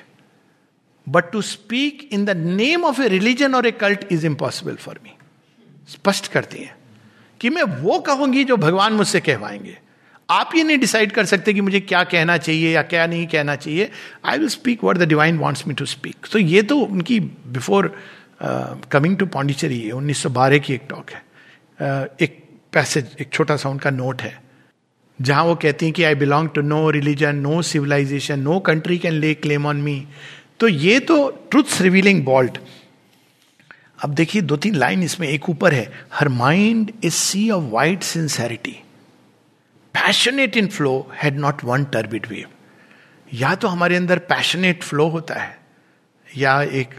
but 1.09 1.31
to 1.31 1.41
speak 1.41 2.09
in 2.11 2.25
the 2.25 2.29
name 2.29 2.85
of 2.85 3.01
a 3.01 3.07
religion 3.07 3.55
और 3.55 3.67
a 3.67 3.71
cult 3.71 4.05
is 4.11 4.25
impossible 4.25 4.75
for 4.75 4.99
me 5.03 5.13
स्पष्ट 5.87 6.27
करती 6.27 6.57
हैं। 6.59 6.75
कि 7.41 7.49
मैं 7.49 7.63
वो 7.81 7.99
कहूँगी 7.99 8.43
जो 8.43 8.57
भगवान 8.57 8.93
मुझसे 8.93 9.19
कहवाएँगे। 9.19 9.77
आप 10.29 10.51
ये 10.55 10.63
नहीं 10.63 10.77
डिसाइड 10.77 11.11
कर 11.11 11.25
सकते 11.25 11.53
कि 11.53 11.61
मुझे 11.61 11.79
क्या 11.81 12.03
कहना 12.03 12.37
चाहिए 12.37 12.73
या 12.73 12.81
क्या 12.83 13.05
नहीं 13.07 13.27
कहना 13.27 13.55
चाहिए। 13.55 13.89
I 14.25 14.37
will 14.37 14.49
speak 14.49 14.83
what 14.83 14.97
the 14.97 15.07
divine 15.07 15.37
wants 15.37 15.67
me 15.67 15.73
to 15.73 15.85
speak 15.85 16.27
तो 16.31 16.39
ये 16.39 16.61
तो 16.61 16.77
उनकी 16.77 17.19
बिफोर 17.19 17.95
कमिंग 18.91 19.17
टू 19.17 19.25
पौंडीचेरी 19.25 19.89
उन्नीस 19.91 20.23
सौ 20.23 20.29
बारह 20.31 20.57
की 20.57 20.73
एक 20.73 20.81
टॉक 20.89 21.11
है। 21.11 21.21
Uh, 21.77 22.21
एक 22.21 22.43
पैसेज 22.73 23.15
एक 23.21 23.29
छोटा 23.33 23.55
सा 23.55 23.69
उनका 23.69 23.89
नोट 23.89 24.21
है। 24.21 24.33
जहाँ 25.19 25.43
वो 25.43 25.55
कहती 25.55 25.85
हैं 25.85 25.93
कि 25.93 26.03
I 26.03 26.15
belong 26.15 26.49
to 26.55 26.61
no 26.61 26.89
religion 26.89 27.35
no 27.35 27.61
civilisation 27.61 28.39
no 28.39 28.59
country 28.59 28.97
can 28.97 29.13
lay 29.13 29.33
claim 29.33 29.65
on 29.65 29.77
me 29.77 29.95
तो 30.59 30.67
ये 30.67 30.99
तो 30.99 31.17
ट्रुथ 31.51 31.81
रिवीलिंग 31.81 32.23
बॉल्ट 32.25 32.57
अब 33.99 34.13
देखिए 34.13 34.41
दो 34.41 34.55
तीन 34.57 34.75
लाइन 34.75 35.03
इसमें, 35.03 35.27
एक 35.27 35.49
ऊपर 35.49 35.73
है 35.73 35.91
her 36.13 36.29
mind 36.29 36.91
is 37.03 37.13
sea 37.13 37.49
of 37.51 37.63
white 37.71 38.03
sincerity 38.03 38.71
passionate 39.93 40.57
in 40.57 40.67
flow 40.67 40.91
had 41.21 41.37
not 41.39 41.63
one 41.63 41.85
turbid 41.93 42.25
wave 42.29 42.47
या 43.33 43.53
तो 43.55 43.67
हमारे 43.67 43.95
अंदर 43.95 44.19
पैशनेट 44.29 44.83
फ्लो 44.83 45.07
होता 45.09 45.35
है, 45.35 45.57
या 46.27 46.61
एक 46.61 46.93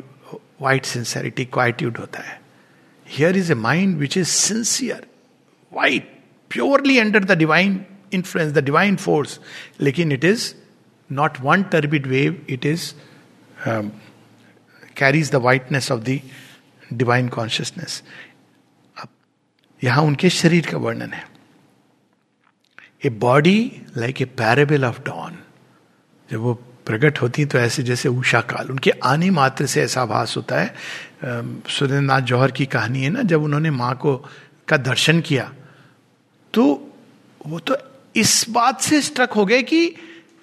वाइट 0.62 0.84
सिंसेरिटी 0.84 1.44
क्वाइट्यूड 1.44 1.98
होता 1.98 2.22
है। 2.22 2.40
Here 3.06 3.36
is 3.36 3.52
a 3.52 3.54
mind 3.54 3.96
which 3.98 4.16
is 4.16 4.28
sincere 4.28 5.06
white 5.72 6.12
purely 6.50 6.98
under 6.98 7.24
the 7.24 7.38
divine 7.38 7.80
influence 8.14 8.52
the 8.52 8.64
divine 8.64 8.96
force 8.96 9.38
लेकिन 9.80 10.12
it 10.12 10.24
is 10.24 10.52
not 11.10 11.40
one 11.40 11.62
turbid 11.72 12.06
wave 12.06 12.46
it 12.50 12.66
is 12.66 12.92
carries 14.96 15.30
the 15.32 15.36
whiteness 15.44 15.90
of 15.92 16.00
the 16.00 16.20
divine 16.92 17.28
consciousness 17.28 18.02
अब 18.96 19.08
यहाँ 19.82 20.02
उनके 20.02 20.30
शरीर 20.30 20.66
का 20.66 20.78
वर्णन 20.78 21.12
है। 21.12 21.24
A 23.06 23.08
body 23.10 23.60
like 23.96 24.22
a 24.22 24.24
parable 24.24 24.84
of 24.84 25.00
dawn 25.02 25.38
जब 26.30 26.38
वो 26.38 26.54
प्रकट 26.86 27.20
होती 27.22 27.44
तो 27.44 27.58
ऐसे 27.58 27.82
जैसे 27.82 28.08
उषा 28.08 28.40
काल। 28.42 28.70
उनके 28.70 28.90
आने 29.04 29.30
मात्र 29.30 29.66
से 29.66 29.82
ऐसा 29.82 30.04
भास 30.06 30.36
होता 30.36 30.60
है। 30.60 30.74
सुरेंद्र 31.68 32.00
नाथ 32.00 32.20
जौहर 32.22 32.50
की 32.50 32.66
कहानी 32.66 33.02
है 33.02 33.10
ना, 33.10 33.22
जब 33.22 33.42
उन्होंने 33.42 33.70
माँ 33.70 33.94
को, 33.96 34.16
का 34.68 34.76
दर्शन 34.76 35.20
किया 35.20 35.52
तो 36.54 36.64
वो 37.40 37.58
तो 37.60 37.76
इस 38.16 38.44
बात 38.50 38.80
से 38.80 39.00
स्ट्रक 39.02 39.32
हो 39.32 39.44
गए 39.46 39.62
कि 39.62 39.94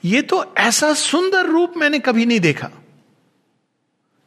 ये 0.06 0.22
तो 0.22 0.44
ऐसा 0.58 0.94
सुंदर 0.94 1.46
रूप 1.46 1.74
मैंने 1.78 2.00
कभी 2.00 2.26
नहीं 2.26 2.40
देखा। 2.40 2.70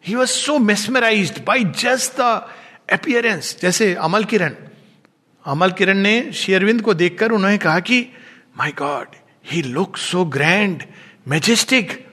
He 0.08 0.14
was 0.14 0.30
so 0.30 0.58
mesmerise 0.58 1.42
by 1.46 1.64
just 1.64 2.12
the 2.20 2.48
appearance 2.92 3.56
जैसे 3.62 3.94
अमल 3.94 4.24
किरण 4.24 4.54
अमल 5.44 5.70
किरण 5.70 5.98
ने 5.98 6.32
शेयरविंद 6.32 6.82
को 6.82 6.94
देखकर 6.94 7.32
उन्होंने 7.32 7.58
कहा 7.58 7.80
कि 7.80 8.00
my 8.58 8.72
god 8.72 9.08
he 9.46 9.62
look 9.62 9.96
so 9.96 10.24
grand 10.24 10.82
majestic 11.28 12.06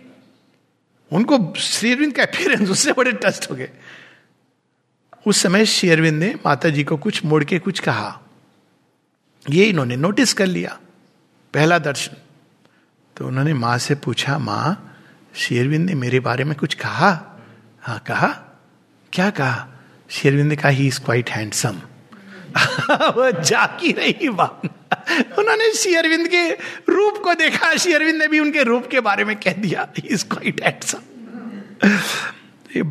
उनको 1.11 1.37
शेरविंद 1.55 2.13
का 2.13 2.23
अपियरेंस 2.23 2.69
उससे 2.69 2.91
बड़े 2.91 3.11
टस्ट 3.11 3.51
हो 3.51 3.55
गए। 3.55 3.69
उस 5.27 5.41
समय 5.41 5.65
शेयरविंद 5.65 6.19
ने 6.19 6.33
माता 6.45 6.69
जी 6.69 6.83
को 6.83 6.97
कुछ 6.97 7.25
मोड़ 7.25 7.43
के 7.43 7.59
कुछ 7.59 7.79
कहा। 7.79 8.19
ये 9.49 9.65
इन्होंने 9.65 9.95
नोटिस 9.95 10.33
कर 10.33 10.45
लिया, 10.45 10.79
पहला 11.53 11.77
दर्शन। 11.79 12.17
तो 13.15 13.27
उन्होंने 13.27 13.53
माँ 13.53 13.77
से 13.77 13.95
पूछा, 13.95 14.37
माँ 14.37 14.97
शेरविंद 15.35 15.85
ने 15.85 15.95
मेरे 15.95 16.19
बारे 16.19 16.43
में 16.43 16.55
कुछ 16.57 16.73
कहा? 16.73 17.34
हाँ 17.85 17.97
कहा? 18.07 18.27
क्या 19.13 19.29
कहा? 19.29 19.67
शेरविंद 20.09 20.49
ने 20.49 20.55
कहा 20.55 20.69
ही 20.69 20.87
इज़ 20.87 20.99
क्वाइट 20.99 21.29
हैंडसम 21.29 21.75
वो 23.15 23.31
जाकी 23.31 23.91
रही 23.91 24.29
बात। 24.29 24.61
उन्होंने 25.39 25.71
शेरविंद 25.73 26.27
के 26.27 26.49
रूप 26.91 27.17
को 27.23 27.33
देखा। 27.33 27.75
शेरविंद 27.75 28.17
ने 28.17 28.27
भी 28.27 28.39
उनके 28.39 28.63
रूप 28.63 28.87
के 28.87 28.99
बारे 28.99 29.23
में 29.25 29.35
कह 29.35 29.53
दिया। 29.53 29.87
Is 30.05 30.25
quite 30.25 30.63
handsome 30.63 30.99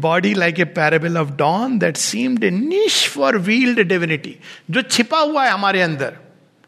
body 0.01 0.35
like 0.35 0.61
a 0.61 0.65
parable 0.65 1.19
of 1.19 1.31
dawn 1.37 1.79
that 1.79 1.97
seemed 1.97 2.45
a 2.45 2.51
niche 2.51 3.09
for 3.09 3.39
veiled 3.39 3.81
divinity 3.81 4.37
जो 4.71 4.83
छिपा 4.83 5.19
हुआ 5.19 5.45
है 5.45 5.51
हमारे 5.51 5.83
अंदर, 5.83 6.17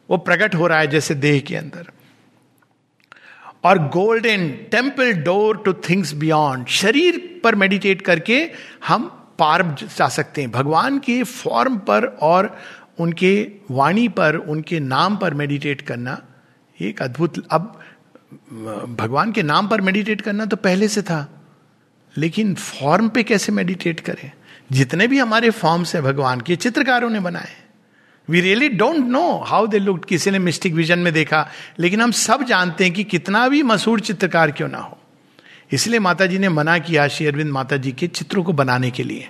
वो 0.08 0.16
प्रकट 0.18 0.54
हो 0.54 0.66
रहा 0.66 0.78
है 0.78 0.86
जैसे 0.86 1.14
देह 1.16 1.40
के 1.40 1.56
अंदर। 1.56 1.90
और 3.64 3.78
golden 3.78 4.48
temple 4.70 5.12
door 5.12 5.56
to 5.56 5.72
things 5.72 6.12
beyond 6.12 6.66
शरीर 6.66 7.40
पर 7.44 7.54
मेडिटेट 7.54 8.02
करके 8.02 8.50
हम 8.88 9.04
पार 9.38 9.62
जा 9.98 10.08
सकते 10.08 10.40
हैं। 10.40 10.50
भगवान 10.50 10.98
के 10.98 11.22
फॉर्म 11.22 11.76
पर 11.78 12.04
और 12.04 12.58
उनके 12.98 13.48
वाणी 13.70 14.08
पर, 14.08 14.36
उनके 14.36 14.80
नाम 14.80 15.16
पर 15.16 15.34
मेडिटेट 15.34 15.80
करना 15.80 16.22
एक 16.80 17.02
अद्भुत, 17.02 17.46
अब, 17.50 17.80
भगवान 19.00 19.32
के 19.32 19.42
नाम 19.42 19.68
पर 19.68 19.80
मेडिटेट 19.80 20.20
करना 20.20 20.44
तो 20.44 20.56
पहले 20.56 20.88
से 20.88 21.02
था, 21.02 21.42
लेकिन 22.16 22.54
फॉर्म 22.54 23.08
पे 23.08 23.22
कैसे 23.22 23.52
मेडिटेट 23.52 24.00
करें? 24.00 24.30
जितने 24.72 25.06
भी 25.06 25.18
हमारे 25.18 25.50
फॉर्म्स 25.50 25.94
हैं 25.94 26.04
भगवान 26.04 26.40
के, 26.40 26.56
चित्रकारों 26.56 27.10
ने 27.10 27.20
बनाए 27.20 27.65
we 28.30 28.40
really 28.40 28.68
don't 28.68 28.96
know 28.96 29.38
how 29.38 29.66
they 29.66 29.78
look 29.78 30.04
किसी 30.04 30.30
ने 30.30 30.38
मिस्टिक 30.38 30.74
विजन 30.74 30.98
में 30.98 31.12
देखा। 31.12 31.48
लेकिन 31.78 32.00
हम 32.00 32.10
सब 32.10 32.42
जानते 32.42 32.84
हैं 32.84 32.92
कि 32.92 33.04
कितना 33.04 33.48
भी 33.48 33.62
मशहूर 33.62 34.00
चित्रकार 34.00 34.50
क्यों 34.50 34.68
ना 34.68 34.78
हो। 34.78 34.98
इसलिए 35.72 36.00
माता 36.00 36.26
जी 36.26 36.38
ने 36.38 36.48
मना 36.48 36.78
किया 36.78 37.08
श्री 37.08 37.26
अरविंद 37.26 37.50
माता 37.50 37.76
जी 37.76 37.92
के 37.92 38.06
चित्रों 38.06 38.44
को 38.44 38.52
बनाने 38.52 38.90
के 38.90 39.02
लिए। 39.02 39.28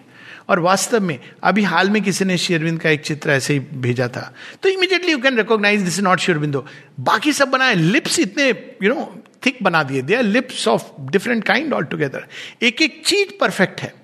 और 0.48 0.58
वास्तव 0.58 1.00
में, 1.00 1.20
अभी 1.42 1.62
हाल 1.62 1.90
में 1.90 2.02
किसी 2.02 2.24
ने 2.24 2.38
शेरविंद 2.38 2.80
का 2.80 2.90
एक 2.90 3.00
चित्र 3.00 3.30
ऐसे 3.30 3.52
ही 3.52 3.60
भेजा 3.60 4.08
था। 4.08 4.34
तो 4.62 4.68
immediately 4.68 5.12
you 5.12 5.18
can 5.18 5.36
recognise 5.36 5.80
this 5.80 6.00
not 6.00 6.18
Sri Aurobindo 6.18 6.66
बाकी 7.00 7.32
सब 7.32 7.48
बनाए। 7.48 7.74
लिप्स 7.74 8.18
इतने 8.18 8.48
यू 8.82 8.94
नो 8.94 9.22
थिक 9.46 9.58
बना 9.62 9.82
दिए। 9.82 10.02
They 10.02 10.14
are 10.14 10.22
lips 10.22 10.68
of 10.68 10.82
different 11.00 11.44
kind 11.44 11.72
all 11.72 11.84
together 11.84 12.26
एक 12.62 12.82
एक 12.82 13.02
चीज़ 13.06 13.38
परफेक्ट 13.40 13.80
है। 13.80 13.94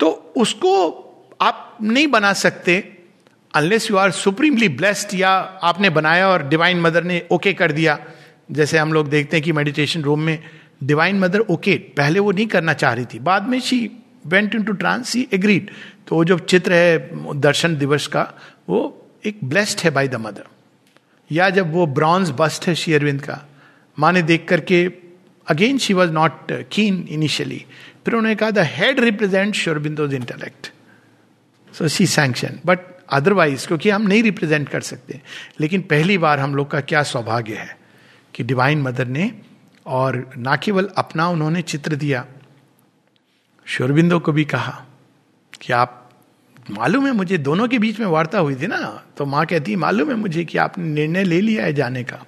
तो 0.00 0.32
उसको 0.36 1.00
आप 1.40 1.78
नहीं 1.82 2.06
बना 2.06 2.32
सकते। 2.32 2.93
Unless 3.54 3.90
you 3.90 3.96
are 3.96 4.10
supremely 4.12 4.68
blessed 4.68 5.14
या 5.14 5.30
आपने 5.62 5.90
बनाया 5.90 6.28
और 6.28 6.46
डिवाइन 6.48 6.80
मदर 6.80 7.04
ने 7.04 7.22
ओके 7.30 7.36
okay 7.36 7.58
कर 7.58 7.72
दिया। 7.72 7.98
जैसे 8.52 8.78
हम 8.78 8.92
लोग 8.92 9.08
देखते 9.08 9.36
हैं 9.36 9.44
कि 9.44 9.52
मेडिटेशन 9.52 10.02
रूम 10.02 10.20
में 10.20 10.38
डिवाइन 10.84 11.18
मदर 11.18 11.40
ओके 11.50 11.76
पहले 11.96 12.20
वो 12.20 12.32
नहीं 12.32 12.46
करना 12.46 12.72
चाह 12.72 12.92
रही 12.92 13.04
थी। 13.14 13.18
बाद 13.18 13.48
में 13.48 13.58
she 13.60 13.78
went 14.26 14.54
into 14.64 14.72
trance 14.72 15.08
she 15.08 15.26
agreed 15.34 15.70
तो 16.08 16.16
वो 16.16 16.24
जो 16.24 16.38
चित्र 16.38 16.72
है, 16.72 17.40
दर्शन 17.40 17.76
दिवस 17.76 18.06
का, 18.06 18.22
वो 18.68 19.06
एक 19.26 19.38
ब्लेस्ड 19.44 19.80
है 19.84 19.90
बाय 19.90 20.08
द 20.08 20.14
मदर 20.20 20.44
या 21.30 21.48
जब 21.50 21.72
वो 21.72 21.86
ब्रॉन्ज 21.98 22.30
बस्ट 22.38 22.66
है 22.68 22.74
शेयरविंद 22.74 23.20
का 23.22 23.40
माँ 23.98 24.12
ने 24.12 24.22
देख 24.22 24.46
करके 24.48 24.84
again 25.46 25.78
she 25.78 25.94
was 25.94 26.10
not 26.12 26.52
keen 26.72 27.06
initially 27.10 27.64
फिर 28.04 28.14
उन्होंने 28.14 28.34
कहा 28.34 28.50
the 28.50 28.66
head 28.72 29.00
represent 29.00 29.54
Sri Aurobindo's 29.54 30.14
intellect 30.14 30.70
so 31.72 31.88
she 31.88 32.06
sanction 32.06 32.58
but 32.66 32.78
otherwise 33.08 33.66
क्योंकि 33.66 33.90
हम 33.90 34.02
नहीं 34.02 34.22
रिप्रेजेंट 34.22 34.68
कर 34.68 34.80
सकते। 34.80 35.20
लेकिन 35.60 35.80
पहली 35.80 36.18
बार 36.18 36.40
हम 36.40 36.54
लोग 36.54 36.70
का 36.70 36.80
क्या 36.80 37.02
सौभाग्य 37.02 37.54
है 37.54 37.76
कि 38.34 38.42
डिवाइन 38.42 38.82
मदर 38.82 39.06
ने 39.06 39.30
और 39.86 40.30
ना 40.36 40.56
केवल 40.56 40.88
अपना 40.96 41.28
उन्होंने 41.28 41.62
चित्र 41.62 41.96
दिया, 41.96 42.24
शोरबिंदो 43.66 44.18
को 44.18 44.32
भी 44.32 44.44
कहा 44.44 44.84
कि 45.60 45.72
आप, 45.72 46.00
मालूम 46.70 47.06
है 47.06 47.12
मुझे 47.12 47.38
दोनों 47.38 47.68
के 47.68 47.78
बीच 47.78 47.98
में 48.00 48.06
वार्ता 48.06 48.38
हुई 48.38 48.54
थी 48.54 48.66
ना 48.66 48.78
तो 49.16 49.24
माँ 49.26 49.44
कहती, 49.46 49.76
मालूम 49.76 50.10
है 50.10 50.16
मुझे 50.16 50.44
कि 50.44 50.58
आपने 50.58 50.84
निर्णय 50.84 51.24
ले 51.24 51.40
लिया 51.40 51.64
है 51.64 51.72
जाने 51.72 52.04
का। 52.04 52.24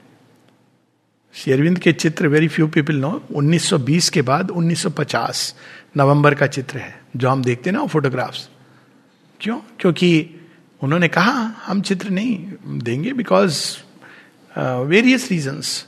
शेरविंद 1.35 1.79
के 1.79 1.93
चित्र 1.93 2.29
वेरी 2.29 2.49
फ्यू 2.49 2.67
पीपल 2.69 2.97
नो 2.97 3.23
1920 3.31 4.09
के 4.09 4.23
बाद 4.23 4.51
1950 4.51 5.55
नवंबर 5.97 6.35
का 6.35 6.47
चित्र 6.47 6.79
है, 6.79 7.01
जो 7.17 7.29
हम 7.29 7.43
देखते 7.45 7.71
ना 7.71 7.87
फोटोग्राफ्स 7.87 8.49
क्यों? 9.41 9.59
क्योंकि 9.81 10.36
उन्होंने 10.81 11.09
कहा, 11.09 11.33
हम 11.67 11.81
चित्र 11.81 12.11
नहीं 12.11 12.79
देंगे 12.83 13.13
बिकॉज़ 13.13 13.61
वेरियस 14.87 15.31
रीजंस 15.31 15.87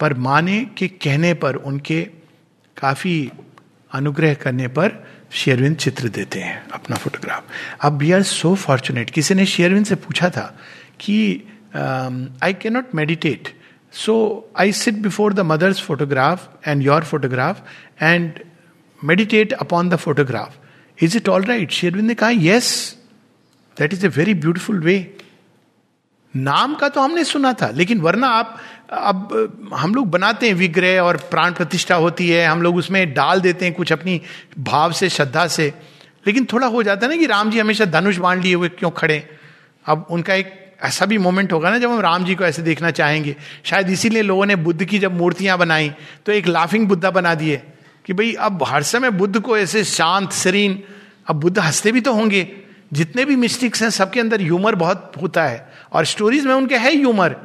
पर 0.00 0.14
माने 0.14 0.64
के 0.78 0.88
कहने 0.88 1.32
पर, 1.34 1.56
उनके 1.56 2.02
काफ़ी 2.76 3.30
अनुग्रह 3.90 4.34
करने 4.34 4.68
पर 4.68 5.04
शेयरविंद 5.32 5.76
चित्र 5.76 6.08
देते 6.08 6.40
हैं 6.40 6.68
अपना 6.70 6.96
फोटोग्राफ 6.96 7.44
अब 7.80 7.98
वी 7.98 8.10
आर 8.12 8.22
सो 8.22 8.54
फॉर्चुनेट 8.54 9.10
किसी 9.10 9.34
ने 9.34 9.46
शेयरविंद 9.46 9.86
से 9.86 9.94
पूछा 9.94 10.28
था 10.30 10.46
कि 11.00 11.16
I 11.74 12.52
can 12.54 12.72
not 12.72 12.94
meditate 12.94 13.48
so 13.92 14.14
I 14.58 14.72
sit 14.72 14.94
before 15.02 15.32
the 15.34 15.40
mother's 15.40 15.80
photograph 15.82 16.68
and 16.68 16.82
your 16.82 17.04
photograph 17.04 17.62
and 18.02 18.38
meditate 19.00 19.52
upon 19.52 19.88
the 19.88 19.96
photograph 19.96 20.54
is 20.98 21.16
it 21.16 21.28
all 21.28 21.44
right 21.44 21.70
Sri Aurobindo 21.70 22.06
ने 22.08 22.14
कहा 22.14 22.30
yes 22.30 22.68
that 23.76 23.92
is 23.92 24.06
a 24.06 24.08
very 24.08 24.34
beautiful 24.34 24.80
way 24.80 24.96
नाम 26.34 26.74
का 26.74 26.88
तो 26.88 27.00
हमने 27.00 27.24
सुना 27.24 27.52
था 27.52 27.68
लेकिन 27.70 28.00
वरना 28.00 28.28
आप 28.28 28.56
अब 28.90 29.70
हम 29.74 29.94
लोग 29.94 30.10
बनाते 30.10 30.48
हैं 30.48 30.54
विग्रह 30.54 31.00
और 31.00 31.16
प्राण 31.30 31.52
प्रतिष्ठा 31.52 31.94
होती 31.94 32.28
है 32.28 32.44
हम 32.46 32.62
लोग 32.62 32.76
उसमें 32.76 33.14
डाल 33.14 33.40
देते 33.40 33.64
हैं 33.64 33.74
कुछ 33.74 33.92
अपनी 33.92 34.20
भाव 34.58 34.92
से 34.92 35.08
श्रद्धा 35.08 35.46
से 35.46 35.72
लेकिन 36.26 36.44
थोड़ा 36.52 36.66
हो 36.66 36.82
जाता 36.82 37.06
है 37.06 37.12
ना 37.12 37.18
कि 37.18 37.26
राम 37.26 37.50
जी 37.50 37.58
हमेशा 37.58 37.84
धनुष 37.84 38.16
बाँध 38.18 38.42
लिए 38.42 38.54
हुए 38.54 38.68
क्यों 38.68 38.90
खड़े 38.90 39.22
अब 39.86 40.06
उनका 40.10 40.34
एक 40.34 40.52
ऐसा 40.84 41.06
भी 41.06 41.18
मोमेंट 41.18 41.52
होगा 41.52 41.70
ना 41.70 41.78
जब 41.78 41.90
हम 41.90 42.00
राम 42.00 42.24
जी 42.24 42.34
को 42.34 42.44
ऐसे 42.44 42.62
देखना 42.62 42.90
चाहेंगे 42.90 43.34
शायद 43.64 43.90
इसीलिए 43.90 44.22
लोगों 44.22 44.46
ने 44.46 44.56
बुद्ध 44.56 44.84
की 44.84 44.98
जब 44.98 45.16
मूर्तियाँ 45.16 45.58
बनाई 45.58 45.90
तो 46.26 46.32
एक 46.32 46.46
लाफिंग 46.46 46.88
बुद्धा 46.88 47.10
बना 47.10 47.34
दिए 47.34 47.62
कि 48.06 48.12
भाई, 48.12 48.32
अब 48.32 48.62
हर 48.62 48.82
समय 48.82 49.10
बुद्ध 49.10 49.40
को 49.40 49.58
ऐसे 49.58 49.84
शांत 49.84 50.32
सरीन 50.32 50.82
अब 51.26 51.36
बुद्ध 51.36 51.58
हँसते 51.58 51.92
भी 51.92 52.00
तो 52.00 52.12
होंगे। 52.12 52.56
जितने 52.92 53.24
भी 53.24 53.36
मिस्टिक्स 53.36 53.82
हैं, 53.82 53.90
सबके 53.90 54.20
अंदर 54.20 54.40
ह्यूमर 54.40 54.74
बहुत 54.74 55.12
होता 55.22 55.44
है। 55.44 55.72
और 55.92 56.04
स्टोरीज 56.04 56.46
में 56.46 56.54
उनके 56.54 56.76
है 56.76 56.96
ह्यूमर 56.96 57.36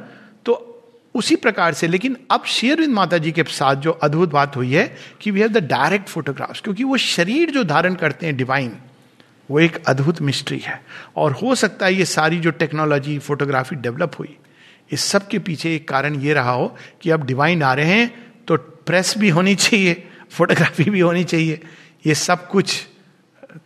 तो 0.44 0.68
उसी 1.14 1.36
प्रकार 1.36 1.74
से, 1.74 1.88
लेकिन 1.88 2.16
अब 2.30 2.44
शेरविंद 2.44 2.94
माता 2.94 3.18
जी 3.18 3.32
के 3.32 3.42
साथ 3.42 3.74
जो 3.74 3.90
अद्भुत 3.90 4.30
बात 4.30 4.56
हुई 4.56 4.72
है 4.72 4.96
कि 5.20 5.30
we 5.30 5.40
have 5.40 5.48
the 5.48 5.58
direct 5.58 6.08
photographs 6.08 6.60
क्योंकि 6.60 6.84
वो 6.84 6.96
शरीर 6.96 7.50
जो 7.50 7.64
धारण 7.64 7.94
करते 7.94 8.26
हैं 8.26 8.36
डिवाइन 8.36 8.76
वो 9.50 9.60
एक 9.60 9.84
अद्भुत 9.86 10.22
मिस्ट्री 10.22 10.58
है। 10.58 10.84
और 11.16 11.32
हो 11.32 11.54
सकता 11.54 11.86
है 11.86 11.94
ये 11.94 12.04
सारी 12.04 12.38
जो 12.38 12.50
टेक्नोलॉजी 12.50 13.18
फोटोग्राफी 13.18 13.76
डेवलप 13.76 14.12
हुई। 14.18 14.36
इस 14.90 15.04
सब 15.04 15.28
के 15.28 15.38
पीछे 15.38 15.74
एक 15.74 15.88
कारण 15.88 16.20
ये 16.20 16.34
रहा 16.34 16.50
हो 16.50 16.76
कि 17.00 17.10
अब 17.10 17.26
डिवाइन 17.26 17.62
आ 17.62 17.74
रहे 17.74 17.86
हैं 17.86 18.34
तो 18.48 18.56
प्रेस 18.56 19.14
भी 19.18 19.28
होनी 19.28 19.54
चाहिए। 19.54 20.08
फोटोग्राफी 20.32 20.84
भी 20.84 21.00
होनी 21.00 21.24
चाहिए। 21.24 21.60
ये 22.06 22.14
सब 22.14 22.46
कुछ 22.48 22.86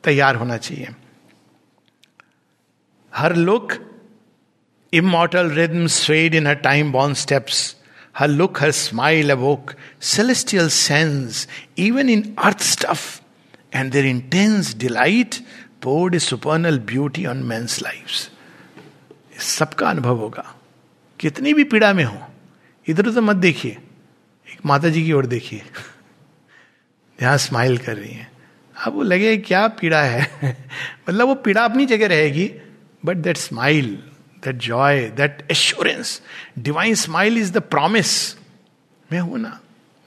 तैयार 0.05 0.37
होना 0.37 0.57
चाहिए। 0.57 0.89
Her 3.13 3.35
look 3.37 3.73
immortal 4.93 5.51
rhythm 5.51 5.87
swayed 5.87 6.35
in 6.35 6.47
her 6.47 6.55
time 6.63 6.93
born 6.93 7.15
steps 7.15 7.77
her 8.19 8.29
look 8.29 8.61
her 8.63 8.71
smile 8.71 9.31
awoke 9.31 9.73
celestial 10.05 10.69
sense 10.69 11.47
even 11.79 12.09
in 12.09 12.35
earth 12.39 12.61
stuff 12.63 13.21
and 13.75 13.93
their 13.93 14.07
intense 14.07 14.75
delight 14.77 15.35
poured 15.83 16.15
a 16.15 16.19
supernal 16.19 16.79
beauty 16.87 17.27
on 17.27 17.43
men's 17.47 17.83
life 17.83 19.41
सबका 19.41 19.89
अनुभव 19.91 20.19
होगा। 20.19 20.55
कितनी 21.21 21.53
भी 21.55 21.65
पीड़ा 21.65 21.93
में 21.93 22.05
हो 22.05 22.19
इधर 22.87 23.07
उधर 23.07 23.21
मत 23.21 23.37
देखिए। 23.37 23.73
एक 23.73 24.65
माता 24.67 24.89
जी 24.89 25.05
की 25.05 25.13
ओर 25.13 25.27
देखिए। 25.27 25.63
यहाँ 27.23 27.37
स्माइल 27.39 27.79
कर 27.79 27.97
रही 27.97 28.13
हैं। 28.13 28.31
अब 28.77 28.93
वो 28.93 29.03
लगे, 29.03 29.37
क्या 29.37 29.67
पीड़ा 29.69 30.03
है? 30.03 30.27
मतलब 31.09 31.27
वो 31.27 31.35
पीड़ा 31.35 31.65
अपनी 31.65 31.87
जगह 31.87 32.07
रहेगी 32.07 32.47
but 33.05 33.17
that 33.17 33.37
smile 33.37 33.95
that 34.45 34.57
joy 34.57 35.01
that 35.09 35.47
assurance 35.51 36.21
divine 36.59 36.95
smile 36.95 37.39
is 37.39 37.53
the 37.53 37.61
promise 37.61 38.37
मैं 39.13 39.21
हूँ 39.21 39.39
ना। 39.39 39.61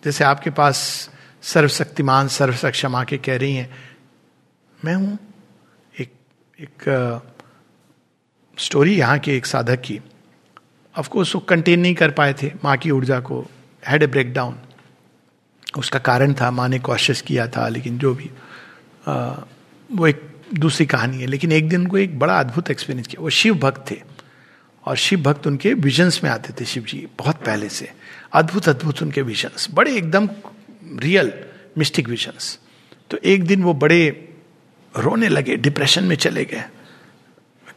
जैसे 0.04 0.24
आपके 0.24 0.50
पास 0.50 1.10
सर्वशक्तिमान 1.42 2.28
सर्वसक्षम 2.28 2.96
आके 2.96 3.18
कह 3.18 3.38
रही 3.38 3.56
हैं, 3.56 3.70
मैं 4.86 4.96
हूँ। 4.96 5.18
एक 6.00 6.14
एक 6.60 7.22
स्टोरी 8.58 8.96
यहाँ 8.96 9.20
के 9.20 9.36
एक 9.38 9.46
साधक 9.46 9.82
की। 9.82 10.00
ऑफकोर्स 10.98 11.36
वो 11.36 11.42
कंटेन 11.42 11.80
नहीं 11.80 11.96
कर 11.96 12.12
पाए 12.12 12.34
थे। 12.34 12.52
माँ 12.64 12.78
की 12.78 12.92
ऊर्जा 12.92 13.20
को 13.20 13.46
हैड 13.88 14.04
ए 14.04 14.08
ब्रेक 14.08 14.34
डाउन 14.34 14.58
उसका 15.78 16.00
कारण 16.00 16.34
था 16.34 16.50
माँ 16.52 16.68
ने 16.70 16.80
कोशिश 16.80 17.22
किया 17.22 17.48
था 17.48 17.68
लेकिन 17.70 17.98
जो 17.98 18.14
भी 18.14 18.30
आ, 19.08 19.34
वो 19.90 20.08
एक 20.08 20.22
दूसरी 20.54 20.86
कहानी 20.86 21.22
है। 21.22 21.28
लेकिन 21.28 21.52
एक 21.52 21.70
दिन 21.70 21.82
उनको 21.82 21.98
एक 21.98 22.18
बड़ा 22.20 22.40
अद्भुत 22.40 22.70
एक्सपीरियंस 22.72 23.08
किया। 23.08 23.22
वो 23.24 23.30
शिव 23.30 23.56
भक्त 23.56 23.92
थे 23.92 24.02
और 24.86 24.96
शिव 24.98 25.22
भक्त 25.22 25.48
उनके 25.48 25.74
विजन्स 25.74 26.24
में 26.24 26.30
आते 26.32 26.54
थे 26.54 26.66
शिव 26.66 26.84
जी 26.84 27.08
बहुत 27.20 27.44
पहले 27.46 27.70
से। 27.70 27.90
अद्भुत 28.34 28.70
अद्भुत 28.70 29.02
उनके 29.02 29.22
विजन्स 29.22 29.68
बड़े 29.72 29.96
एकदम 29.98 30.30
रियल 31.00 31.32
मिस्टिक 31.78 32.10
विजन्स 32.10 32.58
तो 33.12 33.18
एक 33.26 33.46
दिन 33.46 33.64
वो 33.64 33.74
बड़े 33.74 34.08
रोने 34.94 35.28
लगे 35.30 35.56
डिप्रेशन 35.56 36.04
में 36.04 36.16
चले 36.16 36.46
गए। 36.46 36.64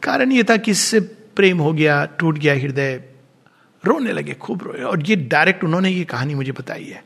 कारण 0.03 0.31
ये 0.31 0.43
था 0.43 0.57
कि 0.57 0.71
इससे 0.71 0.99
प्रेम 1.35 1.57
हो 1.57 1.73
गया 1.73 2.03
टूट 2.19 2.37
गया 2.37 2.53
हृदय 2.53 2.93
रोने 3.83 4.11
लगे 4.11 4.33
खूब 4.33 4.63
रोए। 4.63 4.81
और 4.81 5.03
ये 5.03 5.15
डायरेक्ट 5.15 5.63
उन्होंने 5.63 5.89
ये 5.89 6.03
कहानी 6.05 6.35
मुझे 6.35 6.51
बताई 6.51 6.83
है। 6.83 7.03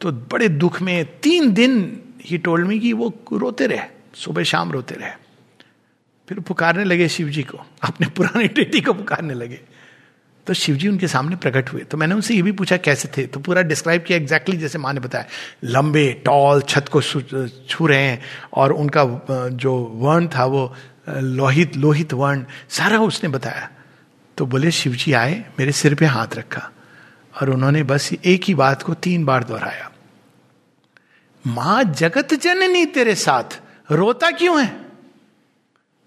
तो 0.00 0.12
बड़े 0.12 0.48
दुख 0.48 0.80
में 0.82 1.04
तीन 1.20 1.52
दिन 1.54 1.76
ही 2.24 2.38
टोल्ड 2.38 2.66
मी 2.66 2.78
कि 2.80 2.92
वो 2.92 3.12
रोते 3.32 3.66
रहे, 3.66 3.86
सुबह 4.14 4.42
शाम 4.44 4.72
रोते 4.72 4.94
रहे। 4.94 5.10
फिर 6.28 6.40
पुकारने 6.40 6.84
लगे 6.84 7.08
शिव 7.08 7.28
जी 7.28 7.42
को, 7.42 7.58
अपने 7.82 8.06
पुराने 8.08 8.48
टेटी 8.48 8.80
को 8.80 8.92
पुकारने 8.92 9.34
लगे। 9.34 9.60
तो 10.46 10.54
शिव 10.54 10.76
जी 10.76 10.88
उनके 10.88 11.08
सामने 11.08 11.36
प्रकट 11.36 11.72
हुए। 11.72 11.80
तो 11.82 11.96
मैंने 11.98 12.14
उनसे 12.14 12.34
ये 12.34 12.42
भी 12.42 12.52
पूछा, 12.52 12.76
कैसे 12.76 13.08
थे? 13.16 13.26
तो 13.26 13.40
पूरा 13.40 13.62
डिस्क्राइब 13.62 14.02
किया 14.02 14.18
एग्जैक्टली 14.18 14.56
जैसे 14.56 14.78
माँ 14.78 14.92
ने 14.92 15.00
बताया। 15.00 15.26
लंबे 15.64 16.12
टॉल 16.24 16.60
छत 16.62 16.88
को 16.92 17.00
छू 17.00 17.86
रहे 17.86 18.02
हैं 18.02 18.20
और 18.52 18.72
उनका 18.72 19.04
जो 19.52 19.74
वर्ण 19.94 20.28
था 20.28 20.44
वो 20.44 20.74
लोहित 21.08 21.76
लोहित 21.76 22.12
वर्ण, 22.14 22.44
सारा 22.68 22.98
उसने 23.00 23.28
बताया। 23.30 23.68
तो 24.38 24.46
बोले 24.46 24.70
शिव 24.70 24.92
जी 24.94 25.12
आए, 25.12 25.44
मेरे 25.58 25.72
सिर 25.72 25.94
पे 25.94 26.06
हाथ 26.06 26.34
रखा। 26.34 26.70
और 27.40 27.50
उन्होंने 27.50 27.82
बस 27.82 28.10
एक 28.24 28.44
ही 28.44 28.54
बात 28.54 28.82
को 28.82 28.94
तीन 28.94 29.24
बार 29.24 29.44
दोहराया। 29.44 29.90
माँ, 31.46 31.84
जगत 31.84 32.34
जननी 32.34 32.86
तेरे 32.86 33.14
साथ। 33.14 33.60
रोता 33.90 34.30
क्यों 34.30 34.64
है? 34.64 34.84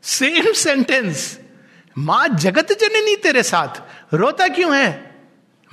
सेम 0.03 0.53
सेंटेंस 0.53 1.39
माँ, 1.97 2.28
जगत 2.28 2.67
जननी 2.71 3.15
तेरे 3.15 3.43
साथ। 3.43 3.82
रोता 4.13 4.47
क्यों 4.47 4.78
है? 4.78 5.15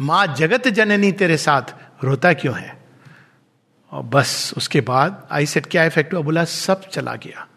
माँ, 0.01 0.27
जगत 0.27 0.69
जननी 0.69 1.13
तेरे 1.13 1.37
साथ। 1.37 1.63
रोता 2.05 2.33
क्यों 2.33 2.57
है? 2.57 2.85
और 3.93 4.03
बस 4.03 4.55
उसके 4.57 4.81
बाद 4.81 5.29
आई 5.31 5.47
सेट 5.47 5.67
क्या 5.67 5.85
इफ़ेक्ट 5.85 6.15
हुआ? 6.15 6.23
बोला, 6.23 6.45
सब 6.45 6.89
चला 6.89 7.15
गया। 7.15 7.49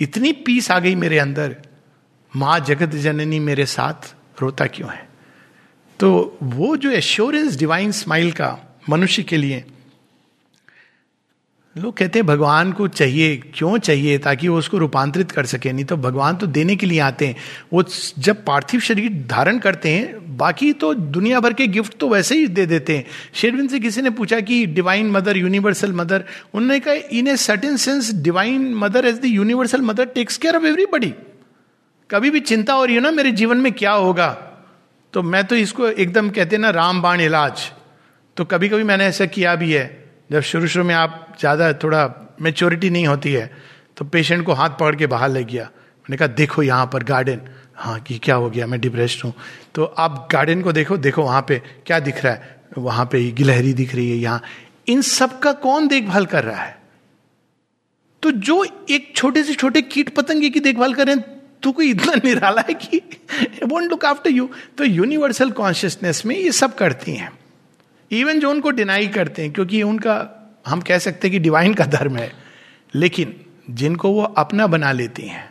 इतनी 0.00 0.32
पीस 0.32 0.70
आ 0.70 0.78
गई 0.78 0.94
मेरे 0.94 1.18
अंदर। 1.18 1.56
माँ, 2.36 2.60
जगत 2.60 2.88
जननी 2.88 3.40
मेरे 3.40 3.66
साथ। 3.66 4.14
रोता 4.42 4.66
क्यों 4.66 4.92
है? 4.92 5.05
तो 6.00 6.38
वो 6.42 6.76
जो 6.76 6.90
एश्योरेंस 6.90 7.56
डिवाइन 7.56 7.92
स्माइल 7.92 8.32
का 8.32 8.58
मनुष्य 8.90 9.22
के 9.22 9.36
लिए, 9.36 9.64
लोग 11.76 11.96
कहते 11.96 12.18
हैं, 12.18 12.26
भगवान 12.26 12.72
को 12.72 12.88
चाहिए, 12.88 13.36
क्यों 13.36 13.78
चाहिए? 13.78 14.18
ताकि 14.18 14.48
वो 14.48 14.58
उसको 14.58 14.78
रूपांतरित 14.78 15.30
कर 15.30 15.46
सके। 15.46 15.72
नहीं 15.72 15.84
तो 15.84 15.96
भगवान 15.96 16.36
तो 16.36 16.46
देने 16.46 16.76
के 16.76 16.86
लिए 16.86 17.00
आते 17.00 17.26
हैं। 17.26 17.36
वो 17.72 17.84
जब 18.18 18.44
पार्थिव 18.44 18.80
शरीर 18.80 19.26
धारण 19.26 19.58
करते 19.58 19.88
हैं, 19.88 20.36
बाकी 20.36 20.72
तो 20.72 20.94
दुनिया 20.94 21.40
भर 21.40 21.52
के 21.52 21.66
गिफ्ट 21.66 21.96
तो 21.98 22.08
वैसे 22.08 22.36
ही 22.36 22.46
दे 22.46 22.66
देते 22.66 22.96
हैं। 22.96 23.04
शेरविन 23.34 23.68
से 23.68 23.80
किसी 23.80 24.02
ने 24.02 24.10
पूछा 24.10 24.40
कि 24.40 24.64
डिवाइन 24.66 25.10
मदर 25.10 25.36
यूनिवर्सल 25.36 25.92
मदर 25.92 26.24
उन्होंने 26.54 26.80
कहा, 26.80 26.94
in 26.94 27.28
a 27.28 27.36
certain 27.36 27.76
sense 27.76 28.12
divine 28.14 28.74
mother 28.74 29.06
as 29.06 29.20
the 29.20 29.24
universal 29.24 29.80
mother 29.80 30.04
takes 30.04 30.36
care 30.36 30.56
of 30.56 30.64
everybody 30.64 31.14
कभी 32.10 32.30
भी 32.30 32.40
चिंता 32.40 32.72
हो 32.72 32.84
रही 32.84 32.94
है 32.94 33.00
ना, 33.00 33.10
मेरे 33.10 33.32
जीवन 33.32 33.56
में 33.56 33.72
क्या 33.72 33.92
होगा? 33.92 34.28
तो 35.16 35.22
मैं 35.22 35.42
तो 35.46 35.56
इसको 35.56 35.88
एकदम 35.88 36.28
कहते 36.30 36.58
ना, 36.58 36.70
रामबाण 36.70 37.20
इलाज। 37.20 37.60
तो 38.36 38.44
कभी 38.44 38.68
कभी 38.68 38.82
मैंने 38.84 39.04
ऐसा 39.06 39.26
किया 39.26 39.54
भी 39.56 39.72
है। 39.72 39.84
जब 40.32 40.40
शुरू 40.42 40.66
शुरू 40.68 40.84
में 40.84 40.94
आप 40.94 41.36
ज़्यादा 41.40 41.72
थोड़ा 41.74 42.36
मेच्योरिटी 42.40 42.90
नहीं 42.90 43.06
होती 43.06 43.32
है 43.32 43.50
तो 43.96 44.04
पेशेंट 44.06 44.44
को 44.46 44.52
हाथ 44.52 44.70
पकड़ 44.70 44.96
के 44.96 45.06
बाहर 45.06 45.30
ले 45.30 45.44
गया। 45.44 45.64
मैंने 45.64 46.16
कहा, 46.16 46.26
देखो 46.28 46.62
यहाँ 46.62 46.86
पर 46.92 47.02
गार्डन 47.02 47.40
हाँ 47.76 47.98
कि 48.00 48.18
क्या 48.18 48.34
हो 48.34 48.50
गया? 48.50 48.66
मैं 48.66 48.80
डिप्रेस्ड 48.80 49.24
हूँ। 49.24 49.32
तो 49.74 49.84
आप 49.84 50.28
गार्डन 50.32 50.62
को 50.62 50.72
देखो 50.72 50.96
देखो 50.98 51.22
वहाँ 51.22 51.44
पे 51.48 51.60
क्या 51.86 52.00
दिख 52.00 52.24
रहा 52.24 52.32
है। 52.32 52.60
वहाँ 52.78 53.06
पे 53.06 53.22
गिलहरी 53.32 53.72
दिख 53.74 53.94
रही 53.94 54.10
है 54.10 54.16
यहाँ। 54.16 54.42
इन 54.88 55.02
सब 55.02 55.38
का 55.38 55.52
कौन 55.54 55.88
देखभाल 55.88 56.26
कर 56.26 56.44
रहा 56.44 56.62
है? 56.62 56.76
तो 58.22 58.30
जो 58.30 58.64
एक 58.90 59.12
छोटे 59.16 59.42
से 59.44 59.54
छोटे 59.54 59.82
कीट 59.84 60.14
पतंगे 60.16 60.50
की 60.50 60.60
देखभाल 60.60 60.94
कर 60.94 61.06
रहे 61.06 61.16
हैं 61.16 61.34
तू 61.66 61.72
कोई 61.72 61.90
इतना 61.90 62.12
निराला 62.24 62.64
है 62.68 62.74
कि 62.74 62.98
वोंट 63.66 63.90
लुक 63.90 64.04
आफ्टर 64.04 64.30
यू 64.30 64.50
तो 64.78 64.84
यूनिवर्सल 64.84 65.50
कॉन्शियसनेस 65.50 66.26
में 66.26 66.36
ये 66.36 66.52
सब 66.52 66.74
करती 66.74 67.12
हैं। 67.12 67.32
इवन 68.10 68.40
जो 68.40 68.50
उनको 68.50 68.70
डिनाई 68.70 69.08
करते 69.08 69.42
हैं, 69.42 69.52
क्योंकि 69.52 69.82
उनका, 69.82 70.30
हम 70.66 70.80
कह 70.80 70.98
सकते 70.98 71.28
हैं 71.28 71.32
कि 71.32 71.38
डिवाइन 71.38 71.74
का 71.74 71.84
धर्म 71.84 72.16
है। 72.16 72.32
लेकिन 72.94 73.40
जिनको 73.70 74.10
वो 74.10 74.22
अपना 74.22 74.66
बना 74.66 74.92
लेती 74.92 75.22
हैं 75.22 75.50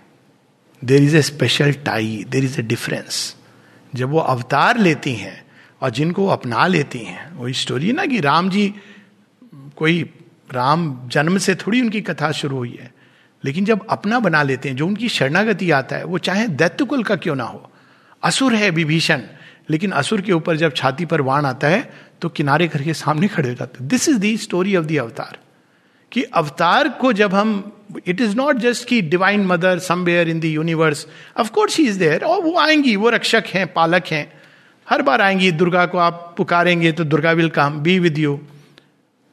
there 0.86 1.04
is 1.04 1.18
a 1.18 1.22
special 1.22 1.72
tie 1.72 2.26
there 2.30 2.44
is 2.44 2.60
a 2.60 2.64
difference 2.64 3.36
जब 3.96 4.10
वो 4.10 4.20
अवतार 4.20 4.78
लेती 4.78 5.14
हैं 5.14 5.46
और 5.82 5.90
जिनको 5.90 6.24
वो 6.24 6.30
अपना 6.30 6.68
लेती 6.68 7.00
हैं, 7.00 7.36
वही 7.36 7.54
स्टोरी 7.54 7.92
ना 7.92 8.06
कि 8.06 8.20
राम 8.20 8.50
जी, 8.50 8.74
कोई 9.76 10.10
राम 10.52 11.08
जन्म 11.08 11.38
से 11.38 11.56
थोड़ी 11.56 11.82
उनकी 11.82 12.02
कथा 12.02 12.32
शुरू 12.32 12.58
हुई 12.58 12.80
है। 12.82 12.95
लेकिन 13.46 13.66
जब 13.66 13.88
अपना 13.90 14.20
बना 14.20 14.44
लेते 14.44 14.70
हैं, 14.70 14.76
जो 14.76 14.88
उनकी 14.88 15.10
शरणागति 15.10 15.72
आता 15.72 15.96
है, 15.96 16.04
वो 16.04 16.18
चाहे 16.18 16.48
दैत्य 16.48 17.04
का 17.04 17.16
क्यों 17.16 17.36
ना 17.36 17.44
हो। 17.44 17.72
असुर 18.24 18.56
है 18.56 18.70
विभीषण, 18.70 19.22
लेकिन 19.70 19.92
असुर 19.92 20.22
के 20.22 20.32
ऊपर 20.32 20.58
जब 20.58 20.74
छाती 20.74 21.06
पर 21.06 21.22
वाण 21.22 21.46
आता 21.46 21.68
है 21.68 21.94
तो 22.22 22.30
किनारे 22.30 22.68
करके 22.68 22.94
सामने 22.94 23.28
खड़े 23.28 23.50
हो 23.50 23.56
जाते 23.56 23.84
this 23.84 24.10
is 24.10 24.18
the 24.18 24.38
story 24.38 24.76
of 24.76 24.86
the 24.86 24.98
अवतार 24.98 25.38
कि 26.12 26.24
अवतार 26.24 26.90
को 26.90 27.14
जब 27.14 27.34
हम 27.34 27.72
इट 28.08 28.22
इज़ 28.22 28.36
नॉट 28.36 28.56
जस्ट 28.56 28.88
की 28.88 29.02
divine 29.02 29.46
mother 29.46 29.80
somewhere 29.80 30.30
in 30.30 30.40
the 30.40 30.46
universe 30.46 31.08
of course 31.40 31.78
he 31.78 31.88
is 31.88 32.00
there 32.00 32.24
और 32.24 32.42
वो 32.42 32.58
आएँगी, 32.58 32.96
वो 32.96 33.10
रक्षक 33.10 33.44
हैं, 33.48 33.74
पालक 33.74 34.06
हैं। 34.06 34.32
हर 34.90 35.02
बार 35.02 35.22
आएँगी, 35.22 35.52
दुर्गा 35.52 35.86
को 35.86 35.98
आप 35.98 36.34
पुकारेंगे 36.38 36.92
तो 36.92 37.04
Durga 37.04 37.32
will 37.32 37.50
come 37.50 37.80
be 37.80 38.00
with 38.00 38.18
you 38.18 38.40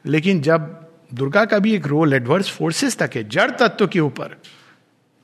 लेकिन 0.06 0.40
जब 0.40 0.82
दुर्गा 1.12 1.44
का 1.44 1.58
भी 1.58 1.74
एक 1.74 1.86
रोल 1.86 2.14
एडवर्स 2.14 2.50
फोर्सेस 2.50 2.96
तक 2.98 3.16
है, 3.16 3.28
जड़ 3.28 3.50
तत्व 3.50 3.86
के 3.86 4.00
ऊपर। 4.00 4.36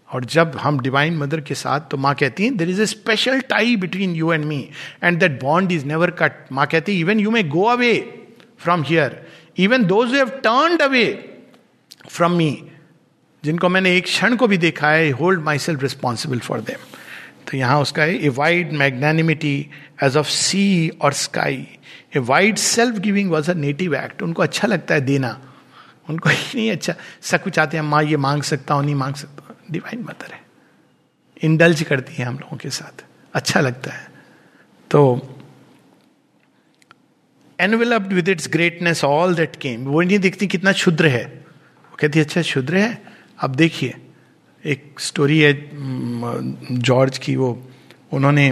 और 0.09 0.25
जब 0.25 0.57
हम 0.57 0.79
डिवाइन 0.81 1.17
मदर 1.17 1.41
के 1.41 1.55
साथ 1.55 1.81
तो 1.91 1.97
माँ 1.97 2.15
कहती 2.15 2.45
है 2.45 2.51
there 2.57 2.69
is 2.71 2.81
a 2.83 2.87
special 2.87 3.41
tie 3.49 3.75
between 3.77 4.15
you 4.17 4.33
and 4.33 4.45
me 4.45 4.69
and 5.05 5.19
that 5.21 5.41
bond 5.43 5.73
is 5.73 5.85
never 5.87 6.11
cut 6.21 6.53
माँ 6.53 6.67
कहती 6.67 6.95
है 6.95 7.01
even 7.01 7.21
you 7.21 7.31
may 7.31 7.43
go 7.45 7.65
away 7.65 7.95
from 8.59 8.83
here 8.83 9.21
even 9.59 9.85
those 9.85 10.15
have 10.15 10.29
turn 10.45 10.77
away 10.79 11.05
from 12.09 12.33
me 12.33 12.51
जिनको 13.43 13.69
मैंने 13.69 13.97
एक 13.97 14.05
क्षण 14.05 14.37
को 14.37 14.47
भी 14.47 14.59
देखा 14.59 14.91
है 14.91 15.11
hold 15.11 15.43
myself 15.59 15.83
responsible 15.83 16.39
for 16.39 16.61
them 16.61 16.87
तो 17.51 17.57
यहाँ 17.57 17.81
उसका 17.81 18.03
है 18.03 18.17
a 18.19 18.29
wide 18.29 18.73
magnanimity 18.73 19.57
as 20.03 20.17
of 20.17 20.29
sea 20.29 20.89
और 21.03 21.13
sky 21.13 21.67
a 22.17 22.19
wide 22.19 22.57
self 22.59 22.99
giving 22.99 23.31
was 23.31 23.51
a 23.51 23.55
native 23.55 23.95
act 23.97 24.23
उनको 24.23 24.43
अच्छा 24.43 24.69
लगता 24.69 24.95
है 24.95 25.01
देना। 25.01 25.39
उनको 26.09 26.29
ही 26.29 26.59
नहीं 26.59 26.71
अच्छा 26.71 26.95
सब 27.23 27.43
कुछ 27.43 27.59
आते 27.59 27.77
हैं, 27.77 27.85
माँ, 27.85 28.03
ये 28.03 28.17
मांग 28.17 28.43
सकता 28.43 28.75
हूँ, 28.75 28.85
नहीं 28.85 28.95
मांग 28.95 29.15
सकता 29.15 29.57
डिवाइन 29.71 30.03
मदर 30.03 30.33
है। 30.33 30.41
इंडल्ज 31.43 31.83
करती 31.83 32.15
है 32.15 32.25
हम 32.25 32.39
लोगों 32.39 32.57
के 32.57 32.71
साथ। 32.71 33.05
अच्छा 33.35 33.61
लगता 33.61 33.93
है। 33.93 34.11
तो 34.91 35.35
enveloped 37.61 38.13
with 38.13 38.29
its 38.29 38.49
greatness 38.49 39.05
all 39.05 39.35
that 39.35 39.57
came 39.57 39.85
वो 39.85 40.01
नहीं 40.01 40.19
देखती 40.19 40.47
कितना 40.47 40.73
क्षुद्र 40.73 41.07
है। 41.07 41.25
वो 41.25 41.97
कहती 42.01 42.21
अच्छा 42.21 42.43
क्षुद्र 42.43 42.77
है? 42.77 43.03
अब 43.39 43.55
देखिए। 43.55 43.95
एक 44.65 45.01
स्टोरी 45.01 45.41
है 45.41 45.71
जॉर्ज 46.79 47.19
की, 47.19 47.37
वो, 47.37 47.69
उन्होंने 48.13 48.51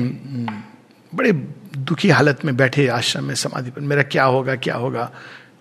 बड़े 1.15 1.33
दुखी 1.77 2.11
हालत 2.11 2.45
में 2.45 2.57
बैठे 2.57 2.89
आश्रम 2.89 3.25
में 3.25 3.35
समाधि 3.35 3.71
पर। 3.71 3.81
मेरा 3.81 4.03
क्या 4.03 4.25
होगा 4.25 4.57
क्या 4.57 4.75
होगा? 4.77 5.13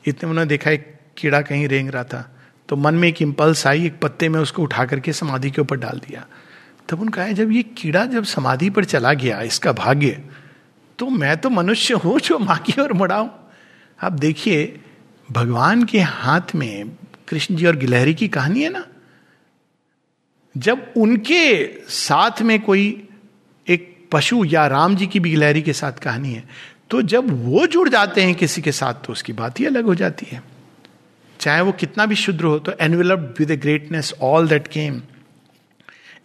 इतने 0.06 0.30
उन्होंने 0.30 0.50
देखा, 0.50 0.72
एक 0.72 0.95
कीड़ा 1.18 1.42
कहीं 1.42 1.68
रेंग 1.68 1.90
रहा 1.90 2.04
था 2.04 2.30
तो 2.70 2.76
मन 2.76 2.96
में 2.96 3.08
एक 3.08 3.22
इम्पल्स 3.22 3.66
आई, 3.68 3.86
एक 3.86 4.00
पत्ते 4.00 4.30
में 4.30 4.40
उसको 4.40 4.64
उठा 4.64 4.86
करके 4.86 5.14
समाधि 5.14 5.52
के 5.52 5.62
ऊपर 5.62 5.78
डाल 5.78 6.00
दिया। 6.08 6.26
तब 6.90 7.02
उनका 7.02 7.24
है 7.24 7.34
जब 7.34 7.52
ये 7.52 7.62
कीड़ा 7.78 8.06
जब 8.06 8.24
समाधि 8.26 8.70
पर 8.70 8.86
चला 8.86 9.14
गया, 9.14 9.42
इसका 9.42 9.72
भाग्य 9.74 10.22
तो 11.00 11.10
मैं 11.10 11.38
तो 11.38 11.50
मनुष्य 11.50 11.94
हूँ 11.96 12.20
जो 12.20 12.40
माँ 12.40 12.58
की 12.58 12.82
ओर 12.82 12.94
मुड़ाऊ 12.94 13.28
आप 14.00 14.12
देखिए, 14.12 14.80
भगवान 15.30 15.84
के 15.84 16.00
हाथ 16.00 16.56
में 16.56 16.90
कृष्ण 17.28 17.56
जी 17.56 17.66
और 17.66 17.76
गिलहरी 17.76 18.14
की 18.14 18.28
कहानी 18.28 18.64
है 18.64 18.70
ना? 18.70 18.86
जब 20.56 20.94
उनके 20.98 21.66
साथ 21.90 22.42
में 22.42 22.60
कोई 22.62 22.88
एक 23.68 24.08
पशु 24.12 24.44
या 24.46 24.66
राम 24.68 24.96
जी 24.96 25.08
की 25.08 25.20
भी 25.20 25.30
गिलहरी 25.30 25.62
के 25.62 25.74
साथ 25.74 26.00
कहानी 26.00 26.34
है 26.34 26.44
तो 26.90 27.02
जब 27.04 27.30
वो 27.46 27.66
जुड़ 27.68 27.88
जाते 27.90 28.24
हैं 28.24 28.36
किसी 28.36 28.62
के 28.62 28.72
साथ 28.72 29.06
तो 29.06 29.14
उसकी 29.14 29.34
बात 29.34 29.60
ही 29.60 29.66
अलग 29.66 29.86
हो 29.86 29.96
जाती 29.96 30.26
है। 30.32 30.42
चाहे 31.40 31.62
वो 31.62 31.72
कितना 31.72 32.06
भी 32.06 32.16
शुद्र 32.16 32.46
हो 32.46 32.60
तो 32.60 32.72
enveloped 32.82 33.40
with 33.40 33.52
a 33.52 33.58
greatness 33.58 34.14
all 34.22 34.48
that 34.48 34.68
came 34.68 35.02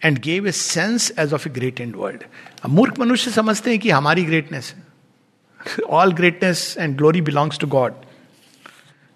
and 0.05 0.19
gave 0.19 0.47
a 0.47 0.53
sense 0.53 1.13
as 1.19 1.33
of 1.33 1.49
a 1.49 1.53
great 1.53 1.81
and 1.81 1.97
world 1.97 2.25
मूर्ख 2.69 2.99
मनुष्य 2.99 3.31
समझते 3.31 3.71
हैं 3.71 3.79
कि 3.79 3.91
हमारी 3.91 4.25
ग्रेटनेस 4.25 4.75
है। 4.77 5.83
All 5.83 6.13
greatness 6.13 6.75
and 6.79 6.97
glory 6.97 7.21
belongs 7.21 7.59
to 7.59 7.67
God 7.67 7.95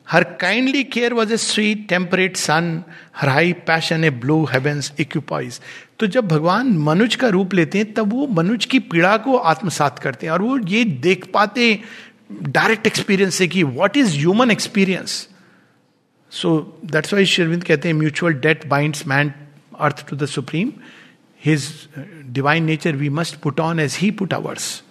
her 0.07 0.25
kindly 0.41 0.83
care 0.85 1.15
was 1.15 1.33
a 1.33 1.37
sweet 1.37 1.89
temperate 1.89 2.37
sun 2.37 2.83
her 3.17 3.29
high 3.29 3.53
passion 3.67 4.05
a 4.05 4.11
blue 4.11 4.45
heavens 4.45 4.93
equipoise 5.01 5.61
तो 6.01 6.07
जब 6.07 6.29
भगवान 6.29 6.73
मनुज 6.79 7.15
का 7.15 7.29
रूप 7.29 7.55
लेते 7.55 7.79
हैं, 7.79 7.93
तब 7.95 8.13
वो 8.13 8.27
मनुज 8.27 8.65
की 8.65 8.79
पीड़ा 8.79 9.17
को 9.17 9.37
आत्मसात 9.37 9.99
करते 9.99 10.27
हैं। 10.27 10.33
और 10.33 10.43
वो 10.43 10.59
ये 10.59 10.85
देख 10.85 11.25
पाते 11.35 11.79
डायरेक्ट 12.33 12.87
एक्सपीरियंस 12.87 13.35
से 13.35 13.49
कि 13.49 13.63
what 13.63 13.97
is 13.97 14.17
human 14.17 14.51
experience 14.51 15.29
so 16.41 16.57
that's 16.85 17.15
why 17.15 17.27
शेरविंद 17.27 17.65
कहते 17.65 17.89
हैं 17.89 17.95
mutual 17.95 18.35
debt 18.47 18.67
binds 18.67 19.07
man 19.07 19.33
earth 19.81 20.09
to 20.09 20.17
the 20.17 20.27
supreme 20.27 20.73
his 21.45 21.69
divine 22.33 22.65
nature 22.65 22.97
we 22.97 23.09
must 23.09 23.37
put 23.37 23.61
on 23.61 23.81
as 23.81 23.97
he 24.01 24.11
put 24.11 24.35
ours 24.35 24.83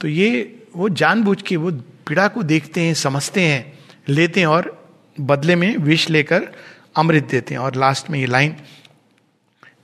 तो 0.00 0.08
ये, 0.08 0.58
वो 0.76 0.88
जानबूझ 0.88 1.40
के, 1.42 1.56
वो 1.56 1.70
पीड़ा 2.08 2.26
को 2.28 2.42
देखते 2.42 2.80
हैं, 2.80 2.94
समझते 2.94 3.40
हैं, 3.40 3.78
लेते 4.08 4.40
हैं 4.40 4.46
और 4.46 4.76
बदले 5.20 5.56
में 5.56 5.76
विष 5.76 6.08
लेकर 6.10 6.48
अमृत 6.96 7.24
देते 7.30 7.54
हैं। 7.54 7.60
और 7.60 7.76
लास्ट 7.76 8.10
में 8.10 8.18
ये 8.18 8.26
line 8.26 8.54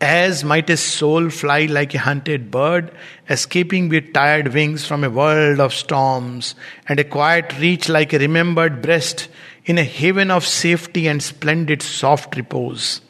as 0.03 0.43
might 0.45 0.71
a 0.71 0.77
soul 0.77 1.29
fly 1.31 1.67
like 1.67 1.95
a 1.95 1.99
hunted 1.99 2.51
bird 2.51 2.89
escaping 3.31 3.91
with 3.91 4.13
tired 4.15 4.49
wings 4.49 4.87
from 4.87 5.05
a 5.05 5.09
world 5.19 5.61
of 5.61 5.73
storms 5.73 6.55
and 6.91 7.01
a 7.01 7.03
quiet 7.03 7.55
reach 7.61 7.91
like 7.91 8.15
a 8.15 8.19
remembered 8.19 8.83
breast 8.83 9.29
in 9.67 9.79
a 9.79 9.85
haven 9.85 10.31
of 10.31 10.47
safety 10.47 11.09
and 11.09 11.23
splendid 11.23 11.83
soft 11.83 12.37
repose. 12.37 13.01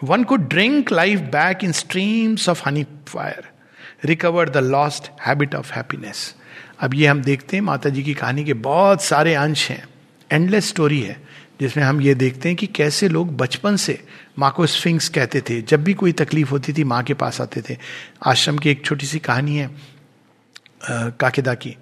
One 0.00 0.24
could 0.24 0.48
drink 0.48 0.90
life 0.90 1.30
back 1.30 1.62
in 1.62 1.72
streams 1.72 2.48
of 2.48 2.60
honey 2.60 2.86
fire, 3.04 3.44
recover 4.02 4.46
the 4.46 4.62
lost 4.62 5.10
habit 5.18 5.54
of 5.54 5.70
happiness. 5.70 6.34
अब 6.80 6.94
ये 6.94 7.06
हम 7.06 7.22
देखते 7.22 7.56
हैं 7.56 7.62
माता 7.64 7.88
जी 7.90 8.02
की 8.02 8.14
कहानी 8.14 8.44
के 8.44 8.54
बहुत 8.64 9.02
सारे 9.02 9.34
अंश 9.34 9.68
हैं 9.70 9.82
एंडलेस 10.30 10.68
स्टोरी 10.68 11.00
है 11.00 11.16
जिसमें 11.60 11.84
हम 11.84 12.00
ये 12.00 12.14
देखते 12.14 12.48
हैं 12.48 12.56
कि 12.56 12.66
कैसे 12.66 13.08
लोग 13.08 13.36
बचपन 13.36 13.76
से 13.76 13.98
माँ 14.38 14.52
को 14.56 14.66
स्फिंक्स 14.66 15.08
कहते 15.08 15.40
थे 15.48 15.60
जब 15.62 15.82
भी 15.84 15.94
कोई 15.94 16.12
तकलीफ़ 16.22 16.50
होती 16.50 16.72
थी 16.72 16.84
माँ 16.84 17.02
के 17.04 17.14
पास 17.14 17.40
आते 17.40 17.62
थे 17.68 17.76
आश्रम 18.26 18.58
की 18.58 18.70
एक 18.70 18.84
छोटी 18.84 19.06
सी 19.06 19.18
कहानी 19.18 19.56
है 19.56 19.70
काकेदा 21.20 21.54
की 21.54 21.76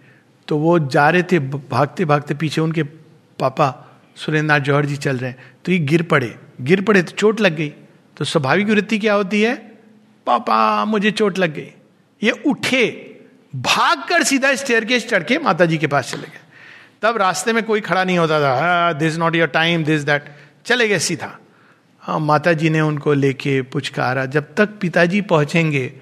तो 0.48 0.58
वो 0.58 0.78
जा 0.78 1.08
रहे 1.10 1.22
थे 1.22 1.38
भागते 1.38 2.04
भागते 2.04 2.34
पीछे 2.34 2.60
उनके 2.60 2.82
पापा, 3.38 3.98
सुरेंद्र 4.16 4.52
नाथ 4.52 4.60
जौहर 4.60 4.86
जी 4.86 4.96
चल 4.96 5.16
रहे 5.16 5.30
हैं। 5.30 5.52
तो 5.64 5.72
ये 5.72 5.78
गिर 5.78 6.02
पड़े। 6.02 6.38
गिर 6.60 6.80
पड़े 6.80 7.02
तो 7.02 7.10
चोट 7.10 7.40
लग 7.40 7.56
गई। 7.56 7.68
तो 8.16 8.24
स्वाभाविक 8.24 8.68
वृत्ति 8.68 8.98
क्या 8.98 9.14
होती 9.14 9.42
है? 9.42 9.54
पापा, 10.26 10.84
मुझे 10.84 11.10
चोट 11.10 11.38
लग 11.38 11.54
गई। 11.54 11.68
ये 12.22 12.30
उठे 12.30 13.16
भाग 13.56 13.98
कर 14.08 14.22
सीधा 14.22 14.54
स्टेयर 14.54 14.84
के 14.84 15.00
चढ़ 15.00 15.22
के 15.22 15.38
माता 15.38 15.66
जी 15.66 15.78
के 15.78 15.86
पास 15.86 16.12
चले 16.12 16.22
गए। 16.22 16.40
तब 17.02 17.16
रास्ते 17.16 17.52
में 17.52 17.62
कोई 17.62 17.80
खड़ा 17.80 18.04
नहीं 18.04 18.18
होता 18.18 18.40
था। 18.40 18.92
This 18.92 19.16
not 19.16 19.36
your 19.36 19.48
time 19.48 19.84
this 19.84 20.02
that 20.02 20.24
चले 20.64 20.88
गए 20.88 20.98
सीधा। 20.98 21.38
हाँ 22.00 22.20
माता 22.20 22.52
जी 22.52 22.70
ने 22.70 22.80
उनको 22.80 23.12
लेके 23.12 23.62
पुचकारा। 23.62 24.26
जब 24.26 24.54
तक 24.54 24.68
पिताजी 24.80 25.20
पहुँचेंगे, 25.20 25.92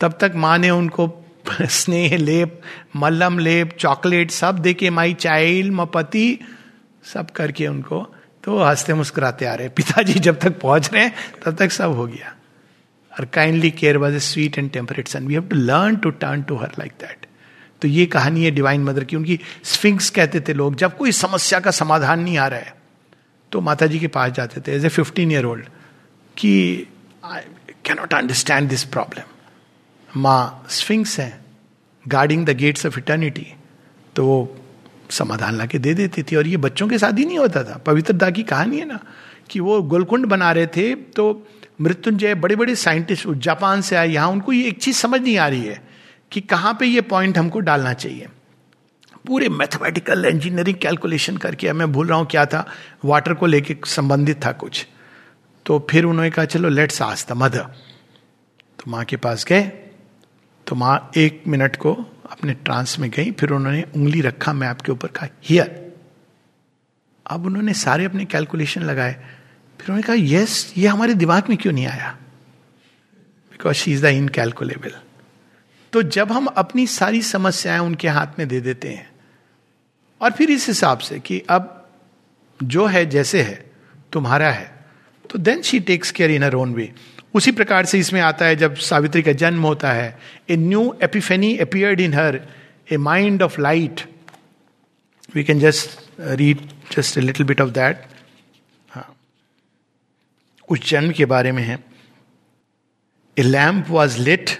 तब 0.00 0.18
तक 0.20 0.32
माँ 0.36 0.58
ने 0.58 0.70
उनको 0.70 1.18
स्नेह 1.62 2.16
लेप 2.16 2.60
मल्लम 2.96 3.38
लेप, 3.38 3.70
चॉकलेट 3.78 4.30
सब 4.30 4.58
देके 4.58 4.90
माई 4.90 5.14
चाइल्ड 5.14 5.72
मपति 5.72 6.38
सब 7.04 7.30
करके 7.30 7.66
उनको 7.66 8.00
तो 8.44 8.58
हँसते 8.58 8.94
मुस्कुराते 8.94 9.46
आ 9.46 9.54
रहे 9.54 9.68
पिताजी 9.68 10.12
जब 10.20 10.38
तक 10.40 10.58
पहुँच 10.60 10.92
रहे 10.92 11.08
तब 11.44 11.56
तक 11.56 11.72
सब 11.72 11.92
हो 11.96 12.06
गया। 12.06 12.34
और 13.12 13.24
kindly 13.24 13.70
care 13.70 13.96
was 13.96 14.14
a 14.14 14.18
sweet 14.20 14.58
and 14.58 14.70
temperate 14.72 15.08
sun 15.08 15.26
we 15.26 15.34
have 15.34 15.46
to 15.48 15.56
learn 15.56 15.96
to 15.96 16.10
turn 16.22 16.42
to 16.42 16.56
her 16.56 16.72
like 16.78 16.92
that 17.00 17.26
तो 17.82 17.88
ये 17.88 18.06
कहानी 18.06 18.44
है 18.44 18.50
डिवाइन 18.50 18.84
मदर 18.84 19.04
की। 19.04 19.16
उनकी 19.16 19.38
स्फिंक्स 19.64 20.10
कहते 20.10 20.40
थे 20.40 20.54
लोग, 20.54 20.74
जब 20.74 20.96
कोई 20.96 21.12
समस्या 21.12 21.60
का 21.60 21.70
समाधान 21.70 22.20
नहीं 22.20 22.38
आ 22.38 22.46
रहा 22.46 22.60
है 22.60 22.74
तो 23.52 23.60
माता 23.60 23.86
जी 23.86 23.98
के 23.98 24.08
पास 24.08 24.32
जाते 24.32 24.60
थे 24.60 24.76
as 24.76 24.84
a 24.84 24.88
fifteen 24.88 25.32
year 25.32 25.44
old 25.44 25.64
कि 26.36 26.86
I 27.24 27.40
cannot 27.84 28.14
understand 28.14 28.68
this 28.68 28.84
problem 28.84 30.20
माँ 30.20 30.66
स्फिंक्स 30.70 31.18
है 31.20 31.32
guarding 32.04 32.46
the 32.46 32.56
gates 32.56 32.86
of 32.86 32.98
eternity 32.98 33.46
तो 34.16 34.26
वो 34.26 34.61
समाधान 35.12 35.56
ला 35.58 35.66
के 35.66 35.78
दे 35.78 35.94
देती 35.94 36.22
थी। 36.22 36.36
और 36.36 36.46
ये 36.46 36.56
बच्चों 36.58 36.88
के 36.88 36.98
साथ 36.98 37.18
ही 37.18 37.24
नहीं 37.24 37.38
होता 37.38 37.62
था। 37.64 37.76
पवित्रता 37.86 38.30
की 38.30 38.42
कहानी 38.44 38.78
है 38.78 38.86
ना 38.86 38.98
कि 39.50 39.60
वो 39.60 39.80
गोलकुंड 39.84 40.26
बना 40.26 40.50
रहे 40.52 40.66
थे 40.66 40.94
तो 40.94 41.46
मृत्युंजय 41.80 42.34
बड़े 42.34 42.56
बड़े 42.56 42.74
साइंटिस्ट 42.76 43.28
जापान 43.38 43.80
से 43.80 43.96
आए। 43.96 44.08
यहाँ 44.08 44.28
उनको 44.28 44.52
ये 44.52 44.68
एक 44.68 44.78
चीज़ 44.78 44.96
समझ 44.96 45.20
नहीं 45.20 45.36
आ 45.38 45.48
रही 45.48 45.64
है 45.64 45.82
कि 46.32 46.40
कहाँ 46.42 46.76
पे 46.80 46.86
ये 46.86 47.00
पॉइंट 47.02 47.38
हमको 47.38 47.60
डालना 47.60 47.92
चाहिए। 47.94 48.28
पूरे 49.26 49.48
मैथमेटिकल 49.50 50.24
इंजीनियरिंग 50.24 50.76
कैलकुलेशन 50.76 51.36
करके 51.36 51.72
मैं 51.72 51.90
भूल 51.92 52.06
रहा 52.06 52.18
हूँ 52.18 52.26
क्या 52.26 52.44
था। 52.46 52.66
वाटर 53.04 53.34
को 53.34 53.46
लेके 53.46 53.76
संबंधित 53.86 54.44
था 54.44 54.52
कुछ। 54.54 54.86
तो 55.66 55.86
फिर 55.90 56.04
उन्होंने 56.04 56.30
कहा, 56.30 56.44
चलो 56.44 56.68
लेट्स 56.68 57.02
आस 57.02 57.26
द 57.28 57.32
मदर 57.32 57.62
तो 58.78 58.90
माँ 58.90 59.04
के 59.04 59.16
पास 59.16 59.44
गए। 59.44 59.62
तो 60.66 60.76
माँ 60.76 61.10
एक 61.16 61.42
मिनट 61.48 61.76
को 61.76 61.94
अपने 62.32 62.54
ट्रांस 62.54 62.98
में 62.98 63.10
गई, 63.10 63.30
फिर 63.30 63.50
उन्होंने 63.50 63.82
उंगली 63.96 64.20
रखा 64.20 64.52
मैप 64.52 64.80
के 64.80 64.92
ऊपर, 64.92 65.08
कहा 65.08 65.28
हियर 65.44 65.80
अब 67.26 67.46
उन्होंने 67.46 67.74
सारे 67.74 68.04
अपने 68.04 68.24
कैलकुलेशन 68.24 68.82
लगाए। 68.82 69.12
फिर 69.80 69.86
उन्होंने 69.86 70.02
कहा 70.02 70.16
यस 70.18 70.72
ये 70.78 70.86
हमारे 70.86 71.14
दिमाग 71.14 71.48
में 71.48 71.56
क्यों 71.58 71.72
नहीं 71.72 71.86
आया? 71.86 72.10
Because 73.52 73.76
she 73.76 73.92
is 73.92 74.02
the 74.02 74.10
incalculable 74.14 74.94
तो 75.92 76.02
जब 76.02 76.32
हम 76.32 76.46
अपनी 76.46 76.86
सारी 76.86 77.22
समस्याएँ 77.22 77.80
उनके 77.80 78.08
हाथ 78.08 78.38
में 78.38 78.46
दे 78.48 78.60
देते 78.60 78.88
हैं, 78.88 79.10
और 80.20 80.30
फिर 80.30 80.50
इस 80.50 80.66
हिसाब 80.68 80.98
से 80.98 81.18
कि 81.20 81.42
अब 81.50 81.78
जो 82.60 82.86
है, 82.86 83.04
जैसे 83.06 83.42
है, 83.42 83.64
तुम्हारा 84.12 84.50
है 84.50 84.70
तो 85.30 85.38
then 85.38 85.62
she 85.62 85.80
takes 85.80 86.10
care 86.10 86.30
in 86.30 86.42
her 86.42 86.54
own 86.54 86.74
way 86.74 86.92
उसी 87.34 87.52
प्रकार 87.52 87.86
से 87.86 87.98
इसमें 87.98 88.20
आता 88.20 88.46
है 88.46 88.56
जब 88.56 88.74
सावित्री 88.74 89.22
का 89.22 89.32
जन्म 89.32 89.62
होता 89.62 89.92
है 89.92 90.18
a 90.50 90.56
new 90.56 90.96
epiphany 91.02 91.56
appeared 91.56 92.00
in 92.00 92.14
her 92.14 92.40
a 92.92 92.96
mind 92.96 93.42
of 93.42 93.60
light 93.60 94.00
we 95.34 95.44
can 95.44 95.60
just 95.60 95.98
read 96.20 96.68
just 96.96 97.18
a 97.18 97.20
little 97.20 97.46
bit 97.46 97.60
of 97.60 97.70
that 97.70 98.02
हाँ। 98.90 99.16
उस 100.68 100.88
जन्म 100.90 101.10
के 101.10 101.24
बारे 101.24 101.52
में 101.52 101.62
है। 101.62 101.78
A 103.38 103.42
lamp 103.42 103.86
was 103.88 104.18
lit 104.20 104.50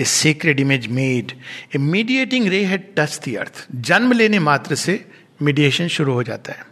a 0.00 0.04
secret 0.04 0.60
image 0.60 0.86
made 0.86 1.32
a 1.76 1.78
mediating 1.78 2.48
ray 2.48 2.64
had 2.64 2.94
touch 2.98 3.20
the 3.28 3.36
earth 3.36 3.66
जन्म 3.74 4.12
लेने 4.12 4.38
मात्र 4.38 4.74
से 4.74 5.04
मीडिएशन 5.42 5.88
शुरू 5.88 6.12
हो 6.12 6.22
जाता 6.22 6.52
है। 6.52 6.66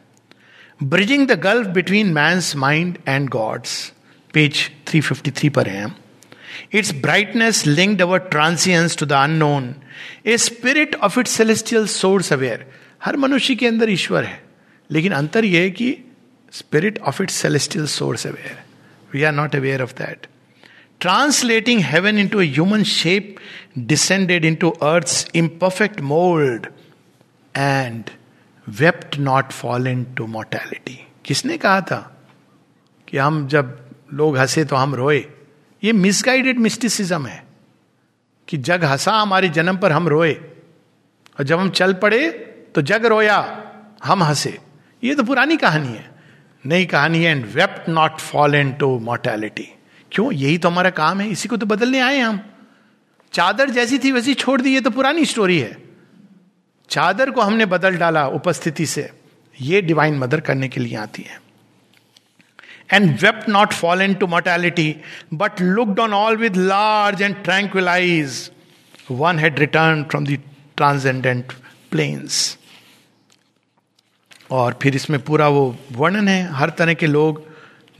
Bridging 0.82 1.26
the 1.28 1.40
gulf 1.40 1.66
between 1.66 2.12
man's 2.12 2.56
mind 2.56 2.98
and 3.08 3.28
God's 3.28 3.92
page 4.36 4.70
353 4.86 5.50
पर 5.50 5.68
है। 5.68 5.86
Its 6.72 6.92
brightness 6.92 7.66
linked 7.66 8.02
our 8.02 8.18
transience 8.18 8.96
to 8.96 9.06
the 9.06 9.12
unknown 9.12 9.74
a 10.26 10.36
spirit 10.38 10.94
of 10.94 11.20
it 11.20 11.26
celestial 11.26 11.86
source 11.86 12.32
aware 12.32 12.66
हर 13.04 13.16
मनुष्य 13.16 13.54
के 13.54 13.66
अंदर 13.66 13.90
ईश्वर 13.90 14.24
है। 14.24 14.42
लेकिन 14.90 15.12
अंतर 15.12 15.44
यह 15.44 15.60
है 15.60 15.70
कि 15.70 15.98
spirit 16.52 16.98
of 16.98 17.22
it 17.22 17.30
celestial 17.30 17.86
source 17.86 18.26
aware 18.26 18.62
we 19.14 19.22
are 19.22 19.32
not 19.32 19.56
aware 19.56 19.82
of 19.82 19.92
that 19.92 20.26
translating 21.00 21.80
heaven 21.80 22.18
into 22.28 22.40
human 22.40 22.82
shape 22.82 23.36
descended 23.78 24.44
into 24.54 24.70
earth 24.70 25.30
imperfect 25.34 26.00
mould 26.00 26.66
and 27.56 28.04
wept 28.68 29.18
not 29.18 29.52
fall 29.52 29.86
into 30.16 30.26
mortality 30.26 31.06
किसने 31.24 31.58
कहा 31.58 31.80
था 31.80 32.26
कि 33.08 33.18
हम 33.18 33.46
जब 33.48 33.85
लोग 34.14 34.36
हंसे 34.38 34.64
तो 34.64 34.76
हम 34.76 34.94
रोए। 34.94 35.24
ये 35.84 35.92
मिसगाइडेड 35.92 36.58
मिस्टिसिज्म 36.58 37.26
है 37.26 37.44
कि 38.48 38.56
जग 38.56 38.84
हंसा 38.84 39.12
हमारे 39.12 39.48
जन्म 39.48 39.76
पर 39.76 39.92
हम 39.92 40.08
रोए। 40.08 40.32
और 40.32 41.42
जब 41.42 41.58
हम 41.58 41.70
चल 41.70 41.94
पड़े 41.94 42.30
तो 42.74 42.82
जग 42.82 43.06
रोया, 43.06 43.62
हम 44.04 44.22
हंसे। 44.22 44.58
ये 45.04 45.14
तो 45.14 45.22
पुरानी 45.22 45.56
कहानी 45.56 45.88
है। 45.88 46.10
नई 46.66 46.86
कहानी 46.86 47.24
है 47.24 47.30
and 47.30 47.46
wept 47.46 47.88
not 47.88 48.18
fall 48.18 48.54
into 48.72 48.98
mortality 48.98 49.68
क्यों? 50.12 50.32
यही 50.32 50.58
तो 50.58 50.68
हमारा 50.68 50.90
काम 50.90 51.20
है, 51.20 51.28
इसी 51.28 51.48
को 51.48 51.56
तो 51.56 51.66
बदलने 51.66 52.00
आए 52.00 52.18
हम। 52.18 52.40
चादर 53.32 53.70
जैसी 53.70 53.98
थी 53.98 54.12
वैसी 54.12 54.34
छोड़ 54.34 54.60
दी, 54.60 54.74
ये 54.74 54.80
तो 54.80 54.90
पुरानी 54.90 55.24
स्टोरी 55.24 55.58
है। 55.58 55.76
चादर 56.90 57.30
को 57.30 57.40
हमने 57.40 57.66
बदल 57.66 57.96
डाला 57.96 58.26
उपस्थिति 58.28 58.86
से। 58.86 59.10
ये 59.60 59.82
डिवाइन 59.82 60.18
मदर 60.18 60.40
करने 60.40 60.68
के 60.68 60.80
लिए 60.80 60.96
आती 60.96 61.22
है। 61.22 61.40
And 62.90 63.20
wept 63.20 63.48
not 63.48 63.72
fallen 63.72 64.18
to 64.18 64.26
mortality, 64.26 65.02
but 65.32 65.60
looked 65.60 65.98
on 65.98 66.12
all 66.12 66.36
with 66.36 66.56
large 66.56 67.20
and 67.20 67.42
tranquil 67.44 67.88
eyes. 67.88 68.50
One 69.08 69.38
had 69.38 69.58
returned 69.58 70.10
from 70.10 70.24
the 70.24 70.38
transcendent 70.76 71.52
plains. 71.90 72.56
और 74.50 74.78
फिर 74.82 74.96
इसमें 74.96 75.18
पूरा 75.24 75.48
वो 75.48 75.64
वर्णन 75.92 76.28
है 76.28 76.42
हर 76.54 76.70
तरह 76.78 76.94
के 76.94 77.06
लोग 77.06 77.42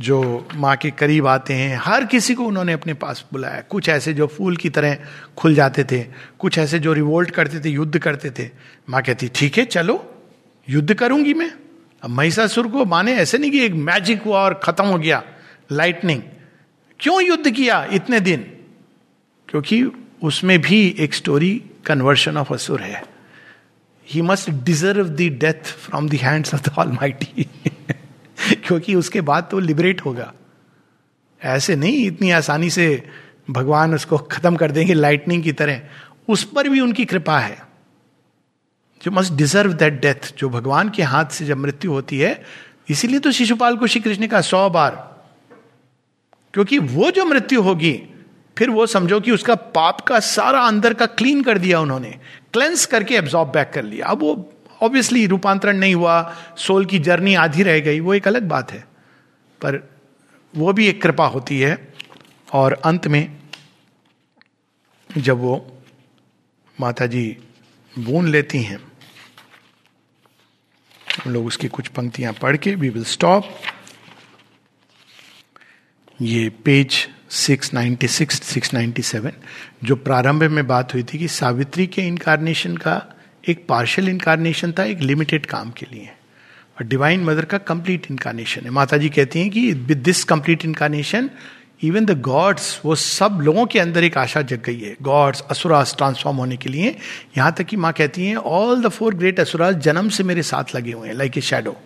जो 0.01 0.19
माँ 0.55 0.77
के 0.77 0.91
करीब 0.91 1.27
आते 1.27 1.55
हैं 1.55 1.81
हर 1.83 2.05
किसी 2.07 2.35
को 2.35 2.45
उन्होंने 2.45 2.73
अपने 2.73 2.95
पास 2.95 3.25
बुलाया 3.33 3.61
कुछ 3.71 3.89
ऐसे 3.89 4.13
जो 4.15 4.27
फूल 4.27 4.57
की 4.57 4.71
तरह 4.71 4.97
खुल 5.39 5.55
जाते 5.55 5.85
थे 5.93 6.03
कुछ 6.39 6.59
ऐसे 6.59 6.79
जो 6.79 6.93
रिवोल्ट 6.93 7.31
करते 7.31 7.61
थे 7.65 7.71
युद्ध 7.71 7.99
करते 7.99 8.31
थे 8.39 8.51
माँ 8.91 9.03
कहती 9.03 9.29
ठीक 9.35 9.59
है 9.59 9.65
चलो 9.65 10.03
युद्ध 10.69 10.95
करूँगी 10.95 11.35
मैं 11.35 11.51
अब 12.03 12.11
महिषासुर 12.11 12.69
को 12.69 12.85
माने 12.85 13.15
ऐसे 13.15 13.39
नहीं 13.39 13.51
कि 13.51 13.65
एक 13.65 13.73
मैजिक 13.73 14.23
हुआ 14.23 14.41
और 14.41 14.55
खत्म 14.55 14.85
हो 14.85 14.99
गया 14.99 15.23
लाइटनिंग 15.73 16.23
क्यों 17.01 17.23
युद्ध 17.23 17.51
किया 17.51 17.89
इतने 17.93 18.21
दिन? 18.21 18.41
क्योंकि 19.49 19.85
उसमें 20.23 20.61
भी 20.61 20.97
एक 20.99 21.15
स्टोरी 21.15 21.63
कन्वर्शन 21.87 22.37
ऑफ़ 22.37 22.55
असुर 22.55 22.81
है। 22.81 23.05
He 24.09 24.23
must 24.23 24.51
deserve 24.51 25.09
the 25.09 25.17
death 25.17 25.65
from 25.65 26.09
the 26.09 26.15
hands 26.15 26.55
of 26.55 26.71
the 26.71 26.73
all 26.79 26.99
क्योंकि 28.67 28.95
उसके 28.95 29.21
बाद 29.21 29.49
तो 29.51 29.59
लिबरेट 29.59 30.01
होगा। 30.01 30.35
ऐसे 31.43 31.77
नहीं, 31.77 32.07
इतनी 32.07 32.31
आसानी 32.31 32.71
से 32.71 33.11
भगवान 33.51 33.95
उसको 33.95 34.19
खत्म 34.19 34.57
कर 34.57 34.71
देंगे 34.71 34.95
लाइटनिंग 34.95 35.43
की 35.43 35.53
तरह। 35.53 35.83
उस 36.29 36.45
पर 36.45 36.69
भी 36.69 36.81
उनकी 36.81 37.05
कृपा 37.05 37.41
है। 37.41 37.66
जो 39.03 39.11
मस्ट 39.11 39.33
डिजर्व 39.33 39.73
दैट 39.73 40.01
डेथ 40.01 40.35
जो 40.39 40.49
भगवान 40.49 40.89
के 40.89 41.03
हाथ 41.03 41.25
से 41.25 41.45
जब 41.45 41.57
मृत्यु 41.57 41.93
होती 41.93 42.19
है, 42.19 42.43
इसीलिए 42.89 43.19
तो 43.19 43.33
शिशुपाल 43.33 43.77
को 43.77 43.87
श्री 43.87 44.01
कृष्ण 44.01 44.27
का 44.27 44.41
सौ 44.41 44.71
बार। 44.71 45.17
क्योंकि 46.55 46.79
वो 46.79 47.11
जो 47.11 47.25
मृत्यु 47.25 47.63
होगी, 47.63 48.03
फिर 48.59 48.71
वो 48.71 48.87
समझो 48.87 49.21
कि 49.21 49.31
उसका 49.31 49.55
पाप 49.55 50.01
का 50.01 50.21
सारा 50.21 50.61
अंदर 50.61 50.95
का 50.95 51.07
क्लीन 51.07 51.43
कर 51.43 51.59
दिया 51.59 51.81
उन्होंने। 51.81 52.19
क्लेंस 52.53 52.87
करके 52.87 53.15
एब्जॉर्ब 53.15 53.49
बैक 53.49 53.71
कर 53.75 53.83
लिया। 53.83 54.07
अब 54.07 54.21
वो 54.21 54.53
ऑब्वियसली 54.83 55.27
रूपांतरण 55.27 55.77
नहीं 55.77 55.95
हुआ 55.95 56.35
सोल 56.59 56.87
की 56.87 56.99
जर्नी 56.99 57.35
आधी 57.35 57.63
रह 57.63 57.81
गई, 57.81 58.01
वो 58.01 58.15
एक 58.15 58.29
अलग 58.29 58.43
बात 58.43 58.73
है। 58.73 58.81
पर 59.63 59.91
वो 60.57 60.73
भी 60.73 60.89
एक 60.89 61.03
कृपा 61.03 61.27
होती 61.27 61.61
है, 61.61 61.95
और 62.53 62.73
अंत 62.73 63.07
में 63.07 63.37
जब 65.19 65.39
वो 65.39 65.79
माता 66.81 67.07
जी 67.07 67.39
बून 67.99 68.29
लेती 68.29 68.63
हैं। 68.63 68.79
हम 71.25 71.33
लोग 71.33 71.47
उसकी 71.47 71.69
कुछ 71.69 71.89
पंक्तियाँ 71.89 72.33
पढ़ 72.33 72.57
के 72.57 72.75
वी 72.75 72.89
विल 72.89 73.05
स्टॉप 73.05 73.61
ये 76.23 76.51
पेज 76.51 77.09
696 77.31 78.41
697 78.41 79.33
जो 79.85 79.97
प्रारंभ 79.97 80.43
में 80.43 80.67
बात 80.67 80.95
हुई 80.95 81.03
थी 81.03 81.19
कि 81.19 81.29
सावित्री 81.29 81.87
के 81.87 82.03
इनकारनेशन 82.03 82.77
का 82.77 83.03
एक 83.49 83.67
पार्शियल 83.69 84.09
इनकारनेशन 84.09 84.73
था, 84.73 84.85
एक 84.85 84.99
लिमिटेड 84.99 85.47
काम 85.47 85.71
के 85.71 85.87
लिए। 85.93 86.07
और 86.79 86.85
डिवाइन 86.85 87.25
मदर 87.25 87.45
का 87.45 87.59
कंप्लीट 87.59 88.07
इनकारनेशन 88.11 88.63
है। 88.65 88.71
माता 88.71 88.97
जी 88.97 89.09
कहती 89.09 89.41
हैं 89.41 89.51
कि 89.51 89.73
with 89.73 89.99
this 89.99 90.25
complete 90.25 90.65
incarnation 90.65 91.31
even 91.81 92.05
the 92.05 92.21
gods 92.23 92.81
वो 92.85 92.95
सब 92.95 93.39
लोगों 93.43 93.65
के 93.67 93.79
अंदर 93.79 94.05
एक 94.05 94.17
आशा 94.19 94.43
जग 94.43 94.63
गई 94.65 94.81
है। 94.81 94.95
गॉड्स 95.03 95.41
असुरास 95.51 95.95
ट्रांसफॉर्म 95.99 96.37
होने 96.37 96.57
के 96.57 96.69
लिए 96.69 96.95
यहाँ 97.37 97.53
तक 97.53 97.65
कि 97.65 97.77
माँ 97.77 97.93
कहती 97.93 98.27
हैं 98.27 98.37
all 98.37 98.83
the 98.83 98.89
four 98.89 99.15
great 99.15 99.41
asuras 99.41 99.75
जन्म 99.85 100.09
से 100.09 100.25
मेरे 100.25 100.43
साथ 100.45 100.75
लगे 100.75 100.93
हुए 100.93 101.09
हैं 101.09 101.15
लाइक 101.15 101.39
ए 101.39 101.41
शेडो 101.43 101.77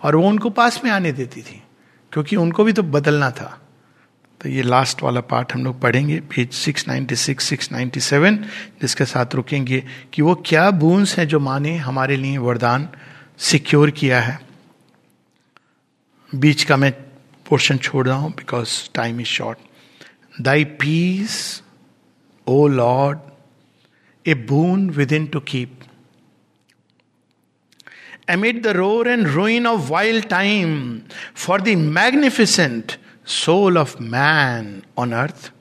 और 0.00 0.16
वो 0.16 0.28
उनको 0.28 0.50
पास 0.50 0.80
में 0.84 0.90
आने 0.90 1.12
देती 1.12 1.42
थी, 1.42 1.62
क्योंकि 2.12 2.36
उनको 2.36 2.64
भी 2.64 2.72
तो 2.72 2.82
बदलना 2.82 3.30
था। 3.30 3.60
तो 4.40 4.48
ये 4.48 4.62
लास्ट 4.62 5.02
वाला 5.02 5.20
पार्ट 5.22 5.52
हम 5.52 5.64
लोग 5.64 5.80
पढ़ेंगे 5.80 6.18
पेज 6.30 6.52
696 6.54 7.40
697 7.42 8.38
जिसके 8.82 9.04
साथ 9.04 9.34
रुकेंगे 9.34 9.82
कि 10.12 10.22
वो 10.22 10.34
क्या 10.46 10.70
बूंस 10.72 11.16
हैं 11.18 11.26
जो 11.28 11.40
माँ 11.40 11.58
ने 11.60 11.76
हमारे 11.78 12.16
लिए 12.16 12.38
वरदान 12.38 12.88
सिक्योर 13.40 13.90
किया 13.90 14.20
है। 14.20 14.38
बीच 16.32 16.64
का 16.64 16.76
मैं 16.76 16.92
पोर्शन 17.49 17.77
छोड़ 17.77 18.07
रहा 18.07 18.17
हूं 18.17 18.31
because 18.37 18.77
time 18.95 19.21
is 19.21 19.27
short 19.27 20.41
thy 20.41 20.63
peace 20.83 21.41
O 22.47 22.67
Lord 22.67 23.19
a 24.25 24.33
boon 24.51 24.89
within 25.11 25.25
to 25.27 25.39
keep 25.53 25.79
amid 28.29 28.61
the 28.63 28.73
roar 28.75 29.07
and 29.07 29.27
ruin 29.35 29.65
of 29.65 29.89
wild 29.89 30.29
time 30.29 30.73
for 31.33 31.57
the 31.59 31.75
magnificent 31.75 32.97
soul 33.25 33.77
of 33.77 33.99
man 33.99 34.83
on 34.95 35.13
earth. 35.13 35.51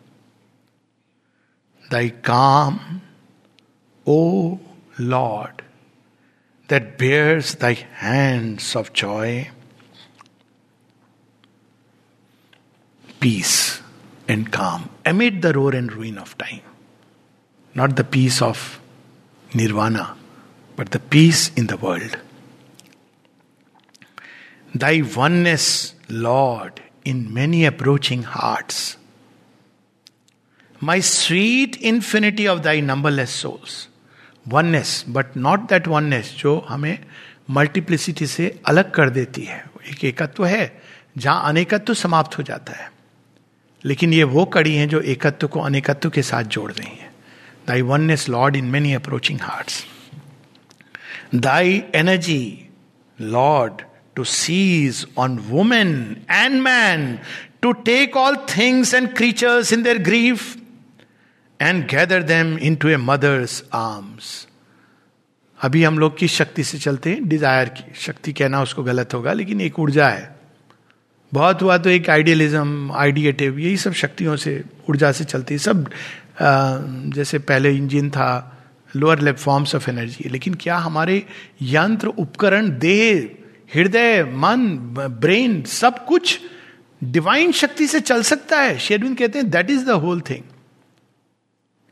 Thy 1.91 2.11
calm, 2.11 3.01
O 4.07 4.61
Lord, 4.99 5.63
that 6.69 6.99
bears 6.99 7.55
thy 7.55 7.73
hands 7.73 8.77
of 8.77 8.93
joy. 8.93 9.51
peace 13.24 13.52
and 14.30 14.48
calm 14.50 14.86
amid 15.08 15.42
the 15.42 15.46
roar 15.56 15.76
and 15.76 15.92
ruin 15.92 16.18
of 16.20 16.36
time 16.40 16.60
not 17.76 17.92
the 17.92 18.06
peace 18.12 18.42
of 18.44 18.66
nirvana 19.56 20.04
but 20.78 20.90
the 20.90 21.02
peace 21.12 21.52
in 21.58 21.66
the 21.66 21.78
world 21.84 22.16
thy 24.78 25.02
oneness 25.16 25.68
lord 26.12 26.80
in 27.06 27.28
many 27.32 27.64
approaching 27.66 28.24
hearts 28.28 28.98
my 30.84 31.02
sweet 31.02 31.76
infinity 31.86 32.48
of 32.48 32.60
thy 32.60 32.82
numberless 32.82 33.36
souls 33.42 33.88
oneness 34.48 35.04
but 35.10 35.38
not 35.38 35.70
that 35.70 35.88
oneness 35.88 36.36
जो 36.40 36.58
हमें 36.70 36.98
multiplicity 37.50 38.28
से 38.28 38.56
अलग 38.68 38.92
कर 38.92 39.10
देती 39.10 39.44
है 39.44 39.64
एक 39.92 40.04
एकत्व 40.06 40.46
है 40.46 40.66
जहाँ 41.18 41.50
अनेकत्व 41.50 41.94
समाप्त 41.94 42.38
हो 42.38 42.44
जाता 42.44 42.74
है 42.74 42.92
लेकिन 43.86 44.14
ये 44.14 44.24
वो 44.24 44.46
कड़ी 44.46 44.76
है 44.76 44.88
जो 44.88 45.00
एकत्व 45.00 45.48
को 45.48 45.60
अनेकत्व 45.60 46.10
के 46.10 46.22
साथ 46.22 46.44
जोड़ 46.44 46.72
रही 46.72 46.98
है। 46.98 47.12
Thy 47.68 47.82
one 47.82 47.90
oneness 47.90 48.30
lord 48.30 48.56
in 48.56 48.66
many 48.66 48.94
approaching 48.94 49.40
hearts 49.42 49.86
thy 51.36 51.84
energy 51.96 52.70
lord 53.22 53.74
to 54.16 54.24
seize 54.24 55.08
on 55.18 55.38
women 55.40 56.18
and 56.32 56.62
man 56.62 57.20
to 57.62 57.72
take 57.72 58.18
all 58.18 58.36
things 58.36 58.94
and 58.94 59.16
creatures 59.16 59.74
in 59.74 59.84
their 59.84 59.98
grief 59.98 60.58
and 61.62 61.88
gather 61.88 62.24
them 62.24 62.58
into 62.76 62.90
a 62.90 62.98
mother's 62.98 63.64
arms 63.74 64.48
अभी 65.60 65.84
हम 65.84 66.00
लोग 66.00 66.18
किस 66.18 66.32
शक्ति 66.32 66.64
से 66.64 66.78
चलते 66.78 67.10
हैं? 67.10 67.28
Desire 67.28 67.70
की। 67.70 67.84
शक्ति 67.96 68.34
कहना 68.34 68.62
उसको 68.62 68.84
गलत 68.84 69.14
होगा, 69.14 69.34
लेकिन 69.34 69.62
एक 69.62 69.80
ऊर्जा 69.80 70.10
है। 70.10 70.33
बहुत 71.34 71.62
हुआ 71.62 71.78
तो 71.78 71.90
एक 71.90 72.10
आइडियलिज्म 72.10 72.92
आइडिएटिव 72.92 73.60
यही 73.60 73.78
सब 73.78 73.94
शक्तियों 73.94 74.36
से 74.36 74.64
ऊर्जा 74.90 75.12
से 75.12 75.24
चलती 75.24 75.58
सब 75.58 75.90
आ, 76.42 76.78
जैसे 77.10 77.40
पहले 77.40 77.72
इंजन 77.72 78.10
था 78.10 78.60
लोअर 78.96 79.20
लेव 79.20 79.34
फॉर्म्स 79.34 79.76
ऑफ़ 79.76 79.90
एनर्जी 79.90 80.30
लेकिन 80.30 80.54
क्या 80.54 80.78
हमारे 80.78 81.26
यंत्र 81.62 82.08
उपकरण 82.08 82.70
देह 82.80 83.30
हृदय 83.76 84.24
मन 84.24 84.68
ब्रेन 85.22 85.64
सब 85.64 86.06
कुछ 86.06 86.40
डिवाइन 87.04 87.52
शक्ति 87.52 87.88
से 87.88 88.00
चल 88.00 88.22
सकता 88.22 88.60
है? 88.60 88.80
शेरविन 88.80 89.16
कहते 89.16 89.40
हैं 89.40 89.50
that 89.50 89.70
is 89.70 89.86
the 89.86 89.90
whole 89.90 90.22
thing 90.22 90.44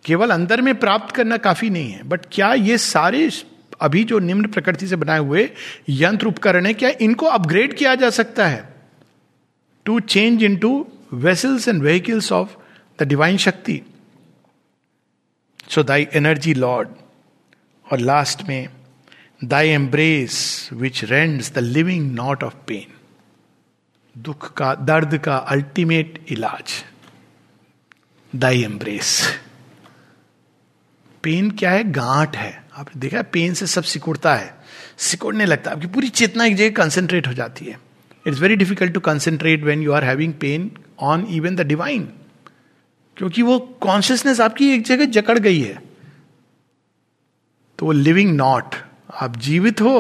केवल 0.06 0.30
अंदर 0.30 0.62
में 0.62 0.76
प्राप्त 0.76 1.16
करना 1.16 1.38
काफ़ी 1.38 1.70
नहीं 1.70 1.92
है 1.92 2.04
बट 2.04 2.22
क्या 2.32 2.54
ये 2.54 2.78
सारे 2.78 3.32
अभी 3.82 4.04
जो 4.04 4.20
निम्न 4.20 4.46
प्रकृति 4.46 4.88
से 4.88 4.96
बनाए 4.96 5.20
हुए 5.20 5.50
यंत्र 5.90 6.28
उपकरण 6.28 6.66
है 6.66 6.74
क्या 6.74 6.92
इनको 7.02 7.26
अपग्रेड 7.26 7.74
किया 7.74 7.96
जा 7.96 8.10
सकता 8.10 8.48
है? 8.48 8.71
To 9.86 10.00
change 10.00 10.44
into 10.58 10.74
vessels 11.14 11.68
and 11.68 11.82
vehicles 11.84 12.32
of 12.32 12.56
the 13.00 13.08
divine 13.08 13.38
shakti 13.38 13.82
so 15.70 15.84
thy 15.84 16.08
energy 16.16 16.54
lord 16.54 16.90
और 17.88 18.00
लास्ट 18.00 18.48
में 18.48 18.70
thy 19.42 19.70
embrace 19.70 20.70
which 20.74 21.04
rends 21.04 21.52
the 21.54 21.58
living 21.58 22.12
knot 22.16 22.44
of 22.44 22.56
pain 22.68 22.94
दुख 24.16 24.54
का 24.54 24.74
दर्द 24.76 25.18
का 25.18 25.36
अल्टीमेट 25.50 26.20
इलाज 26.32 26.84
दाई 28.34 28.64
एम्ब्रेस 28.64 29.20
पेन 31.24 31.50
क्या 31.52 31.72
है 31.72 31.84
गांठ 31.92 32.36
है 32.36 32.52
आपने 32.74 33.00
देखा 33.00 33.22
पेन 33.34 33.54
से 33.54 33.68
सब 33.68 33.84
सिकुड़ता 33.84 34.36
है 34.36 34.54
सिकुड़ने 35.00 35.46
लगता 35.46 35.70
है 35.70 35.76
आपकी 35.76 35.88
पूरी 35.88 36.10
चेतना 36.12 36.46
एक 36.46 36.56
जगह 36.56 36.70
कंसेंट्रेट 36.76 37.28
हो 37.28 37.34
जाती 37.34 37.66
है 37.66 37.80
it's 38.28 38.40
very 38.40 38.56
difficult 38.56 38.94
to 38.94 39.00
concentrate 39.00 39.64
when 39.64 39.82
you 39.82 39.92
are 39.92 40.04
having 40.04 40.34
pain 40.34 40.72
on 41.00 41.26
even 41.30 41.56
the 41.56 41.62
divine 41.62 42.10
क्योंकि 43.18 43.42
वो 43.42 43.60
कॉन्शियसनेस 43.60 44.40
आपकी 44.42 44.70
एक 44.74 44.84
जगह 44.84 45.06
जकड़ 45.06 45.38
गई 45.40 45.60
है। 45.62 45.82
तो 47.80 47.86
वो 47.86 47.92
लिविंग 47.92 48.36
नॉट 48.36 48.76
आप 49.14 49.36
जीवित 49.38 49.82
हो, 49.82 50.00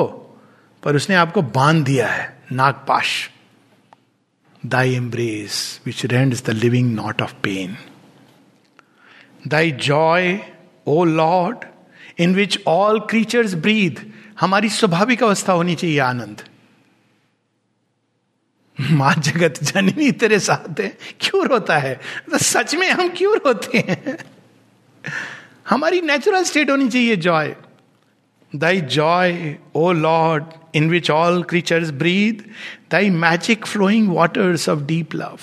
पर 0.84 0.96
उसने 0.96 1.16
आपको 1.16 1.42
बाँध 1.42 1.86
दिया 1.86 2.08
है, 2.08 2.44
नागपाश। 2.52 3.30
Thy 4.66 4.94
embrace 4.96 5.82
which 5.86 6.06
rend 6.06 6.36
the 6.46 6.50
living 6.50 6.94
knot 6.96 7.22
of 7.22 7.34
pain 7.44 7.76
thy 9.48 9.72
joy 9.72 10.40
O 10.88 11.04
lord 11.06 11.66
in 12.20 12.36
which 12.36 12.60
all 12.68 13.00
creatures 13.00 13.54
breathe 13.56 14.12
हमारी 14.40 14.70
स्वाभाविक 14.70 15.24
अवस्था 15.24 15.54
होनी 15.54 15.76
चाहिए 15.76 16.00
आनंद। 16.00 16.42
माँ 18.80 19.14
जगत 19.16 19.64
जननी 19.64 20.12
तेरे 20.12 20.40
साथ 20.40 20.80
है। 20.80 20.98
क्यों 21.20 21.46
रोता 21.48 21.78
है? 21.78 21.94
तो 22.32 22.38
सच 22.38 22.76
में 22.76 22.90
हम 22.90 23.10
क्यों 23.10 23.36
रोते 23.38 23.78
हैं? 23.78 24.18
हमारी 25.70 26.02
नेचुरल 26.02 26.44
स्टेट 26.44 26.70
होनी 26.70 26.90
चाहिए 26.90 27.16
joy 27.16 27.56
thy 28.56 28.82
joy 28.82 29.56
O 29.76 29.92
lord 29.92 30.44
in 30.76 30.90
which 30.90 31.12
all 31.12 31.44
creatures 31.44 31.92
breathe 31.92 32.44
thy 32.92 33.10
magic 33.10 33.66
flowing 33.66 34.10
waters 34.10 34.70
of 34.70 34.80
deep 34.80 35.16
love 35.16 35.40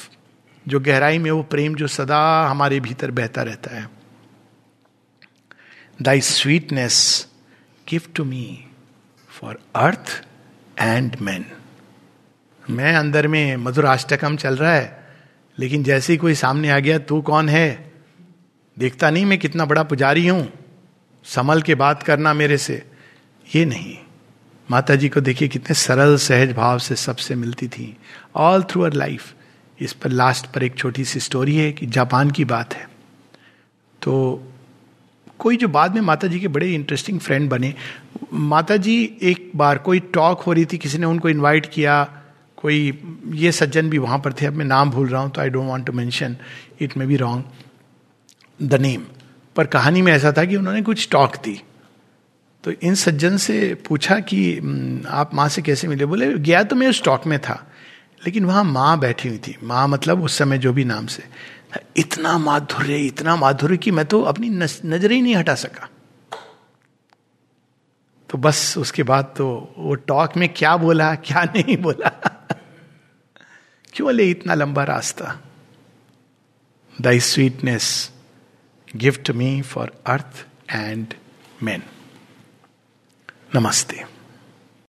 जो 0.68 0.80
गहराई 0.80 1.18
में 1.18 1.30
वो 1.30 1.42
प्रेम 1.42 1.74
जो 1.74 1.86
सदा 1.86 2.46
हमारे 2.48 2.80
भीतर 2.80 3.10
बहता 3.10 3.42
रहता 3.42 3.76
है। 3.76 3.88
Thy 6.02 6.20
sweetness 6.20 7.26
gift 7.88 8.10
to 8.14 8.24
me 8.24 8.64
for 9.28 9.58
earth 9.76 10.24
and 10.78 11.16
man 11.20 11.44
मैं 12.70 12.94
अंदर 12.94 13.26
में 13.28 13.56
मधुर 13.56 13.84
अष्टकम 13.84 14.36
चल 14.36 14.56
रहा 14.56 14.72
है, 14.72 15.06
लेकिन 15.58 15.82
जैसे 15.82 16.12
ही 16.12 16.16
कोई 16.16 16.34
सामने 16.34 16.70
आ 16.70 16.78
गया, 16.78 16.98
तू 16.98 17.20
कौन 17.20 17.48
है? 17.48 17.92
देखता 18.76 19.10
नहीं 19.10 19.24
मैं 19.24 19.38
कितना 19.38 19.64
बड़ा 19.64 19.82
पुजारी 19.82 20.26
हूँ। 20.28 20.48
संभल 21.24 21.62
के 21.62 21.74
बात 21.74 22.02
करना 22.02 22.34
मेरे 22.34 22.56
से। 22.58 22.82
ये 23.46 23.64
नहीं। 23.64 23.96
माता 24.68 24.94
जी 24.94 25.08
को 25.08 25.20
देखिए 25.20 25.48
कितने 25.48 25.74
सरल, 25.74 26.16
सहज 26.16 26.52
भाव 26.52 26.78
से 26.78 26.96
सबसे 26.96 27.34
मिलती 27.34 27.68
थी। 27.68 27.96
ऑल 28.36 28.62
थ्रू 28.62 28.82
अर 28.82 28.92
लाइफ 28.92 29.34
इस 29.78 29.92
पर 29.92 30.10
लास्ट 30.10 30.46
पर 30.46 30.62
एक 30.62 30.76
छोटी 30.76 31.04
सी 31.04 31.20
स्टोरी 31.20 31.56
है 31.56 31.72
कि 31.72 31.86
जापान 31.86 32.30
की 32.30 32.44
बात 32.44 32.74
है। 32.74 32.86
तो 34.02 34.52
कोई 35.38 35.56
जो 35.56 35.68
बाद 35.68 35.94
में 35.94 36.00
माता 36.00 36.28
जी 36.28 36.40
के 36.40 36.48
बड़े 36.48 36.72
इंटरेस्टिंग 36.74 37.20
फ्रेंड 37.20 37.48
बने 37.50 37.74
माता 38.32 38.76
जी 38.76 39.02
एक 39.22 39.50
बार 39.56 39.78
कोई 39.78 40.00
टॉक 40.14 40.40
हो 40.40 40.52
रही 40.52 40.64
थी, 40.64 40.78
किसी 40.78 40.98
ने 40.98 41.06
उनको 41.06 41.28
इनवाइट 41.28 41.66
किया 41.66 42.17
कोई 42.58 42.76
ये 43.34 43.52
सज्जन 43.52 43.90
भी 43.90 43.98
वहाँ 43.98 44.18
पर 44.18 44.32
थे, 44.32 44.46
अब 44.46 44.52
मैं 44.52 44.64
नाम 44.64 44.90
भूल 44.90 45.08
रहा 45.08 45.22
हूँ 45.22 45.30
तो 45.30 45.40
I 45.40 45.48
don't 45.48 45.68
want 45.68 45.86
to 45.86 45.92
mention 45.92 46.36
it 46.80 46.96
may 46.96 47.06
be 47.06 47.16
wrong 47.16 47.44
the 48.60 48.80
name 48.80 49.02
पर 49.56 49.66
कहानी 49.68 50.02
में 50.02 50.12
ऐसा 50.12 50.32
था 50.32 50.44
कि 50.44 50.56
उन्होंने 50.56 50.82
कुछ 50.82 51.08
टॉक 51.10 51.36
दी। 51.44 51.60
तो 52.64 52.70
इन 52.82 52.94
सज्जन 52.96 53.36
से 53.36 53.74
पूछा 53.88 54.18
कि 54.22 54.40
आप 55.08 55.34
माँ 55.34 55.48
से 55.48 55.62
कैसे 55.62 55.88
मिले? 55.88 56.04
बोले, 56.06 56.32
गया 56.34 56.62
तो 56.62 56.76
मैं 56.76 56.88
उस 56.88 57.02
टॉक 57.04 57.26
में 57.26 57.38
था, 57.38 57.54
लेकिन 58.22 58.44
वहाँ 58.44 58.64
माँ 58.64 58.98
बैठी 59.00 59.28
हुई 59.28 59.38
थी। 59.38 59.56
माँ 59.62 59.86
मतलब 59.88 60.22
उस 60.24 60.38
समय 60.38 60.58
जो 60.58 60.72
भी 60.72 60.84
नाम 60.84 61.06
से। 61.06 61.22
इतना 61.96 62.36
माधुर्य 62.38 62.96
इतना 62.98 63.36
माधुर्य 63.36 63.76
कि 63.76 63.90
मैं 63.90 64.04
तो 64.06 64.20
अपनी 64.24 64.48
नज़र 64.50 65.10
ही 65.12 65.20
नहीं 65.20 65.34
हटा 65.36 65.54
सका। 65.56 65.88
तो 68.30 68.38
बस 68.38 68.74
उसके 68.78 69.02
बाद 69.02 69.32
तो 69.36 69.46
वो 69.78 69.94
टॉक 69.94 70.36
में 70.36 70.48
क्या 70.48 70.76
बोला, 70.76 71.14
क्या 71.16 71.44
नहीं 71.46 71.76
बोला? 71.76 72.10
क्यों 73.98 74.12
ले 74.12 74.24
इतना 74.30 74.54
लंबा 74.54 74.82
रास्ता 74.84 75.28
thy 77.00 77.20
sweetness 77.20 77.86
gift 78.96 79.30
me 79.30 79.50
for 79.62 79.90
earth 80.06 80.44
and 80.70 81.14
man 81.62 81.82
नमस्ते 83.56 84.04